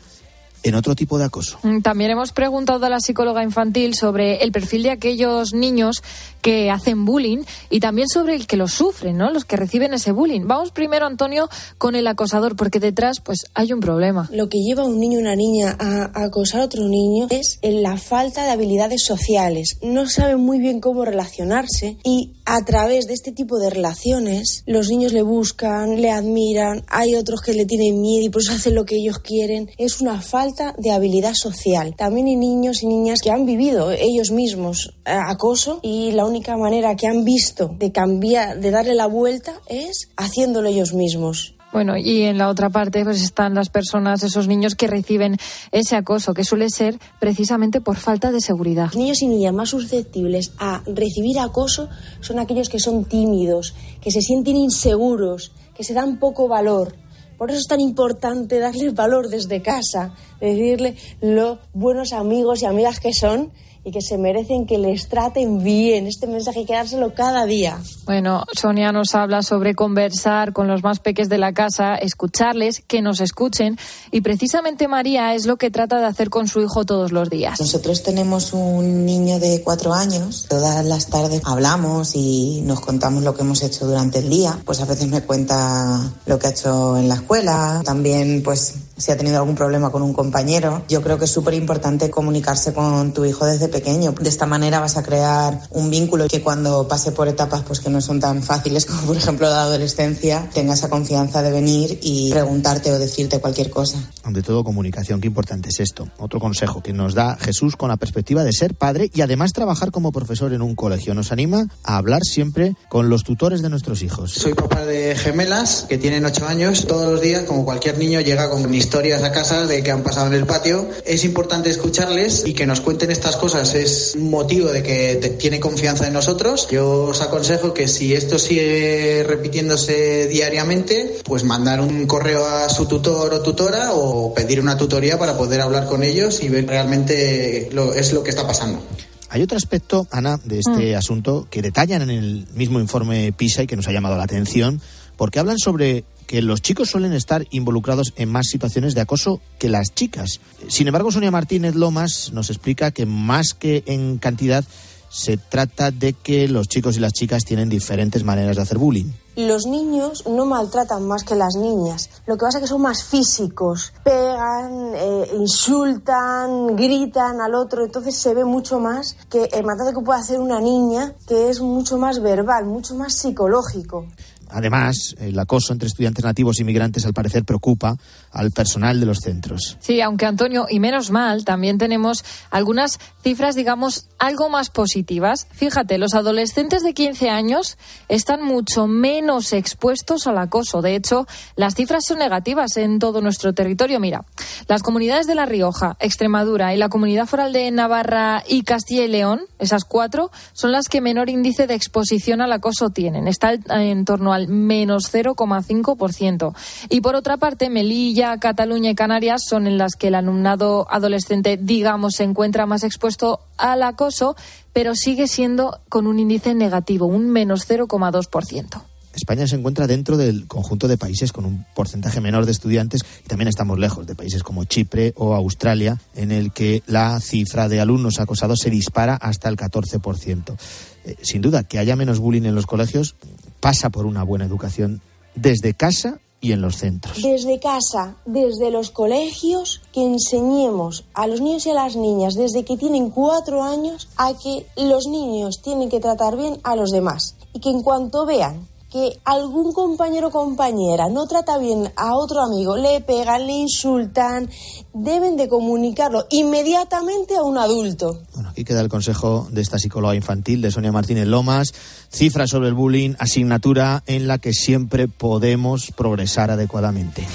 otro 0.74 0.94
tipo 0.94 1.18
de 1.18 1.24
acoso. 1.24 1.58
También 1.82 2.11
hemos 2.11 2.32
preguntado 2.32 2.84
a 2.86 2.88
la 2.88 3.00
psicóloga 3.00 3.42
infantil 3.42 3.94
sobre 3.94 4.42
el 4.42 4.52
perfil 4.52 4.84
de 4.84 4.90
aquellos 4.90 5.52
niños 5.52 6.02
que 6.42 6.70
hacen 6.70 7.04
bullying 7.04 7.44
y 7.68 7.80
también 7.80 8.08
sobre 8.08 8.34
el 8.34 8.46
que 8.46 8.56
lo 8.56 8.68
sufren, 8.68 9.16
¿no? 9.16 9.30
Los 9.30 9.44
que 9.44 9.56
reciben 9.56 9.92
ese 9.94 10.12
bullying. 10.12 10.42
Vamos 10.46 10.70
primero, 10.70 11.06
Antonio, 11.06 11.48
con 11.78 11.94
el 11.94 12.06
acosador, 12.06 12.56
porque 12.56 12.80
detrás 12.80 13.20
pues 13.20 13.46
hay 13.54 13.72
un 13.72 13.80
problema. 13.80 14.28
Lo 14.32 14.48
que 14.48 14.58
lleva 14.58 14.82
a 14.82 14.86
un 14.86 14.98
niño 14.98 15.18
o 15.18 15.20
una 15.22 15.36
niña 15.36 15.76
a, 15.78 16.11
a 16.14 16.24
acosar 16.24 16.61
a 16.61 16.64
otro 16.64 16.86
niño 16.88 17.26
es 17.30 17.58
la 17.62 17.96
falta 17.96 18.44
de 18.44 18.50
habilidades 18.50 19.02
sociales. 19.04 19.78
No 19.82 20.08
saben 20.08 20.40
muy 20.40 20.58
bien 20.58 20.80
cómo 20.80 21.04
relacionarse 21.04 21.98
y 22.04 22.32
a 22.44 22.64
través 22.64 23.06
de 23.06 23.14
este 23.14 23.32
tipo 23.32 23.58
de 23.58 23.70
relaciones 23.70 24.64
los 24.66 24.88
niños 24.88 25.12
le 25.12 25.22
buscan, 25.22 26.00
le 26.00 26.11
admiran, 26.11 26.84
hay 26.88 27.14
otros 27.14 27.40
que 27.42 27.54
le 27.54 27.66
tienen 27.66 28.00
miedo 28.00 28.26
y 28.26 28.30
por 28.30 28.42
eso 28.42 28.52
hacen 28.52 28.74
lo 28.74 28.84
que 28.84 28.96
ellos 28.96 29.18
quieren. 29.18 29.70
Es 29.78 30.00
una 30.00 30.20
falta 30.20 30.49
de 30.78 30.90
habilidad 30.90 31.34
social. 31.34 31.94
También 31.96 32.26
hay 32.26 32.36
niños 32.36 32.82
y 32.82 32.86
niñas 32.86 33.20
que 33.22 33.30
han 33.30 33.46
vivido 33.46 33.90
ellos 33.90 34.30
mismos 34.30 34.94
eh, 35.05 35.12
acoso 35.12 35.80
y 35.82 36.12
la 36.12 36.24
única 36.24 36.57
manera 36.57 36.96
que 36.96 37.07
han 37.07 37.24
visto 37.24 37.68
de 37.78 37.92
cambiar, 37.92 38.61
de 38.61 38.70
darle 38.70 38.94
la 38.94 39.07
vuelta 39.07 39.55
es 39.66 40.09
haciéndolo 40.16 40.68
ellos 40.68 40.92
mismos. 40.94 41.55
Bueno, 41.72 41.96
y 41.96 42.22
en 42.22 42.36
la 42.36 42.48
otra 42.48 42.68
parte 42.68 43.05
pues 43.05 43.22
están 43.22 43.55
las 43.55 43.68
personas, 43.68 44.22
esos 44.24 44.48
niños 44.48 44.74
que 44.74 44.88
reciben 44.88 45.36
ese 45.70 45.94
acoso, 45.94 46.34
que 46.34 46.42
suele 46.42 46.68
ser 46.68 46.98
precisamente 47.20 47.80
por 47.80 47.96
falta 47.96 48.32
de 48.32 48.40
seguridad. 48.40 48.86
Los 48.86 48.96
niños 48.96 49.22
y 49.22 49.28
niñas 49.28 49.55
más 49.55 49.68
susceptibles 49.68 50.53
a 50.59 50.82
recibir 50.86 51.38
acoso 51.38 51.88
son 52.20 52.40
aquellos 52.40 52.68
que 52.68 52.80
son 52.80 53.05
tímidos, 53.05 53.74
que 54.01 54.11
se 54.11 54.20
sienten 54.20 54.57
inseguros, 54.57 55.53
que 55.74 55.84
se 55.84 55.94
dan 55.94 56.18
poco 56.18 56.48
valor. 56.48 56.96
Por 57.41 57.51
eso 57.51 57.61
es 57.61 57.68
tan 57.68 57.80
importante 57.80 58.59
darles 58.59 58.93
valor 58.93 59.30
desde 59.30 59.62
casa, 59.62 60.14
decirle 60.43 60.95
lo 61.22 61.59
buenos 61.72 62.12
amigos 62.12 62.61
y 62.61 62.66
amigas 62.66 63.01
que 63.01 63.14
son 63.14 63.51
y 63.84 63.92
que 63.92 64.02
se 64.02 64.18
merecen 64.18 64.66
que 64.66 64.78
les 64.78 65.08
traten 65.08 65.62
bien. 65.62 66.06
Este 66.06 66.26
mensaje 66.26 66.60
hay 66.60 66.66
que 66.66 66.74
dárselo 66.74 67.14
cada 67.14 67.46
día. 67.46 67.78
Bueno, 68.04 68.44
Sonia 68.52 68.92
nos 68.92 69.14
habla 69.14 69.42
sobre 69.42 69.74
conversar 69.74 70.52
con 70.52 70.68
los 70.68 70.82
más 70.82 70.98
peques 70.98 71.28
de 71.28 71.38
la 71.38 71.52
casa, 71.52 71.94
escucharles, 71.96 72.82
que 72.86 73.02
nos 73.02 73.20
escuchen 73.20 73.78
y 74.10 74.20
precisamente 74.20 74.88
María 74.88 75.34
es 75.34 75.46
lo 75.46 75.56
que 75.56 75.70
trata 75.70 75.98
de 75.98 76.06
hacer 76.06 76.30
con 76.30 76.48
su 76.48 76.60
hijo 76.60 76.84
todos 76.84 77.12
los 77.12 77.30
días. 77.30 77.60
Nosotros 77.60 78.02
tenemos 78.02 78.52
un 78.52 79.06
niño 79.06 79.38
de 79.38 79.62
cuatro 79.62 79.92
años. 79.92 80.46
Todas 80.48 80.84
las 80.84 81.06
tardes 81.08 81.42
hablamos 81.44 82.14
y 82.14 82.60
nos 82.64 82.80
contamos 82.80 83.22
lo 83.22 83.34
que 83.34 83.42
hemos 83.42 83.62
hecho 83.62 83.86
durante 83.86 84.18
el 84.18 84.28
día. 84.28 84.58
Pues 84.64 84.80
a 84.80 84.84
veces 84.84 85.08
me 85.08 85.22
cuenta 85.22 86.12
lo 86.26 86.38
que 86.38 86.46
ha 86.48 86.50
hecho 86.50 86.96
en 86.96 87.08
la 87.08 87.14
escuela. 87.14 87.82
También 87.84 88.42
pues 88.42 88.74
si 89.01 89.11
ha 89.11 89.16
tenido 89.16 89.38
algún 89.38 89.55
problema 89.55 89.90
con 89.90 90.03
un 90.03 90.12
compañero. 90.12 90.82
Yo 90.88 91.03
creo 91.03 91.18
que 91.18 91.24
es 91.24 91.30
súper 91.30 91.55
importante 91.55 92.11
comunicarse 92.11 92.72
con 92.72 93.12
tu 93.12 93.24
hijo 93.24 93.46
desde 93.46 93.68
pequeño. 93.68 94.12
De 94.12 94.28
esta 94.28 94.46
manera 94.46 94.80
vas 94.80 94.96
a 94.96 95.03
crear 95.03 95.61
un 95.70 95.90
vínculo 95.90 96.28
que 96.28 96.42
cuando 96.42 96.86
pase 96.86 97.12
por 97.12 97.26
etapas 97.28 97.62
pues 97.62 97.80
que 97.80 97.90
no 97.90 98.01
son 98.01 98.20
tan 98.20 98.42
fáciles 98.42 98.86
como 98.86 99.03
por 99.03 99.16
ejemplo 99.16 99.48
la 99.48 99.62
adolescencia, 99.62 100.48
tenga 100.53 100.74
esa 100.74 100.88
confianza 100.88 101.42
de 101.42 101.51
venir 101.51 101.98
y 102.03 102.30
preguntarte 102.30 102.92
o 102.92 102.98
decirte 102.98 103.40
cualquier 103.40 103.70
cosa. 103.70 103.98
Ante 104.22 104.42
todo 104.42 104.62
comunicación, 104.62 105.20
qué 105.20 105.28
importante 105.28 105.70
es 105.70 105.80
esto. 105.80 106.09
Otro 106.18 106.40
consejo 106.40 106.82
que 106.82 106.92
nos 106.92 107.14
da 107.14 107.36
Jesús 107.36 107.76
con 107.76 107.88
la 107.88 107.96
perspectiva 107.96 108.44
de 108.44 108.53
ser 108.53 108.74
padre 108.74 109.11
y 109.14 109.22
además 109.22 109.53
trabajar 109.53 109.90
como 109.90 110.12
profesor 110.12 110.53
en 110.53 110.62
un 110.62 110.74
colegio. 110.74 111.14
Nos 111.14 111.32
anima 111.32 111.66
a 111.84 111.96
hablar 111.96 112.22
siempre 112.22 112.76
con 112.88 113.09
los 113.09 113.24
tutores 113.24 113.62
de 113.62 113.70
nuestros 113.70 114.03
hijos. 114.03 114.32
Soy 114.32 114.55
papá 114.55 114.84
de 114.84 115.16
gemelas 115.16 115.86
que 115.88 115.98
tienen 115.98 116.24
ocho 116.24 116.46
años. 116.46 116.86
Todos 116.86 117.11
los 117.11 117.20
días, 117.20 117.44
como 117.44 117.64
cualquier 117.64 117.98
niño, 117.98 118.20
llega 118.20 118.51
con 118.51 118.62
historias 118.91 119.22
a 119.22 119.30
casa 119.30 119.68
de 119.68 119.84
que 119.84 119.93
han 119.93 120.03
pasado 120.03 120.26
en 120.26 120.32
el 120.32 120.47
patio. 120.47 120.88
Es 121.05 121.24
importante 121.24 121.70
escucharles 121.70 122.43
y 122.45 122.55
que 122.55 122.66
nos 122.66 122.80
cuenten 122.80 123.12
estas 123.12 123.36
cosas. 123.36 123.72
Es 123.76 124.16
un 124.16 124.30
motivo 124.30 124.72
de 124.72 124.82
que 124.82 125.36
tiene 125.38 125.61
confianza 125.61 126.09
en 126.09 126.12
nosotros. 126.12 126.66
Yo 126.72 127.05
os 127.05 127.20
aconsejo 127.22 127.72
que 127.72 127.86
si 127.86 128.14
esto 128.14 128.36
sigue 128.36 129.24
repitiéndose 129.28 130.26
diariamente, 130.26 131.18
pues 131.22 131.45
mandar 131.45 131.80
un 131.80 132.09
correo 132.09 132.45
a 132.45 132.68
su 132.68 132.86
tutor 132.86 133.32
o 133.32 133.41
tutora 133.43 133.93
o 133.93 134.34
pedir 134.34 134.59
una 134.59 134.76
tutoría 134.76 135.16
para 135.20 135.36
poder 135.38 135.61
hablar 135.61 135.86
con 135.86 136.03
ellos 136.03 136.43
y 136.43 136.49
ver 136.49 136.66
realmente 136.66 137.68
lo, 137.70 137.95
es 137.95 138.12
lo 138.12 138.24
que 138.24 138.30
está 138.30 138.45
pasando. 138.45 138.82
Hay 139.28 139.41
otro 139.43 139.57
aspecto, 139.57 140.09
Ana, 140.11 140.41
de 140.43 140.59
este 140.59 140.95
Mm. 140.95 140.99
asunto 140.99 141.47
que 141.49 141.62
detallan 141.62 142.03
en 142.03 142.11
el 142.11 142.47
mismo 142.55 142.80
informe 142.80 143.30
PISA 143.30 143.62
y 143.62 143.66
que 143.68 143.76
nos 143.76 143.86
ha 143.86 143.93
llamado 143.93 144.16
la 144.16 144.24
atención, 144.24 144.80
porque 145.16 145.38
hablan 145.38 145.59
sobre 145.59 146.03
que 146.30 146.42
los 146.42 146.62
chicos 146.62 146.90
suelen 146.90 147.12
estar 147.12 147.44
involucrados 147.50 148.12
en 148.14 148.30
más 148.30 148.46
situaciones 148.46 148.94
de 148.94 149.00
acoso 149.00 149.40
que 149.58 149.68
las 149.68 149.92
chicas. 149.92 150.38
Sin 150.68 150.86
embargo, 150.86 151.10
Sonia 151.10 151.32
Martínez 151.32 151.74
Lomas 151.74 152.30
nos 152.32 152.50
explica 152.50 152.92
que 152.92 153.04
más 153.04 153.52
que 153.52 153.82
en 153.86 154.18
cantidad, 154.18 154.64
se 155.08 155.38
trata 155.38 155.90
de 155.90 156.12
que 156.12 156.46
los 156.46 156.68
chicos 156.68 156.96
y 156.96 157.00
las 157.00 157.12
chicas 157.14 157.44
tienen 157.44 157.68
diferentes 157.68 158.22
maneras 158.22 158.54
de 158.54 158.62
hacer 158.62 158.78
bullying. 158.78 159.10
Los 159.34 159.66
niños 159.66 160.24
no 160.28 160.46
maltratan 160.46 161.06
más 161.08 161.24
que 161.24 161.34
las 161.34 161.56
niñas. 161.56 162.10
Lo 162.26 162.36
que 162.36 162.44
pasa 162.44 162.58
es 162.58 162.62
que 162.62 162.68
son 162.68 162.82
más 162.82 163.02
físicos. 163.02 163.92
Pegan, 164.04 164.92
eh, 164.94 165.30
insultan, 165.36 166.76
gritan 166.76 167.40
al 167.40 167.54
otro. 167.54 167.84
Entonces 167.84 168.16
se 168.16 168.34
ve 168.34 168.44
mucho 168.44 168.78
más 168.78 169.16
que 169.28 169.48
el 169.52 169.64
maltrato 169.64 169.98
que 169.98 170.04
puede 170.04 170.20
hacer 170.20 170.38
una 170.38 170.60
niña, 170.60 171.14
que 171.26 171.48
es 171.48 171.60
mucho 171.60 171.96
más 171.96 172.20
verbal, 172.22 172.66
mucho 172.66 172.94
más 172.94 173.16
psicológico. 173.16 174.06
Además, 174.53 175.14
el 175.18 175.38
acoso 175.38 175.72
entre 175.72 175.88
estudiantes 175.88 176.24
nativos 176.24 176.59
e 176.59 176.62
inmigrantes 176.62 177.07
al 177.07 177.12
parecer 177.12 177.44
preocupa 177.44 177.96
al 178.32 178.51
personal 178.51 179.01
de 179.01 179.07
los 179.07 179.18
centros. 179.18 179.76
Sí, 179.80 180.01
aunque 180.01 180.26
Antonio, 180.26 180.66
y 180.68 180.80
menos 180.80 181.11
mal, 181.11 181.44
también 181.44 181.78
tenemos 181.78 182.24
algunas 182.51 182.98
cifras, 183.22 183.55
digamos, 183.55 184.09
algo 184.18 184.48
más 184.48 184.70
positivas. 184.70 185.46
Fíjate, 185.53 185.98
los 185.98 186.14
adolescentes 186.14 186.82
de 186.82 186.94
15 186.94 187.30
años 187.30 187.78
están 188.09 188.42
mucho 188.42 188.86
menos 188.86 189.53
expuestos 189.53 190.26
al 190.26 190.38
acoso. 190.38 190.82
De 190.82 190.94
hecho, 190.94 191.26
las 191.57 191.74
cifras 191.74 192.05
son 192.05 192.18
negativas 192.18 192.76
en 192.76 192.98
todo 192.98 193.20
nuestro 193.20 193.53
territorio. 193.53 194.01
Mira, 194.01 194.24
las 194.68 194.82
comunidades 194.82 195.26
de 195.26 195.34
La 195.34 195.46
Rioja, 195.46 195.96
Extremadura 196.01 196.74
y 196.74 196.78
la 196.78 196.88
Comunidad 196.88 197.26
Foral 197.26 197.53
de 197.53 197.70
Navarra 197.70 198.42
y 198.46 198.62
Castilla 198.62 199.05
y 199.05 199.09
León, 199.09 199.42
esas 199.59 199.84
cuatro, 199.84 200.30
son 200.53 200.72
las 200.72 200.88
que 200.88 201.01
menor 201.01 201.28
índice 201.30 201.66
de 201.66 201.74
exposición 201.74 202.40
al 202.40 202.53
acoso 202.53 202.90
tienen. 202.90 203.28
Está 203.28 203.53
en 203.53 204.05
torno 204.05 204.32
al 204.32 204.39
menos 204.49 205.12
0,5%. 205.12 206.55
Y 206.88 207.01
por 207.01 207.14
otra 207.14 207.36
parte, 207.36 207.70
Melilla, 207.70 208.38
Cataluña 208.38 208.91
y 208.91 208.95
Canarias 208.95 209.43
son 209.49 209.66
en 209.66 209.78
las 209.78 209.95
que 209.97 210.09
el 210.09 210.14
alumnado 210.14 210.86
adolescente, 210.91 211.59
digamos, 211.61 212.14
se 212.16 212.24
encuentra 212.24 212.66
más 212.66 212.84
expuesto 212.84 213.41
al 213.57 213.82
acoso, 213.82 214.36
pero 214.72 214.95
sigue 214.95 215.26
siendo 215.26 215.80
con 215.88 216.07
un 216.07 216.18
índice 216.18 216.55
negativo, 216.55 217.07
un 217.07 217.30
menos 217.30 217.68
0,2%. 217.68 218.82
España 219.14 219.47
se 219.47 219.57
encuentra 219.57 219.86
dentro 219.86 220.16
del 220.16 220.47
conjunto 220.47 220.86
de 220.86 220.97
países 220.97 221.32
con 221.32 221.45
un 221.45 221.66
porcentaje 221.74 222.20
menor 222.20 222.47
de 222.47 222.53
estudiantes 222.53 223.03
y 223.24 223.28
también 223.28 223.49
estamos 223.49 223.78
lejos 223.78 224.07
de 224.07 224.14
países 224.14 224.43
como 224.43 224.64
Chipre 224.64 225.12
o 225.16 225.34
Australia, 225.34 226.01
en 226.14 226.30
el 226.30 226.53
que 226.53 226.82
la 226.86 227.18
cifra 227.20 227.68
de 227.68 227.80
alumnos 227.80 228.20
acosados 228.20 228.61
se 228.61 228.70
dispara 228.70 229.16
hasta 229.16 229.49
el 229.49 229.57
14%. 229.57 230.57
Eh, 231.05 231.16
sin 231.22 231.43
duda, 231.43 231.64
que 231.64 231.78
haya 231.78 231.97
menos 231.97 232.20
bullying 232.20 232.45
en 232.45 232.55
los 232.55 232.66
colegios 232.66 233.16
pasa 233.61 233.90
por 233.90 234.06
una 234.06 234.24
buena 234.24 234.44
educación 234.44 235.00
desde 235.34 235.74
casa 235.74 236.18
y 236.40 236.52
en 236.52 236.62
los 236.62 236.76
centros. 236.76 237.22
Desde 237.22 237.61
casa, 237.61 238.16
desde 238.24 238.70
los 238.70 238.90
colegios, 238.90 239.82
que 239.92 240.02
enseñemos 240.02 241.04
a 241.12 241.26
los 241.26 241.40
niños 241.40 241.66
y 241.66 241.70
a 241.70 241.74
las 241.74 241.96
niñas 241.96 242.34
desde 242.34 242.64
que 242.64 242.76
tienen 242.76 243.11
cuatro 243.11 243.62
años 243.62 244.08
a 244.16 244.32
que 244.34 244.66
los 244.76 245.06
niños 245.06 245.61
tienen 245.62 245.90
que 245.90 246.00
tratar 246.00 246.36
bien 246.36 246.58
a 246.64 246.76
los 246.76 246.90
demás 246.90 247.36
y 247.52 247.61
que 247.61 247.70
en 247.70 247.82
cuanto 247.82 248.24
vean 248.24 248.66
que 248.91 249.18
algún 249.24 249.72
compañero 249.72 250.28
o 250.28 250.30
compañera 250.30 251.09
no 251.09 251.26
trata 251.26 251.59
bien 251.59 251.93
a 251.97 252.16
otro 252.16 252.41
amigo, 252.43 252.76
le 252.76 253.01
pegan, 253.01 253.47
le 253.47 253.53
insultan, 253.53 254.51
deben 254.93 255.36
de 255.36 255.49
comunicarlo 255.49 256.26
inmediatamente 256.30 257.36
a 257.36 257.43
un 257.43 257.57
adulto. 257.57 258.20
Bueno, 258.34 258.51
aquí 258.51 258.64
queda 258.64 258.80
el 258.80 258.88
consejo 258.88 259.47
de 259.51 259.61
esta 259.61 259.78
psicóloga 259.78 260.14
infantil, 260.14 260.61
de 260.61 260.70
Sonia 260.70 260.93
Martínez 260.93 261.26
Lomas. 261.26 261.72
Cifras 262.11 262.51
sobre 262.51 262.68
el 262.68 262.74
bullying, 262.74 263.14
asignatura 263.18 264.03
en 264.07 264.26
la 264.26 264.38
que 264.38 264.53
siempre 264.53 265.07
podemos 265.07 265.93
progresar 265.93 266.51
adecuadamente. 266.51 267.26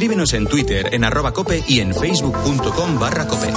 Escríbenos 0.00 0.32
en 0.32 0.46
Twitter, 0.46 0.94
en 0.94 1.04
arroba 1.04 1.34
cope 1.34 1.62
y 1.68 1.80
en 1.80 1.94
facebook.com 1.94 2.98
barra 2.98 3.28
cope. 3.28 3.52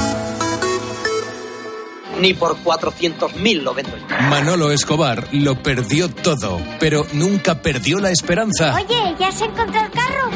Ni 2.20 2.34
por 2.34 2.58
400.000 2.62 3.62
lo 3.62 3.74
vendo 3.74 3.96
yo. 3.96 4.04
Manolo 4.30 4.70
Escobar 4.72 5.26
lo 5.32 5.64
perdió 5.64 6.10
todo, 6.10 6.60
pero 6.82 7.08
nunca 7.14 7.62
perdió 7.62 8.02
la 8.02 8.12
esperanza. 8.12 8.76
Oye, 8.76 9.16
¿ya 9.18 9.32
se 9.32 9.46
encontró 9.46 9.80
el 9.80 9.92
carro? 9.92 10.32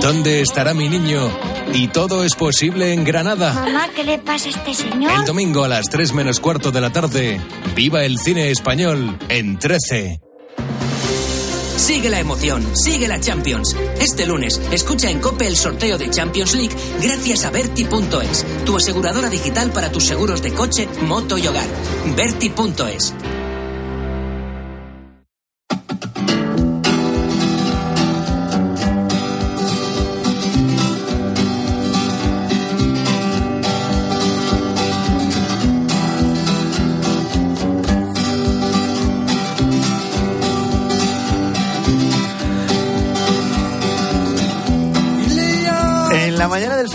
¿Dónde 0.00 0.40
estará 0.40 0.74
mi 0.74 0.88
niño? 0.88 1.30
Y 1.72 1.86
todo 1.86 2.24
es 2.24 2.34
posible 2.34 2.92
en 2.92 3.04
Granada. 3.04 3.52
Mamá, 3.52 3.86
¿qué 3.94 4.02
le 4.02 4.18
pasa 4.18 4.48
a 4.48 4.50
este 4.50 4.74
señor? 4.74 5.12
El 5.12 5.24
domingo 5.26 5.62
a 5.62 5.68
las 5.68 5.88
3 5.90 6.12
menos 6.12 6.40
cuarto 6.40 6.72
de 6.72 6.80
la 6.80 6.90
tarde, 6.90 7.40
viva 7.76 8.02
el 8.02 8.18
cine 8.18 8.50
español 8.50 9.16
en 9.28 9.60
13. 9.60 10.25
Sigue 11.76 12.08
la 12.08 12.20
emoción, 12.20 12.64
sigue 12.74 13.06
la 13.06 13.20
Champions. 13.20 13.76
Este 14.00 14.26
lunes, 14.26 14.60
escucha 14.72 15.10
en 15.10 15.20
Cope 15.20 15.46
el 15.46 15.56
sorteo 15.56 15.98
de 15.98 16.10
Champions 16.10 16.54
League 16.54 16.74
gracias 17.02 17.44
a 17.44 17.50
Berti.es, 17.50 18.46
tu 18.64 18.76
aseguradora 18.76 19.28
digital 19.28 19.70
para 19.70 19.92
tus 19.92 20.04
seguros 20.04 20.42
de 20.42 20.52
coche, 20.52 20.88
moto 21.02 21.38
y 21.38 21.46
hogar. 21.46 21.66
Berti.es. 22.16 23.14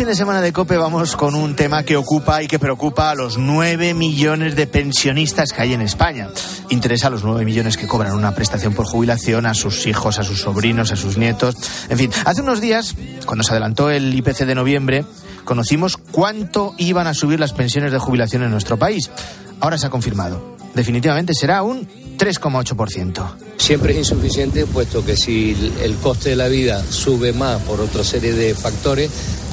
fin 0.01 0.07
de 0.07 0.15
semana 0.15 0.41
de 0.41 0.51
COPE 0.51 0.77
vamos 0.77 1.15
con 1.15 1.35
un 1.35 1.55
tema 1.55 1.83
que 1.83 1.95
ocupa 1.95 2.41
y 2.41 2.47
que 2.47 2.57
preocupa 2.57 3.11
a 3.11 3.13
los 3.13 3.37
9 3.37 3.93
millones 3.93 4.55
de 4.55 4.65
pensionistas 4.65 5.53
que 5.53 5.61
hay 5.61 5.73
en 5.73 5.81
España. 5.81 6.27
Interesa 6.71 7.05
a 7.05 7.09
los 7.11 7.23
9 7.23 7.45
millones 7.45 7.77
que 7.77 7.85
cobran 7.85 8.15
una 8.15 8.33
prestación 8.33 8.73
por 8.73 8.87
jubilación, 8.87 9.45
a 9.45 9.53
sus 9.53 9.85
hijos, 9.85 10.17
a 10.17 10.23
sus 10.23 10.41
sobrinos, 10.41 10.91
a 10.91 10.95
sus 10.95 11.19
nietos. 11.19 11.55
En 11.87 11.99
fin, 11.99 12.09
hace 12.25 12.41
unos 12.41 12.61
días, 12.61 12.95
cuando 13.27 13.43
se 13.43 13.51
adelantó 13.51 13.91
el 13.91 14.11
IPC 14.11 14.39
de 14.47 14.55
noviembre, 14.55 15.05
conocimos 15.45 15.97
cuánto 15.97 16.73
iban 16.79 17.05
a 17.05 17.13
subir 17.13 17.39
las 17.39 17.53
pensiones 17.53 17.91
de 17.91 17.99
jubilación 17.99 18.41
en 18.41 18.49
nuestro 18.49 18.77
país. 18.77 19.11
Ahora 19.59 19.77
se 19.77 19.85
ha 19.85 19.91
confirmado. 19.91 20.57
Definitivamente 20.73 21.35
será 21.35 21.61
un 21.61 21.87
3,8%. 22.17 23.35
Siempre 23.57 23.91
es 23.91 23.99
insuficiente, 23.99 24.65
puesto 24.65 25.05
que 25.05 25.15
si 25.15 25.73
el 25.83 25.95
coste 25.97 26.31
de 26.31 26.37
la 26.37 26.47
vida 26.47 26.83
sube 26.89 27.33
más 27.33 27.61
por 27.61 27.79
otra 27.81 28.03
serie 28.03 28.33
de 28.33 28.55
factores, 28.55 29.11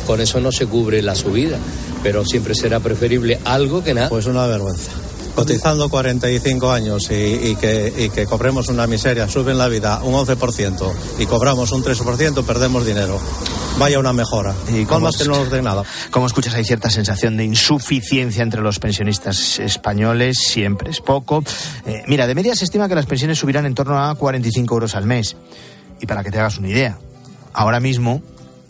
con 0.09 0.23
eso 0.23 0.41
no 0.41 0.51
se 0.51 0.65
cubre 0.65 1.03
la 1.03 1.15
subida. 1.15 1.59
Pero 2.03 2.25
siempre 2.25 2.55
será 2.55 2.81
preferible 2.81 3.39
algo 3.45 3.85
que 3.85 3.93
nada. 3.93 4.09
Pues 4.09 4.25
una 4.25 4.47
vergüenza 4.47 4.91
cotizando 5.35 5.89
45 5.89 6.73
años 6.73 7.05
y, 7.13 7.55
que, 7.55 7.93
y, 7.97 8.11
que, 8.11 8.27
cobremos 8.27 8.71
una 8.71 8.89
miseria, 8.89 9.29
suben 9.29 9.57
la 9.57 9.69
vida 9.69 10.01
un 10.03 10.15
11% 10.15 10.93
y 11.21 11.27
cobramos 11.27 11.71
un 11.71 11.85
3%, 11.85 12.45
perdemos 12.45 12.85
dinero. 12.85 13.21
Vaya 13.79 14.01
una 14.01 14.13
mejora. 14.13 14.53
Y 14.75 14.85
con 14.85 15.01
más 15.01 15.17
que 15.17 15.27
no 15.27 15.37
nos 15.37 15.49
den 15.49 15.63
nada. 15.63 15.85
Como 16.11 16.27
escuchas, 16.27 16.55
hay 16.55 16.65
cierta 16.65 16.91
sensación 16.91 17.37
de 17.37 17.45
insuficiencia 17.45 18.43
entre 18.43 18.63
los 18.63 18.81
pensionistas 18.81 19.61
españoles, 19.61 20.39
siempre 20.39 20.91
es 20.91 21.01
poco. 21.01 21.45
Eh, 21.87 22.03
mira, 22.09 22.27
de 22.27 22.35
media 22.35 22.57
se 22.57 22.65
estima 22.65 22.89
que 22.89 22.97
las 22.97 23.07
pensiones 23.07 23.39
subirán 23.39 23.65
en 23.65 23.77
torno 23.77 23.97
a 23.97 24.17
45 24.17 24.75
euros 24.75 24.97
al 24.97 25.07
mes. 25.07 25.37
Y 26.01 26.07
para 26.07 26.25
que 26.25 26.33
te 26.33 26.41
hagas 26.41 26.59
una 26.59 26.69
idea, 26.69 26.99
ahora 27.53 27.79
mismo 27.79 28.23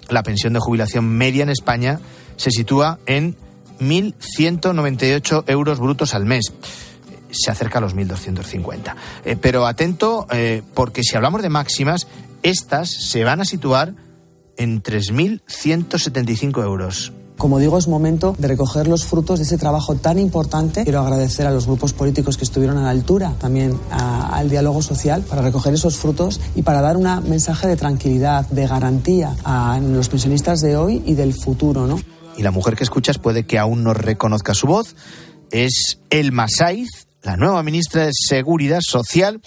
la 0.09 0.23
pensión 0.23 0.53
de 0.53 0.61
jubilación 0.61 1.09
media 1.09 1.43
en 1.43 1.51
España 1.51 2.01
se 2.37 2.51
sitúa 2.51 2.99
en 3.07 3.37
1.198 3.81 5.45
euros 5.47 5.79
brutos 5.79 6.15
al 6.15 6.25
mes. 6.25 6.53
Se 7.31 7.51
acerca 7.51 7.79
a 7.79 7.81
los 7.81 7.95
1.250. 7.95 8.95
Eh, 9.25 9.37
pero 9.41 9.67
atento, 9.67 10.27
eh, 10.31 10.63
porque 10.75 11.03
si 11.03 11.17
hablamos 11.17 11.43
de 11.43 11.51
máximas, 11.51 12.07
estas 12.43 12.91
se 12.91 13.25
van 13.25 13.41
a 13.41 13.45
situar 13.45 13.95
en 14.57 14.83
3.175 14.83 16.63
euros. 16.63 17.13
Como 17.39 17.59
digo, 17.59 17.79
es 17.79 17.89
momento 17.89 18.35
de 18.39 18.49
recoger 18.49 18.89
los 18.89 19.05
frutos 19.05 19.39
de 19.39 19.45
ese 19.45 19.57
trabajo 19.57 19.95
tan 19.95 20.19
importante. 20.19 20.83
Quiero 20.83 21.01
agradecer 21.01 21.47
a 21.47 21.51
los 21.51 21.67
grupos 21.67 21.93
políticos 21.93 22.37
que 22.37 22.45
estuvieron 22.45 22.77
a 22.79 22.83
la 22.83 22.91
altura, 22.91 23.33
también 23.39 23.79
al 23.91 24.51
diálogo 24.51 24.83
social, 24.83 25.23
para 25.23 25.41
recoger 25.41 25.73
esos 25.73 25.97
frutos 25.97 26.41
y 26.55 26.63
para 26.63 26.83
dar 26.83 26.97
un 26.97 27.09
mensaje 27.29 27.69
de 27.69 27.77
tranquilidad, 27.77 28.47
de 28.49 28.67
garantía 28.67 29.37
a 29.45 29.79
los 29.81 30.09
pensionistas 30.09 30.61
de 30.61 30.77
hoy 30.77 31.03
y 31.07 31.15
del 31.15 31.33
futuro, 31.33 31.87
¿no? 31.87 31.99
y 32.39 32.43
la 32.43 32.53
mujer 32.53 32.77
que 32.77 32.85
escuchas 32.85 33.19
puede 33.19 33.45
que 33.45 33.59
aún 33.59 33.83
no 33.83 33.93
reconozca 33.93 34.55
su 34.55 34.69
voz. 34.69 34.95
Es 35.51 35.99
Elma 36.09 36.47
Saiz, 36.49 36.89
la 37.23 37.37
nueva 37.37 37.63
ministra 37.65 38.07
de 38.07 38.13
Seguridad 38.15 38.79
Social 38.81 39.41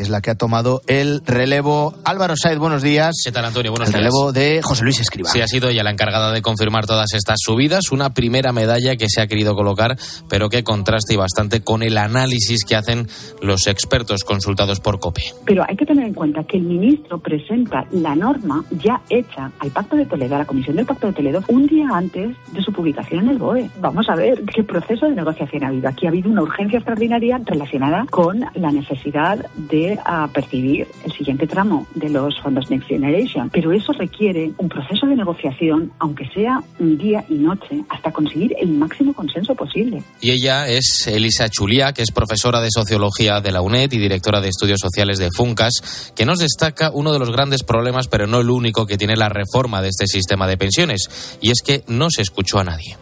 que 0.00 0.04
es 0.04 0.08
la 0.08 0.22
que 0.22 0.30
ha 0.30 0.34
tomado 0.34 0.80
el 0.86 1.20
relevo. 1.26 1.92
Álvaro 2.06 2.34
Said, 2.34 2.56
buenos 2.56 2.80
días. 2.80 3.20
¿Qué 3.22 3.32
tal, 3.32 3.44
Antonio? 3.44 3.70
Buenos 3.70 3.88
el 3.88 3.94
relevo 3.96 4.32
de 4.32 4.62
José 4.62 4.82
Luis 4.82 4.98
Escriba. 4.98 5.28
Sí, 5.28 5.42
ha 5.42 5.46
sido 5.46 5.68
ella 5.68 5.82
la 5.82 5.90
encargada 5.90 6.32
de 6.32 6.40
confirmar 6.40 6.86
todas 6.86 7.12
estas 7.12 7.36
subidas. 7.44 7.92
Una 7.92 8.14
primera 8.14 8.50
medalla 8.50 8.96
que 8.96 9.10
se 9.10 9.20
ha 9.20 9.26
querido 9.26 9.54
colocar, 9.54 9.98
pero 10.26 10.48
que 10.48 10.64
contrasta 10.64 11.12
y 11.12 11.18
bastante 11.18 11.60
con 11.60 11.82
el 11.82 11.98
análisis 11.98 12.64
que 12.64 12.76
hacen 12.76 13.08
los 13.42 13.66
expertos 13.66 14.24
consultados 14.24 14.80
por 14.80 15.00
COPE. 15.00 15.34
Pero 15.44 15.64
hay 15.68 15.76
que 15.76 15.84
tener 15.84 16.06
en 16.06 16.14
cuenta 16.14 16.44
que 16.44 16.56
el 16.56 16.62
ministro 16.62 17.18
presenta 17.18 17.84
la 17.90 18.16
norma 18.16 18.64
ya 18.70 19.02
hecha 19.10 19.52
al 19.58 19.70
Pacto 19.70 19.96
de 19.96 20.06
Toledo, 20.06 20.36
a 20.36 20.38
la 20.38 20.46
Comisión 20.46 20.76
del 20.76 20.86
Pacto 20.86 21.08
de 21.08 21.12
Toledo, 21.12 21.44
un 21.48 21.66
día 21.66 21.88
antes 21.92 22.34
de 22.52 22.62
su 22.62 22.72
publicación 22.72 23.24
en 23.24 23.30
el 23.32 23.38
BOE. 23.38 23.68
Vamos 23.80 24.08
a 24.08 24.14
ver 24.14 24.44
qué 24.44 24.64
proceso 24.64 25.04
de 25.04 25.14
negociación 25.14 25.62
ha 25.64 25.68
habido. 25.68 25.90
Aquí 25.90 26.06
ha 26.06 26.08
habido 26.08 26.30
una 26.30 26.40
urgencia 26.40 26.78
extraordinaria 26.78 27.38
relacionada 27.44 28.06
con 28.08 28.40
la 28.54 28.72
necesidad 28.72 29.44
de 29.56 29.89
a 30.04 30.28
percibir 30.28 30.86
el 31.04 31.12
siguiente 31.12 31.46
tramo 31.46 31.86
de 31.94 32.08
los 32.10 32.38
fondos 32.40 32.70
Next 32.70 32.88
Generation. 32.88 33.50
Pero 33.50 33.72
eso 33.72 33.92
requiere 33.92 34.52
un 34.58 34.68
proceso 34.68 35.06
de 35.06 35.16
negociación, 35.16 35.92
aunque 35.98 36.28
sea 36.34 36.62
un 36.78 36.96
día 36.98 37.24
y 37.28 37.34
noche, 37.34 37.82
hasta 37.88 38.12
conseguir 38.12 38.54
el 38.60 38.70
máximo 38.70 39.12
consenso 39.12 39.54
posible. 39.54 40.02
Y 40.20 40.30
ella 40.30 40.68
es 40.68 41.06
Elisa 41.06 41.48
Chulia, 41.48 41.92
que 41.92 42.02
es 42.02 42.10
profesora 42.10 42.60
de 42.60 42.70
Sociología 42.70 43.40
de 43.40 43.52
la 43.52 43.62
UNED 43.62 43.92
y 43.92 43.98
directora 43.98 44.40
de 44.40 44.48
Estudios 44.48 44.80
Sociales 44.80 45.18
de 45.18 45.30
FUNCAS, 45.34 46.12
que 46.14 46.24
nos 46.24 46.38
destaca 46.38 46.90
uno 46.92 47.12
de 47.12 47.18
los 47.18 47.30
grandes 47.30 47.62
problemas, 47.62 48.08
pero 48.08 48.26
no 48.26 48.40
el 48.40 48.50
único, 48.50 48.86
que 48.86 48.98
tiene 48.98 49.16
la 49.16 49.28
reforma 49.28 49.82
de 49.82 49.88
este 49.88 50.06
sistema 50.06 50.46
de 50.46 50.56
pensiones, 50.56 51.38
y 51.40 51.50
es 51.50 51.62
que 51.62 51.82
no 51.86 52.10
se 52.10 52.22
escuchó 52.22 52.58
a 52.58 52.64
nadie. 52.64 52.96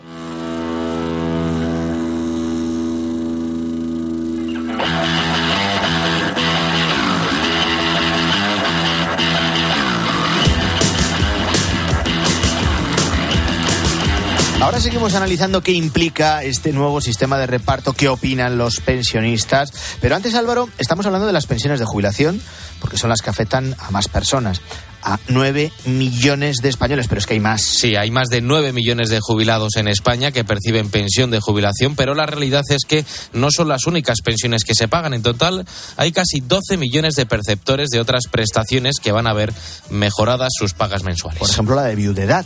Ahora 14.68 14.80
seguimos 14.80 15.14
analizando 15.14 15.62
qué 15.62 15.72
implica 15.72 16.42
este 16.42 16.74
nuevo 16.74 17.00
sistema 17.00 17.38
de 17.38 17.46
reparto, 17.46 17.94
qué 17.94 18.06
opinan 18.10 18.58
los 18.58 18.80
pensionistas. 18.80 19.72
Pero 19.98 20.14
antes, 20.14 20.34
Álvaro, 20.34 20.68
estamos 20.76 21.06
hablando 21.06 21.26
de 21.26 21.32
las 21.32 21.46
pensiones 21.46 21.80
de 21.80 21.86
jubilación, 21.86 22.38
porque 22.78 22.98
son 22.98 23.08
las 23.08 23.22
que 23.22 23.30
afectan 23.30 23.74
a 23.78 23.90
más 23.90 24.08
personas 24.08 24.60
a 25.02 25.18
9 25.28 25.72
millones 25.86 26.58
de 26.58 26.68
españoles, 26.68 27.06
pero 27.08 27.18
es 27.18 27.26
que 27.26 27.32
hay 27.32 27.40
más. 27.40 27.62
Sí, 27.62 27.96
hay 27.96 28.10
más 28.10 28.28
de 28.28 28.42
9 28.42 28.74
millones 28.74 29.08
de 29.08 29.20
jubilados 29.20 29.76
en 29.76 29.88
España 29.88 30.32
que 30.32 30.44
perciben 30.44 30.90
pensión 30.90 31.30
de 31.30 31.40
jubilación, 31.40 31.96
pero 31.96 32.14
la 32.14 32.26
realidad 32.26 32.64
es 32.68 32.84
que 32.86 33.06
no 33.32 33.50
son 33.50 33.68
las 33.68 33.86
únicas 33.86 34.18
pensiones 34.22 34.64
que 34.64 34.74
se 34.74 34.86
pagan. 34.86 35.14
En 35.14 35.22
total, 35.22 35.64
hay 35.96 36.12
casi 36.12 36.40
12 36.40 36.76
millones 36.76 37.14
de 37.14 37.24
perceptores 37.24 37.88
de 37.88 38.00
otras 38.00 38.24
prestaciones 38.30 38.96
que 39.02 39.12
van 39.12 39.28
a 39.28 39.32
ver 39.32 39.54
mejoradas 39.88 40.50
sus 40.58 40.74
pagas 40.74 41.04
mensuales. 41.04 41.38
Por 41.38 41.48
ejemplo, 41.48 41.74
la 41.74 41.84
de 41.84 41.94
viudedad 41.94 42.44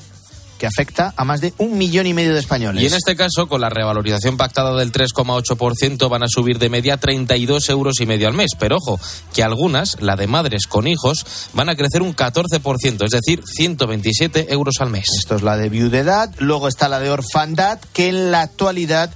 que 0.62 0.68
afecta 0.68 1.12
a 1.16 1.24
más 1.24 1.40
de 1.40 1.52
un 1.58 1.76
millón 1.76 2.06
y 2.06 2.14
medio 2.14 2.34
de 2.34 2.38
españoles. 2.38 2.80
Y 2.80 2.86
en 2.86 2.94
este 2.94 3.16
caso, 3.16 3.48
con 3.48 3.60
la 3.60 3.68
revalorización 3.68 4.36
pactada 4.36 4.76
del 4.76 4.92
3,8%, 4.92 6.08
van 6.08 6.22
a 6.22 6.28
subir 6.28 6.60
de 6.60 6.68
media 6.68 6.98
32 6.98 7.68
euros 7.68 8.00
y 8.00 8.06
medio 8.06 8.28
al 8.28 8.34
mes. 8.34 8.52
Pero 8.56 8.76
ojo, 8.76 9.00
que 9.34 9.42
algunas, 9.42 10.00
la 10.00 10.14
de 10.14 10.28
madres 10.28 10.68
con 10.68 10.86
hijos, 10.86 11.26
van 11.52 11.68
a 11.68 11.74
crecer 11.74 12.00
un 12.00 12.14
14%, 12.14 13.04
es 13.04 13.10
decir, 13.10 13.42
127 13.44 14.52
euros 14.52 14.76
al 14.78 14.90
mes. 14.90 15.06
Esto 15.18 15.34
es 15.34 15.42
la 15.42 15.56
de 15.56 15.68
viudedad. 15.68 16.32
Luego 16.38 16.68
está 16.68 16.88
la 16.88 17.00
de 17.00 17.10
orfandad, 17.10 17.80
que 17.92 18.08
en 18.10 18.30
la 18.30 18.42
actualidad 18.42 19.10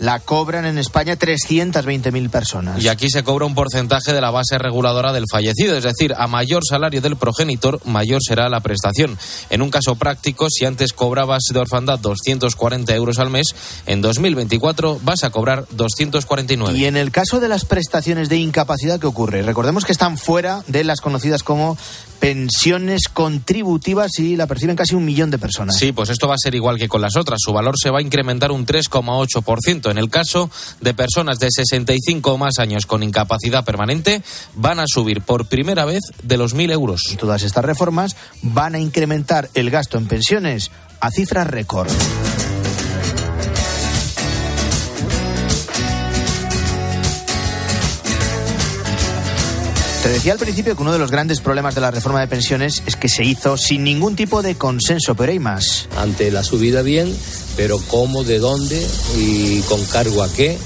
la 0.00 0.18
cobran 0.18 0.64
en 0.64 0.78
España 0.78 1.16
320.000 1.16 2.30
personas. 2.30 2.82
Y 2.82 2.88
aquí 2.88 3.08
se 3.10 3.22
cobra 3.22 3.44
un 3.44 3.54
porcentaje 3.54 4.12
de 4.12 4.20
la 4.20 4.30
base 4.30 4.58
reguladora 4.58 5.12
del 5.12 5.26
fallecido, 5.30 5.76
es 5.76 5.84
decir, 5.84 6.14
a 6.16 6.26
mayor 6.26 6.62
salario 6.68 7.00
del 7.02 7.16
progenitor, 7.16 7.80
mayor 7.84 8.20
será 8.26 8.48
la 8.48 8.60
prestación. 8.60 9.18
En 9.50 9.60
un 9.60 9.70
caso 9.70 9.94
práctico, 9.96 10.48
si 10.50 10.64
antes 10.64 10.94
cobrabas 10.94 11.42
de 11.52 11.58
orfandad 11.58 11.98
240 11.98 12.94
euros 12.94 13.18
al 13.18 13.30
mes, 13.30 13.54
en 13.86 14.00
2024 14.00 15.00
vas 15.02 15.22
a 15.22 15.30
cobrar 15.30 15.66
249. 15.70 16.78
Y 16.78 16.86
en 16.86 16.96
el 16.96 17.10
caso 17.10 17.38
de 17.38 17.48
las 17.48 17.66
prestaciones 17.66 18.30
de 18.30 18.38
incapacidad, 18.38 18.98
¿qué 18.98 19.06
ocurre? 19.06 19.42
Recordemos 19.42 19.84
que 19.84 19.92
están 19.92 20.16
fuera 20.16 20.64
de 20.66 20.82
las 20.82 21.02
conocidas 21.02 21.42
como 21.42 21.76
pensiones 22.20 23.08
contributivas 23.12 24.18
y 24.18 24.36
la 24.36 24.46
perciben 24.46 24.76
casi 24.76 24.94
un 24.94 25.04
millón 25.04 25.30
de 25.30 25.38
personas. 25.38 25.76
Sí, 25.76 25.92
pues 25.92 26.10
esto 26.10 26.28
va 26.28 26.34
a 26.34 26.38
ser 26.38 26.54
igual 26.54 26.76
que 26.76 26.88
con 26.88 27.00
las 27.00 27.16
otras. 27.16 27.38
Su 27.42 27.52
valor 27.52 27.74
se 27.82 27.90
va 27.90 27.98
a 27.98 28.02
incrementar 28.02 28.52
un 28.52 28.66
3,8%. 28.66 29.90
En 29.90 29.98
el 29.98 30.10
caso 30.10 30.50
de 30.80 30.94
personas 30.94 31.38
de 31.38 31.48
65 31.50 32.32
o 32.32 32.38
más 32.38 32.58
años 32.58 32.86
con 32.86 33.02
incapacidad 33.02 33.64
permanente, 33.64 34.22
van 34.54 34.78
a 34.80 34.84
subir 34.86 35.22
por 35.22 35.46
primera 35.46 35.84
vez 35.84 36.02
de 36.22 36.36
los 36.36 36.54
1.000 36.54 36.72
euros. 36.72 37.00
Todas 37.18 37.42
estas 37.42 37.64
reformas 37.64 38.14
van 38.42 38.74
a 38.74 38.78
incrementar 38.78 39.48
el 39.54 39.70
gasto 39.70 39.96
en 39.96 40.06
pensiones 40.06 40.70
a 41.00 41.10
cifras 41.10 41.46
récord. 41.46 41.90
Te 50.02 50.08
decía 50.08 50.32
al 50.32 50.38
principio 50.38 50.74
que 50.74 50.80
uno 50.80 50.94
de 50.94 50.98
los 50.98 51.10
grandes 51.10 51.40
problemas 51.40 51.74
de 51.74 51.82
la 51.82 51.90
reforma 51.90 52.20
de 52.20 52.26
pensiones 52.26 52.82
es 52.86 52.96
que 52.96 53.08
se 53.10 53.22
hizo 53.22 53.58
sin 53.58 53.84
ningún 53.84 54.16
tipo 54.16 54.40
de 54.40 54.54
consenso, 54.54 55.14
pero 55.14 55.30
hay 55.30 55.38
más. 55.38 55.88
Ante 55.98 56.30
la 56.30 56.42
subida 56.42 56.80
bien, 56.80 57.14
pero 57.54 57.78
cómo, 57.86 58.24
de 58.24 58.38
dónde 58.38 58.86
y 59.18 59.60
con 59.60 59.84
cargo 59.84 60.22
a 60.22 60.32
qué, 60.32 60.56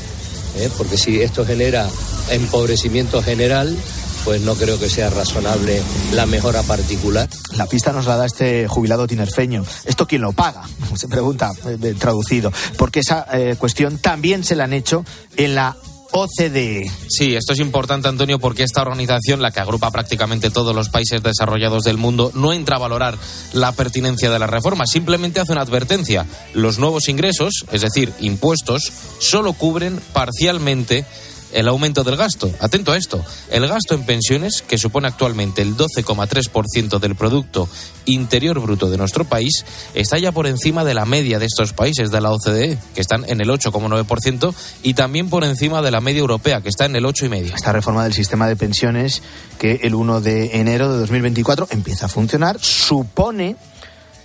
¿Eh? 0.57 0.71
porque 0.79 0.97
si 0.97 1.21
esto 1.21 1.45
genera 1.45 1.89
empobrecimiento 2.31 3.25
general, 3.25 3.77
pues 4.25 4.41
no 4.41 4.55
creo 4.55 4.79
que 4.79 4.89
sea 4.89 5.11
razonable 5.11 5.83
la 6.13 6.27
mejora 6.27 6.63
particular. 6.63 7.29
La 7.57 7.67
pista 7.67 7.93
nos 7.93 8.07
la 8.07 8.17
da 8.17 8.27
este 8.27 8.69
jubilado 8.69 9.09
tinerfeño. 9.09 9.65
¿Esto 9.85 10.07
quién 10.07 10.23
lo 10.23 10.33
paga? 10.33 10.63
Se 10.95 11.09
pregunta, 11.09 11.51
eh, 11.67 11.95
traducido. 11.99 12.53
Porque 12.79 13.01
esa 13.01 13.27
eh, 13.33 13.57
cuestión 13.59 13.99
también 13.99 14.45
se 14.45 14.55
la 14.55 14.65
han 14.65 14.73
hecho 14.73 15.05
en 15.37 15.57
la 15.57 15.77
OCDE. 16.17 16.89
Sí, 17.09 17.35
esto 17.35 17.55
es 17.55 17.59
importante, 17.59 18.07
Antonio, 18.07 18.39
porque 18.39 18.63
esta 18.63 18.83
organización, 18.83 19.43
la 19.43 19.51
que 19.51 19.59
agrupa 19.59 19.91
prácticamente 19.91 20.49
todos 20.49 20.75
los 20.75 20.89
países 20.89 21.25
desarrollados 21.25 21.83
del 21.83 21.99
mundo, 21.99 22.31
no 22.35 22.53
entra 22.53 22.77
a 22.77 22.79
valorar 22.79 23.19
la 23.53 23.73
pertinencia 23.73 24.31
de 24.31 24.39
la 24.39 24.47
reforma, 24.47 24.87
simplemente 24.87 25.41
hace 25.41 25.51
una 25.51 25.63
advertencia. 25.63 26.25
Los 26.53 26.79
nuevos 26.79 27.09
ingresos, 27.09 27.67
es 27.73 27.81
decir, 27.81 28.13
impuestos, 28.21 28.93
solo 29.19 29.55
cubren 29.55 30.01
parcialmente 30.13 31.05
el 31.53 31.69
aumento 31.69 32.05
del 32.05 32.17
gasto. 32.17 32.51
Atento 32.61 32.93
a 32.93 32.97
esto. 32.97 33.25
El 33.51 33.67
gasto 33.67 33.95
en 33.95 34.05
pensiones, 34.05 34.63
que 34.67 34.79
supone 34.79 35.09
actualmente 35.09 35.63
el 35.63 35.77
12,3% 35.77 36.99
del 36.99 37.15
Producto 37.15 37.69
Interior 38.07 38.61
Bruto 38.61 38.91
de 38.91 38.97
nuestro 38.97 39.25
país, 39.25 39.65
está 39.95 40.19
ya 40.19 40.33
por 40.33 40.47
encima 40.47 40.85
de 40.85 40.95
la 40.95 41.07
media 41.07 41.39
de 41.39 41.47
estos 41.47 41.73
países 41.73 42.11
de 42.11 42.21
la 42.21 42.33
OCDE, 42.33 42.79
que 42.95 43.01
están 43.01 43.25
en 43.29 43.41
el 43.41 43.49
8,9%, 43.49 44.55
y 44.83 44.95
también 44.95 45.31
por 45.31 45.45
encima 45.45 45.83
de 45.83 45.91
la 45.91 46.01
media 46.01 46.21
europea, 46.21 46.61
que 46.61 46.69
está 46.69 46.87
en 46.87 46.97
el 46.97 47.05
8,5%. 47.05 47.55
Esta 47.55 47.73
reforma 47.73 48.05
del 48.05 48.13
sistema 48.13 48.49
de 48.49 48.57
pensiones, 48.57 49.23
que 49.59 49.81
el 49.83 49.95
1 49.95 50.21
de 50.21 50.59
enero 50.59 50.93
de 50.93 50.99
2024 50.99 51.69
empieza 51.71 52.07
a 52.07 52.09
funcionar, 52.09 52.59
supone 52.61 53.57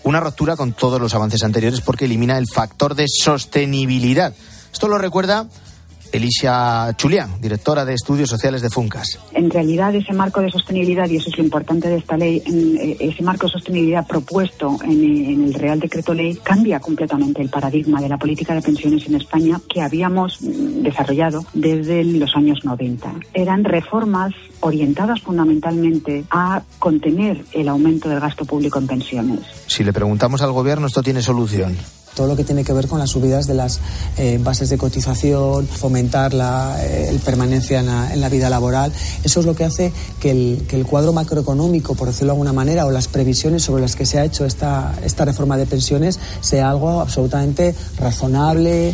una 0.04 0.20
ruptura 0.20 0.56
con 0.56 0.74
todos 0.74 1.00
los 1.00 1.14
avances 1.14 1.44
anteriores 1.44 1.82
porque 1.82 2.06
elimina 2.06 2.38
el 2.38 2.48
factor 2.48 2.96
de 2.96 3.06
sostenibilidad. 3.08 4.34
Esto 4.72 4.88
lo 4.88 4.98
recuerda 4.98 5.48
Elisia 6.12 6.94
Chulián, 6.98 7.42
directora 7.42 7.86
de 7.86 7.94
Estudios 7.94 8.30
Sociales 8.30 8.62
de 8.62 8.70
Funcas. 8.70 9.20
En 9.34 9.50
realidad, 9.50 9.94
ese 9.96 10.14
marco 10.14 10.42
de 10.42 10.50
sostenibilidad, 10.50 11.08
y 11.10 11.18
eso 11.18 11.30
es 11.30 11.38
lo 11.38 11.44
importante 11.44 11.90
de 11.90 11.98
esta 11.98 12.18
ley, 12.18 12.42
eh, 12.46 12.98
ese 13.00 13.24
marco 13.24 13.48
de 13.48 13.54
sostenibilidad 13.54 14.08
propuesto 14.08 14.78
en, 14.84 15.44
el 15.44 15.54
Real 15.54 15.80
Decreto 15.80 16.14
Ley 16.14 16.36
cambia 16.44 16.80
completamente 16.80 17.42
el 17.42 17.50
paradigma 17.50 18.02
de 18.02 18.10
la 18.10 18.18
política 18.18 18.54
de 18.54 18.62
pensiones 18.62 19.06
en 19.08 19.16
España 19.16 19.60
que 19.68 19.82
habíamos 19.82 20.42
mm, 20.42 20.84
desarrollado 20.84 21.46
desde 21.54 22.04
los 22.04 22.36
años 22.36 22.60
90. 22.64 23.14
Eran 23.34 23.64
reformas 23.64 24.34
orientadas 24.62 25.22
fundamentalmente 25.22 26.26
a 26.32 26.62
contener 26.80 27.44
el 27.54 27.70
aumento 27.70 28.10
del 28.10 28.20
gasto 28.20 28.46
público 28.46 28.80
en 28.80 28.88
pensiones. 28.88 29.40
Si 29.68 29.84
le 29.84 29.94
preguntamos 29.94 30.42
al 30.42 30.52
Gobierno, 30.52 30.88
esto 30.88 31.02
tiene 31.02 31.22
solución 31.22 31.78
todo 32.20 32.28
lo 32.28 32.36
que 32.36 32.44
tiene 32.44 32.66
que 32.66 32.74
ver 32.74 32.90
con 32.90 33.00
las 33.00 33.12
subidas 33.12 33.48
de 33.48 33.54
las 33.54 33.80
eh, 34.18 34.38
bases 34.44 34.70
de 34.70 34.78
cotización, 34.78 35.66
fomentar 35.66 36.34
la 36.34 36.78
eh, 36.84 37.18
permanencia 37.24 37.80
en 37.80 38.20
la, 38.20 38.28
vida 38.28 38.50
laboral. 38.50 38.92
Eso 39.24 39.40
es 39.40 39.46
lo 39.46 39.56
que 39.56 39.64
hace 39.64 39.94
que 40.20 40.32
el, 40.32 40.66
que 40.68 40.76
el, 40.76 40.86
cuadro 40.86 41.14
macroeconómico, 41.14 41.96
por 41.96 42.10
decirlo 42.10 42.34
de 42.34 42.36
alguna 42.36 42.52
manera, 42.52 42.86
o 42.86 42.92
las 42.92 43.08
previsiones 43.08 43.64
sobre 43.64 43.84
las 43.84 43.96
que 43.96 44.06
se 44.06 44.20
ha 44.20 44.26
hecho 44.26 44.44
esta, 44.44 44.96
esta 45.02 45.24
reforma 45.24 45.56
de 45.56 45.66
pensiones 45.66 46.20
sea 46.42 46.70
algo 46.70 47.00
absolutamente 47.00 47.74
razonable. 47.98 48.94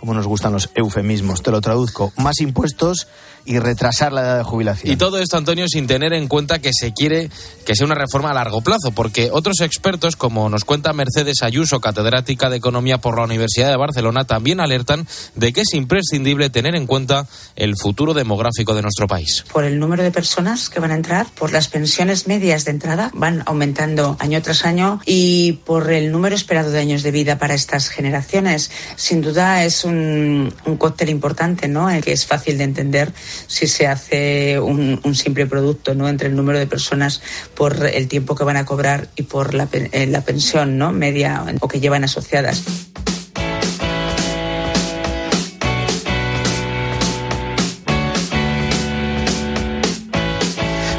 Como 0.00 0.14
nos 0.14 0.26
gustan 0.26 0.54
los 0.54 0.70
eufemismos, 0.74 1.42
te 1.42 1.50
lo 1.50 1.60
traduzco. 1.60 2.10
Más 2.16 2.40
impuestos 2.40 3.06
y 3.44 3.58
retrasar 3.58 4.12
la 4.12 4.22
edad 4.22 4.38
de 4.38 4.44
jubilación. 4.44 4.92
Y 4.92 4.96
todo 4.96 5.18
esto, 5.18 5.36
Antonio, 5.36 5.66
sin 5.68 5.86
tener 5.86 6.12
en 6.12 6.28
cuenta 6.28 6.58
que 6.58 6.70
se 6.72 6.92
quiere 6.92 7.30
que 7.66 7.74
sea 7.74 7.86
una 7.86 7.94
reforma 7.94 8.30
a 8.30 8.34
largo 8.34 8.62
plazo, 8.62 8.92
porque 8.92 9.30
otros 9.32 9.60
expertos, 9.60 10.16
como 10.16 10.48
nos 10.48 10.64
cuenta 10.64 10.92
Mercedes 10.92 11.42
Ayuso, 11.42 11.80
catedrática 11.80 12.50
de 12.50 12.56
Economía 12.56 12.98
por 12.98 13.18
la 13.18 13.24
Universidad 13.24 13.68
de 13.68 13.76
Barcelona, 13.76 14.24
también 14.24 14.60
alertan 14.60 15.06
de 15.34 15.52
que 15.52 15.62
es 15.62 15.74
imprescindible 15.74 16.50
tener 16.50 16.74
en 16.74 16.86
cuenta 16.86 17.26
el 17.56 17.76
futuro 17.76 18.14
demográfico 18.14 18.74
de 18.74 18.82
nuestro 18.82 19.06
país. 19.06 19.44
Por 19.52 19.64
el 19.64 19.78
número 19.78 20.02
de 20.02 20.10
personas 20.10 20.68
que 20.70 20.80
van 20.80 20.92
a 20.92 20.96
entrar, 20.96 21.26
por 21.38 21.52
las 21.52 21.68
pensiones 21.68 22.26
medias 22.26 22.64
de 22.64 22.72
entrada, 22.72 23.10
van 23.14 23.42
aumentando 23.46 24.16
año 24.18 24.40
tras 24.42 24.64
año 24.64 25.00
y 25.06 25.60
por 25.64 25.90
el 25.92 26.12
número 26.12 26.34
esperado 26.34 26.70
de 26.70 26.80
años 26.80 27.02
de 27.02 27.10
vida 27.10 27.38
para 27.38 27.54
estas 27.54 27.88
generaciones. 27.88 28.70
Sin 28.96 29.20
duda 29.20 29.64
es 29.64 29.84
un, 29.84 29.89
un 29.90 30.76
cóctel 30.78 31.08
importante, 31.10 31.68
¿no? 31.68 31.88
que 32.02 32.12
es 32.12 32.26
fácil 32.26 32.58
de 32.58 32.64
entender 32.64 33.12
si 33.46 33.66
se 33.66 33.86
hace 33.86 34.58
un, 34.58 35.00
simple 35.14 35.46
producto 35.46 35.94
no 35.94 36.08
entre 36.08 36.28
el 36.28 36.36
número 36.36 36.58
de 36.58 36.66
personas 36.66 37.20
por 37.54 37.84
el 37.86 38.08
tiempo 38.08 38.34
que 38.34 38.44
van 38.44 38.56
a 38.56 38.64
cobrar 38.64 39.08
y 39.16 39.24
por 39.24 39.54
la, 39.54 39.68
eh, 39.72 40.06
la 40.06 40.22
pensión 40.22 40.78
no 40.78 40.92
media 40.92 41.44
o 41.60 41.68
que 41.68 41.80
llevan 41.80 42.04
asociadas. 42.04 42.62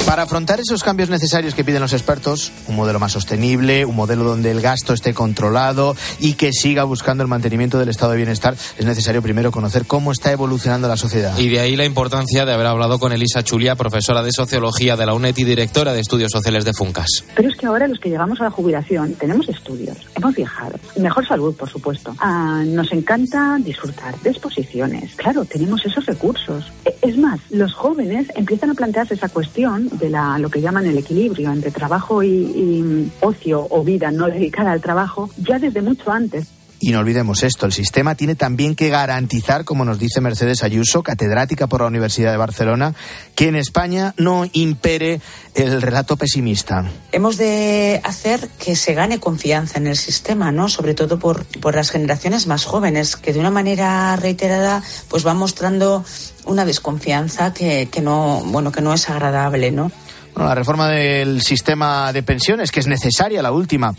Para 0.06 0.21
afrontar 0.32 0.60
esos 0.60 0.82
cambios 0.82 1.10
necesarios 1.10 1.54
que 1.54 1.62
piden 1.62 1.82
los 1.82 1.92
expertos, 1.92 2.52
un 2.66 2.74
modelo 2.74 2.98
más 2.98 3.12
sostenible, 3.12 3.84
un 3.84 3.94
modelo 3.94 4.24
donde 4.24 4.50
el 4.50 4.62
gasto 4.62 4.94
esté 4.94 5.12
controlado 5.12 5.94
y 6.20 6.32
que 6.32 6.54
siga 6.54 6.84
buscando 6.84 7.22
el 7.22 7.28
mantenimiento 7.28 7.78
del 7.78 7.90
estado 7.90 8.12
de 8.12 8.16
bienestar, 8.16 8.54
es 8.78 8.86
necesario 8.86 9.20
primero 9.20 9.52
conocer 9.52 9.84
cómo 9.84 10.10
está 10.10 10.32
evolucionando 10.32 10.88
la 10.88 10.96
sociedad. 10.96 11.36
Y 11.36 11.50
de 11.50 11.60
ahí 11.60 11.76
la 11.76 11.84
importancia 11.84 12.46
de 12.46 12.54
haber 12.54 12.64
hablado 12.64 12.98
con 12.98 13.12
Elisa 13.12 13.44
Chulia, 13.44 13.74
profesora 13.76 14.22
de 14.22 14.32
Sociología 14.32 14.96
de 14.96 15.04
la 15.04 15.12
UNED 15.12 15.36
y 15.36 15.44
directora 15.44 15.92
de 15.92 16.00
Estudios 16.00 16.30
Sociales 16.32 16.64
de 16.64 16.72
Funcas. 16.72 17.08
Pero 17.36 17.50
es 17.50 17.56
que 17.58 17.66
ahora 17.66 17.86
los 17.86 17.98
que 17.98 18.08
llegamos 18.08 18.40
a 18.40 18.44
la 18.44 18.50
jubilación 18.50 19.12
tenemos 19.16 19.50
estudios, 19.50 19.98
hemos 20.14 20.34
viajado, 20.34 20.76
mejor 20.96 21.28
salud, 21.28 21.54
por 21.54 21.68
supuesto. 21.68 22.16
Ah, 22.18 22.62
nos 22.64 22.90
encanta 22.92 23.58
disfrutar 23.60 24.18
de 24.20 24.30
exposiciones. 24.30 25.14
Claro, 25.16 25.44
tenemos 25.44 25.84
esos 25.84 26.06
recursos. 26.06 26.72
E, 26.86 26.96
es 27.02 27.18
más, 27.18 27.38
los 27.50 27.74
jóvenes 27.74 28.28
empiezan 28.34 28.70
a 28.70 28.74
plantearse 28.74 29.12
esa 29.12 29.28
cuestión 29.28 29.90
de 29.98 30.08
la, 30.08 30.21
lo 30.38 30.50
que 30.50 30.60
llaman 30.60 30.86
el 30.86 30.98
equilibrio 30.98 31.52
entre 31.52 31.70
trabajo 31.70 32.22
y 32.22 33.10
ocio 33.20 33.66
o 33.70 33.82
vida 33.84 34.10
no 34.10 34.26
dedicada 34.26 34.72
al 34.72 34.80
trabajo 34.80 35.30
ya 35.38 35.58
desde 35.58 35.82
mucho 35.82 36.10
antes. 36.10 36.46
Y 36.84 36.90
no 36.90 36.98
olvidemos 36.98 37.44
esto, 37.44 37.64
el 37.64 37.72
sistema 37.72 38.16
tiene 38.16 38.34
también 38.34 38.74
que 38.74 38.88
garantizar, 38.88 39.64
como 39.64 39.84
nos 39.84 40.00
dice 40.00 40.20
Mercedes 40.20 40.64
Ayuso, 40.64 41.04
catedrática 41.04 41.68
por 41.68 41.82
la 41.82 41.86
Universidad 41.86 42.32
de 42.32 42.36
Barcelona, 42.36 42.92
que 43.36 43.46
en 43.46 43.54
España 43.54 44.14
no 44.16 44.46
impere 44.52 45.20
el 45.54 45.80
relato 45.80 46.16
pesimista. 46.16 46.90
Hemos 47.12 47.36
de 47.36 48.00
hacer 48.02 48.48
que 48.58 48.74
se 48.74 48.94
gane 48.94 49.20
confianza 49.20 49.78
en 49.78 49.86
el 49.86 49.96
sistema, 49.96 50.50
¿no? 50.50 50.68
Sobre 50.68 50.94
todo 50.94 51.20
por, 51.20 51.44
por 51.60 51.76
las 51.76 51.90
generaciones 51.90 52.48
más 52.48 52.64
jóvenes, 52.64 53.14
que 53.14 53.32
de 53.32 53.38
una 53.38 53.52
manera 53.52 54.16
reiterada 54.16 54.82
pues 55.08 55.24
va 55.24 55.34
mostrando 55.34 56.04
una 56.46 56.64
desconfianza 56.64 57.54
que, 57.54 57.90
que 57.92 58.00
no, 58.00 58.42
bueno, 58.46 58.72
que 58.72 58.80
no 58.80 58.92
es 58.92 59.08
agradable, 59.08 59.70
¿no? 59.70 59.92
Bueno, 60.34 60.48
la 60.48 60.54
reforma 60.54 60.88
del 60.88 61.42
sistema 61.42 62.12
de 62.12 62.22
pensiones, 62.22 62.70
que 62.70 62.80
es 62.80 62.86
necesaria, 62.86 63.42
la 63.42 63.52
última 63.52 63.94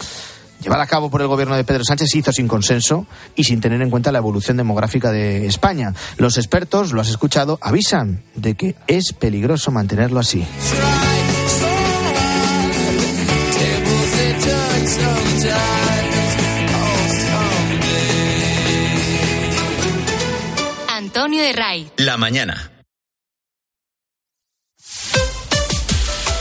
llevada 0.64 0.84
a 0.84 0.88
cabo 0.88 1.10
por 1.10 1.22
el 1.22 1.28
gobierno 1.28 1.56
de 1.56 1.64
Pedro 1.64 1.84
Sánchez 1.84 2.10
se 2.10 2.18
hizo 2.20 2.32
sin 2.32 2.48
consenso 2.48 3.06
y 3.36 3.44
sin 3.44 3.62
tener 3.62 3.82
en 3.82 3.90
cuenta 3.90 4.12
la 4.12 4.20
evolución 4.20 4.58
demográfica 4.58 5.12
de 5.12 5.46
España. 5.46 5.94
Los 6.18 6.38
expertos, 6.38 6.94
lo 6.94 7.02
has 7.02 7.10
escuchado, 7.10 7.60
avisan 7.62 8.24
de 8.36 8.56
que 8.56 8.76
es 8.88 9.14
peligroso 9.14 9.72
mantenerlo 9.72 10.20
así. 10.20 10.46
Antonio 20.88 21.44
de 21.44 21.54
Ray. 21.54 21.92
La 21.98 22.18
mañana. 22.18 22.73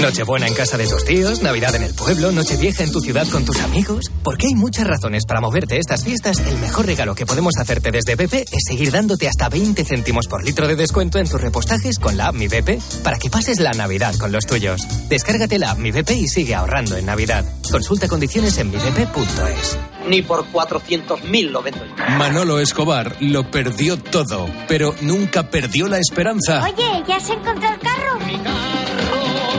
Nochebuena 0.00 0.46
en 0.46 0.54
casa 0.54 0.76
de 0.76 0.86
tus 0.86 1.04
tíos, 1.04 1.42
Navidad 1.42 1.74
en 1.74 1.82
el 1.82 1.94
pueblo, 1.94 2.30
Nochevieja 2.30 2.84
en 2.84 2.92
tu 2.92 3.00
ciudad 3.00 3.26
con 3.28 3.44
tus 3.44 3.58
amigos. 3.60 4.10
Porque 4.22 4.46
hay 4.46 4.54
muchas 4.54 4.86
razones 4.86 5.24
para 5.24 5.40
moverte 5.40 5.78
estas 5.78 6.04
fiestas, 6.04 6.38
el 6.38 6.58
mejor 6.58 6.86
regalo 6.86 7.14
que 7.14 7.24
podemos 7.24 7.54
hacerte 7.58 7.90
desde 7.90 8.14
BP 8.14 8.34
es 8.34 8.64
seguir 8.68 8.92
dándote 8.92 9.26
hasta 9.26 9.48
20 9.48 9.84
céntimos 9.84 10.26
por 10.28 10.44
litro 10.44 10.68
de 10.68 10.76
descuento 10.76 11.18
en 11.18 11.28
tus 11.28 11.40
repostajes 11.40 11.98
con 11.98 12.16
la 12.16 12.28
app 12.28 12.34
Mi 12.34 12.46
BP 12.46 13.02
para 13.02 13.18
que 13.18 13.30
pases 13.30 13.58
la 13.58 13.72
Navidad 13.72 14.14
con 14.16 14.32
los 14.32 14.44
tuyos. 14.44 14.82
Descárgate 15.08 15.58
la 15.58 15.70
app 15.70 15.78
Mi 15.78 15.92
BP 15.92 16.10
y 16.10 16.28
sigue 16.28 16.54
ahorrando 16.54 16.96
en 16.96 17.06
Navidad. 17.06 17.44
Consulta 17.70 18.06
condiciones 18.06 18.58
en 18.58 18.70
mibp.es. 18.70 19.78
Ni 20.08 20.22
por 20.22 20.46
400.000 20.52 21.50
lo 21.50 21.62
vendo. 21.62 21.80
Manolo 22.18 22.60
Escobar 22.60 23.16
lo 23.20 23.50
perdió 23.50 23.98
todo, 23.98 24.48
pero 24.68 24.94
nunca 25.00 25.50
perdió 25.50 25.88
la 25.88 25.98
esperanza. 25.98 26.62
Oye, 26.64 27.02
¿ya 27.08 27.18
se 27.20 27.32
encontró 27.32 27.68
el 27.68 27.78
carro? 27.80 28.18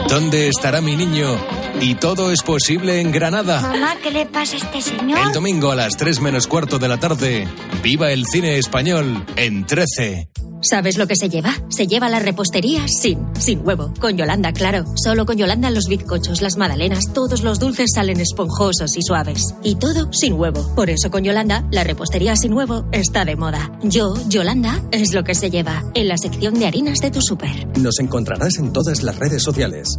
¿Dónde 0.08 0.48
estará 0.48 0.80
mi 0.80 0.96
niño? 0.96 1.36
Y 1.82 1.94
todo 1.96 2.32
es 2.32 2.42
posible 2.42 3.00
en 3.00 3.12
Granada. 3.12 3.60
Mamá, 3.60 3.96
¿qué 4.02 4.10
le 4.10 4.24
pasa 4.24 4.56
a 4.56 4.58
este 4.58 4.80
señor? 4.80 5.18
El 5.18 5.32
domingo 5.32 5.70
a 5.70 5.76
las 5.76 5.96
3 5.98 6.20
menos 6.20 6.46
cuarto 6.46 6.78
de 6.78 6.88
la 6.88 6.98
tarde, 6.98 7.46
viva 7.82 8.10
el 8.10 8.26
cine 8.26 8.56
español 8.56 9.24
en 9.36 9.66
13. 9.66 10.30
¿Sabes 10.60 10.98
lo 10.98 11.06
que 11.06 11.16
se 11.16 11.28
lleva? 11.28 11.54
Se 11.68 11.86
lleva 11.86 12.08
la 12.08 12.18
repostería 12.18 12.86
sin, 12.88 13.18
sin 13.38 13.66
huevo. 13.66 13.92
Con 14.00 14.16
Yolanda, 14.16 14.52
claro. 14.52 14.84
Solo 14.96 15.24
con 15.24 15.36
Yolanda 15.36 15.70
los 15.70 15.86
bizcochos, 15.88 16.42
las 16.42 16.56
magdalenas, 16.56 17.12
todos 17.12 17.42
los 17.42 17.58
dulces 17.58 17.90
salen 17.94 18.20
esponjosos 18.20 18.96
y 18.96 19.02
suaves. 19.02 19.54
Y 19.62 19.76
todo 19.76 20.12
sin 20.12 20.34
huevo. 20.34 20.74
Por 20.74 20.90
eso 20.90 21.10
con 21.10 21.22
Yolanda, 21.24 21.64
la 21.70 21.84
repostería 21.84 22.36
sin 22.36 22.52
huevo 22.52 22.86
está 22.92 23.24
de 23.24 23.36
moda. 23.36 23.70
Yo, 23.82 24.14
Yolanda, 24.28 24.82
es 24.90 25.14
lo 25.14 25.24
que 25.24 25.34
se 25.34 25.50
lleva. 25.50 25.84
En 25.94 26.08
la 26.08 26.18
sección 26.18 26.54
de 26.54 26.66
harinas 26.66 26.98
de 26.98 27.10
tu 27.10 27.20
súper. 27.22 27.78
Nos 27.78 27.98
encontrarás 28.00 28.58
en 28.58 28.72
todas 28.72 29.02
las 29.02 29.16
redes 29.16 29.42
sociales. 29.42 29.98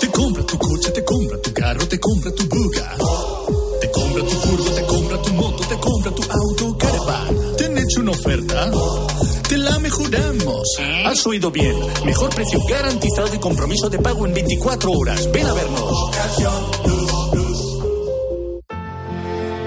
Te 0.00 0.08
compra 0.08 0.46
tu 0.46 0.58
coche, 0.58 0.90
te 0.90 1.04
compra 1.04 1.40
tu 1.42 1.52
carro, 1.52 1.86
te 1.88 1.98
compra 1.98 2.30
tu 2.34 2.46
buga. 2.48 2.96
Te 3.80 3.90
compra 3.90 4.22
tu 4.24 4.30
furgo, 4.30 4.70
te 4.70 4.82
compra 4.86 5.22
tu 5.22 5.32
moto, 5.34 5.64
te 5.64 5.76
compra 5.76 6.14
tu 6.14 6.22
auto, 6.22 6.78
caravan. 6.78 6.81
¿Te 6.81 6.81
han 6.81 6.81
hecho 7.92 8.00
una 8.00 8.12
oferta? 8.12 8.70
te 9.48 9.58
la 9.58 9.78
mejoramos. 9.78 10.62
Has 11.04 11.26
oído 11.26 11.50
bien. 11.50 11.74
Mejor 12.06 12.34
precio 12.34 12.58
garantizado 12.68 13.34
y 13.34 13.38
compromiso 13.38 13.90
de 13.90 13.98
pago 13.98 14.26
en 14.26 14.34
24 14.34 14.90
horas. 14.92 15.30
Ven 15.32 15.46
a 15.46 15.52
vernos. 15.52 15.92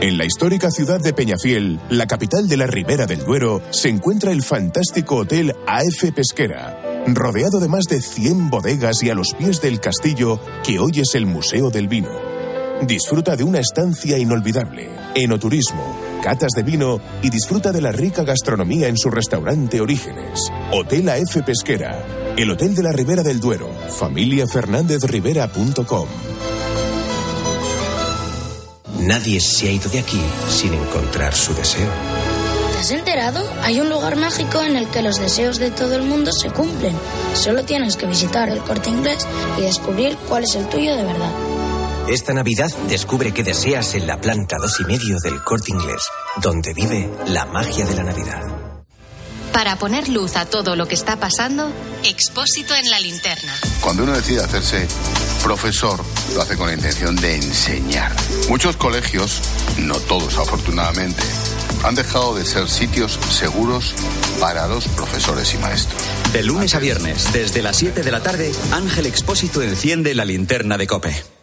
En 0.02 0.18
la 0.18 0.26
histórica 0.26 0.72
ciudad 0.72 1.00
de 1.00 1.14
Peñafiel, 1.14 1.80
la 1.90 2.08
capital 2.08 2.48
de 2.48 2.58
la 2.58 2.68
Ribera 2.68 3.06
del 3.06 3.24
Duero, 3.24 3.62
se 3.72 3.90
encuentra 3.90 4.32
el 4.32 4.44
fantástico 4.44 5.18
Hotel 5.18 5.56
AF 5.68 6.12
Pesquera, 6.16 7.04
rodeado 7.08 7.60
de 7.60 7.68
más 7.68 7.86
de 7.86 8.02
100 8.02 8.50
bodegas 8.50 9.04
y 9.04 9.10
a 9.10 9.16
los 9.16 9.34
pies 9.34 9.62
del 9.62 9.80
castillo 9.80 10.40
que 10.64 10.80
hoy 10.80 11.00
es 11.00 11.16
el 11.16 11.26
Museo 11.26 11.70
del 11.70 11.88
Vino. 11.88 12.10
Disfruta 12.82 13.36
de 13.36 13.44
una 13.44 13.60
estancia 13.60 14.18
inolvidable, 14.18 14.90
enoturismo, 15.16 15.96
catas 16.26 16.54
de 16.56 16.64
vino 16.64 17.00
y 17.22 17.30
disfruta 17.30 17.72
de 17.72 17.82
la 17.82 17.92
rica 17.92 18.24
gastronomía 18.24 18.88
en 18.88 18.98
su 18.98 19.12
restaurante 19.12 19.80
Orígenes. 19.80 20.52
Hotel 20.72 21.08
AF 21.08 21.44
Pesquera, 21.46 22.04
el 22.36 22.50
Hotel 22.50 22.74
de 22.74 22.82
la 22.82 22.92
Ribera 22.92 23.22
del 23.22 23.40
Duero, 23.40 23.70
familiafernandezrivera.com. 23.90 26.08
Nadie 29.02 29.40
se 29.40 29.68
ha 29.68 29.72
ido 29.72 29.88
de 29.92 30.00
aquí 30.00 30.20
sin 30.50 30.74
encontrar 30.74 31.36
su 31.36 31.54
deseo. 31.54 31.92
¿Te 32.72 32.80
has 32.80 32.90
enterado? 32.90 33.48
Hay 33.62 33.80
un 33.80 33.92
lugar 33.92 34.16
mágico 34.16 34.64
en 34.64 34.78
el 34.78 34.88
que 34.88 35.04
los 35.04 35.20
deseos 35.20 35.60
de 35.60 35.70
todo 35.70 35.94
el 35.94 36.02
mundo 36.02 36.32
se 36.32 36.50
cumplen. 36.50 36.96
Solo 37.36 37.66
tienes 37.66 37.98
que 37.98 38.08
visitar 38.08 38.50
el 38.50 38.62
corte 38.62 38.90
inglés 38.90 39.28
y 39.60 39.62
descubrir 39.62 40.18
cuál 40.28 40.46
es 40.46 40.56
el 40.56 40.68
tuyo 40.70 40.96
de 40.96 41.04
verdad. 41.04 41.45
Esta 42.08 42.34
Navidad 42.34 42.70
descubre 42.88 43.34
qué 43.34 43.44
deseas 43.44 43.96
en 43.96 44.06
la 44.06 44.22
planta 44.22 44.58
dos 44.62 44.80
y 44.80 44.84
medio 44.84 45.18
del 45.24 45.42
corte 45.44 45.72
inglés, 45.72 46.04
donde 46.40 46.72
vive 46.76 47.10
la 47.26 47.46
magia 47.46 47.84
de 47.84 47.96
la 47.96 48.04
Navidad. 48.04 48.44
Para 49.52 49.78
poner 49.78 50.08
luz 50.10 50.36
a 50.36 50.46
todo 50.46 50.76
lo 50.76 50.88
que 50.88 50.94
está 50.94 51.18
pasando, 51.18 51.72
Expósito 52.04 52.76
en 52.76 52.92
la 52.92 53.00
linterna. 53.00 53.52
Cuando 53.82 54.04
uno 54.04 54.14
decide 54.14 54.44
hacerse 54.44 54.88
profesor, 55.42 56.00
lo 56.36 56.44
hace 56.44 56.56
con 56.56 56.68
la 56.68 56.76
intención 56.76 57.16
de 57.16 57.38
enseñar. 57.38 58.16
Muchos 58.50 58.78
colegios, 58.78 59.42
no 59.80 59.96
todos 59.96 60.38
afortunadamente, 60.38 61.24
han 61.84 61.96
dejado 61.96 62.36
de 62.36 62.46
ser 62.46 62.70
sitios 62.70 63.18
seguros 63.32 63.96
para 64.40 64.68
los 64.68 64.88
profesores 64.90 65.56
y 65.56 65.58
maestros. 65.58 66.00
De 66.34 66.44
lunes 66.44 66.76
a 66.76 66.80
viernes, 66.80 67.34
desde 67.34 67.64
las 67.64 67.78
7 67.78 68.04
de 68.04 68.12
la 68.12 68.22
tarde, 68.22 68.52
Ángel 68.72 69.08
Expósito 69.08 69.64
enciende 69.64 70.14
la 70.14 70.26
linterna 70.26 70.78
de 70.78 70.86
Cope. 70.86 71.35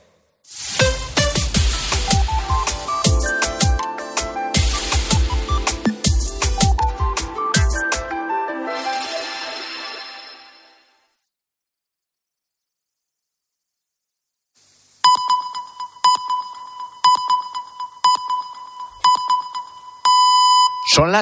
Son 21.03 21.11
las 21.11 21.21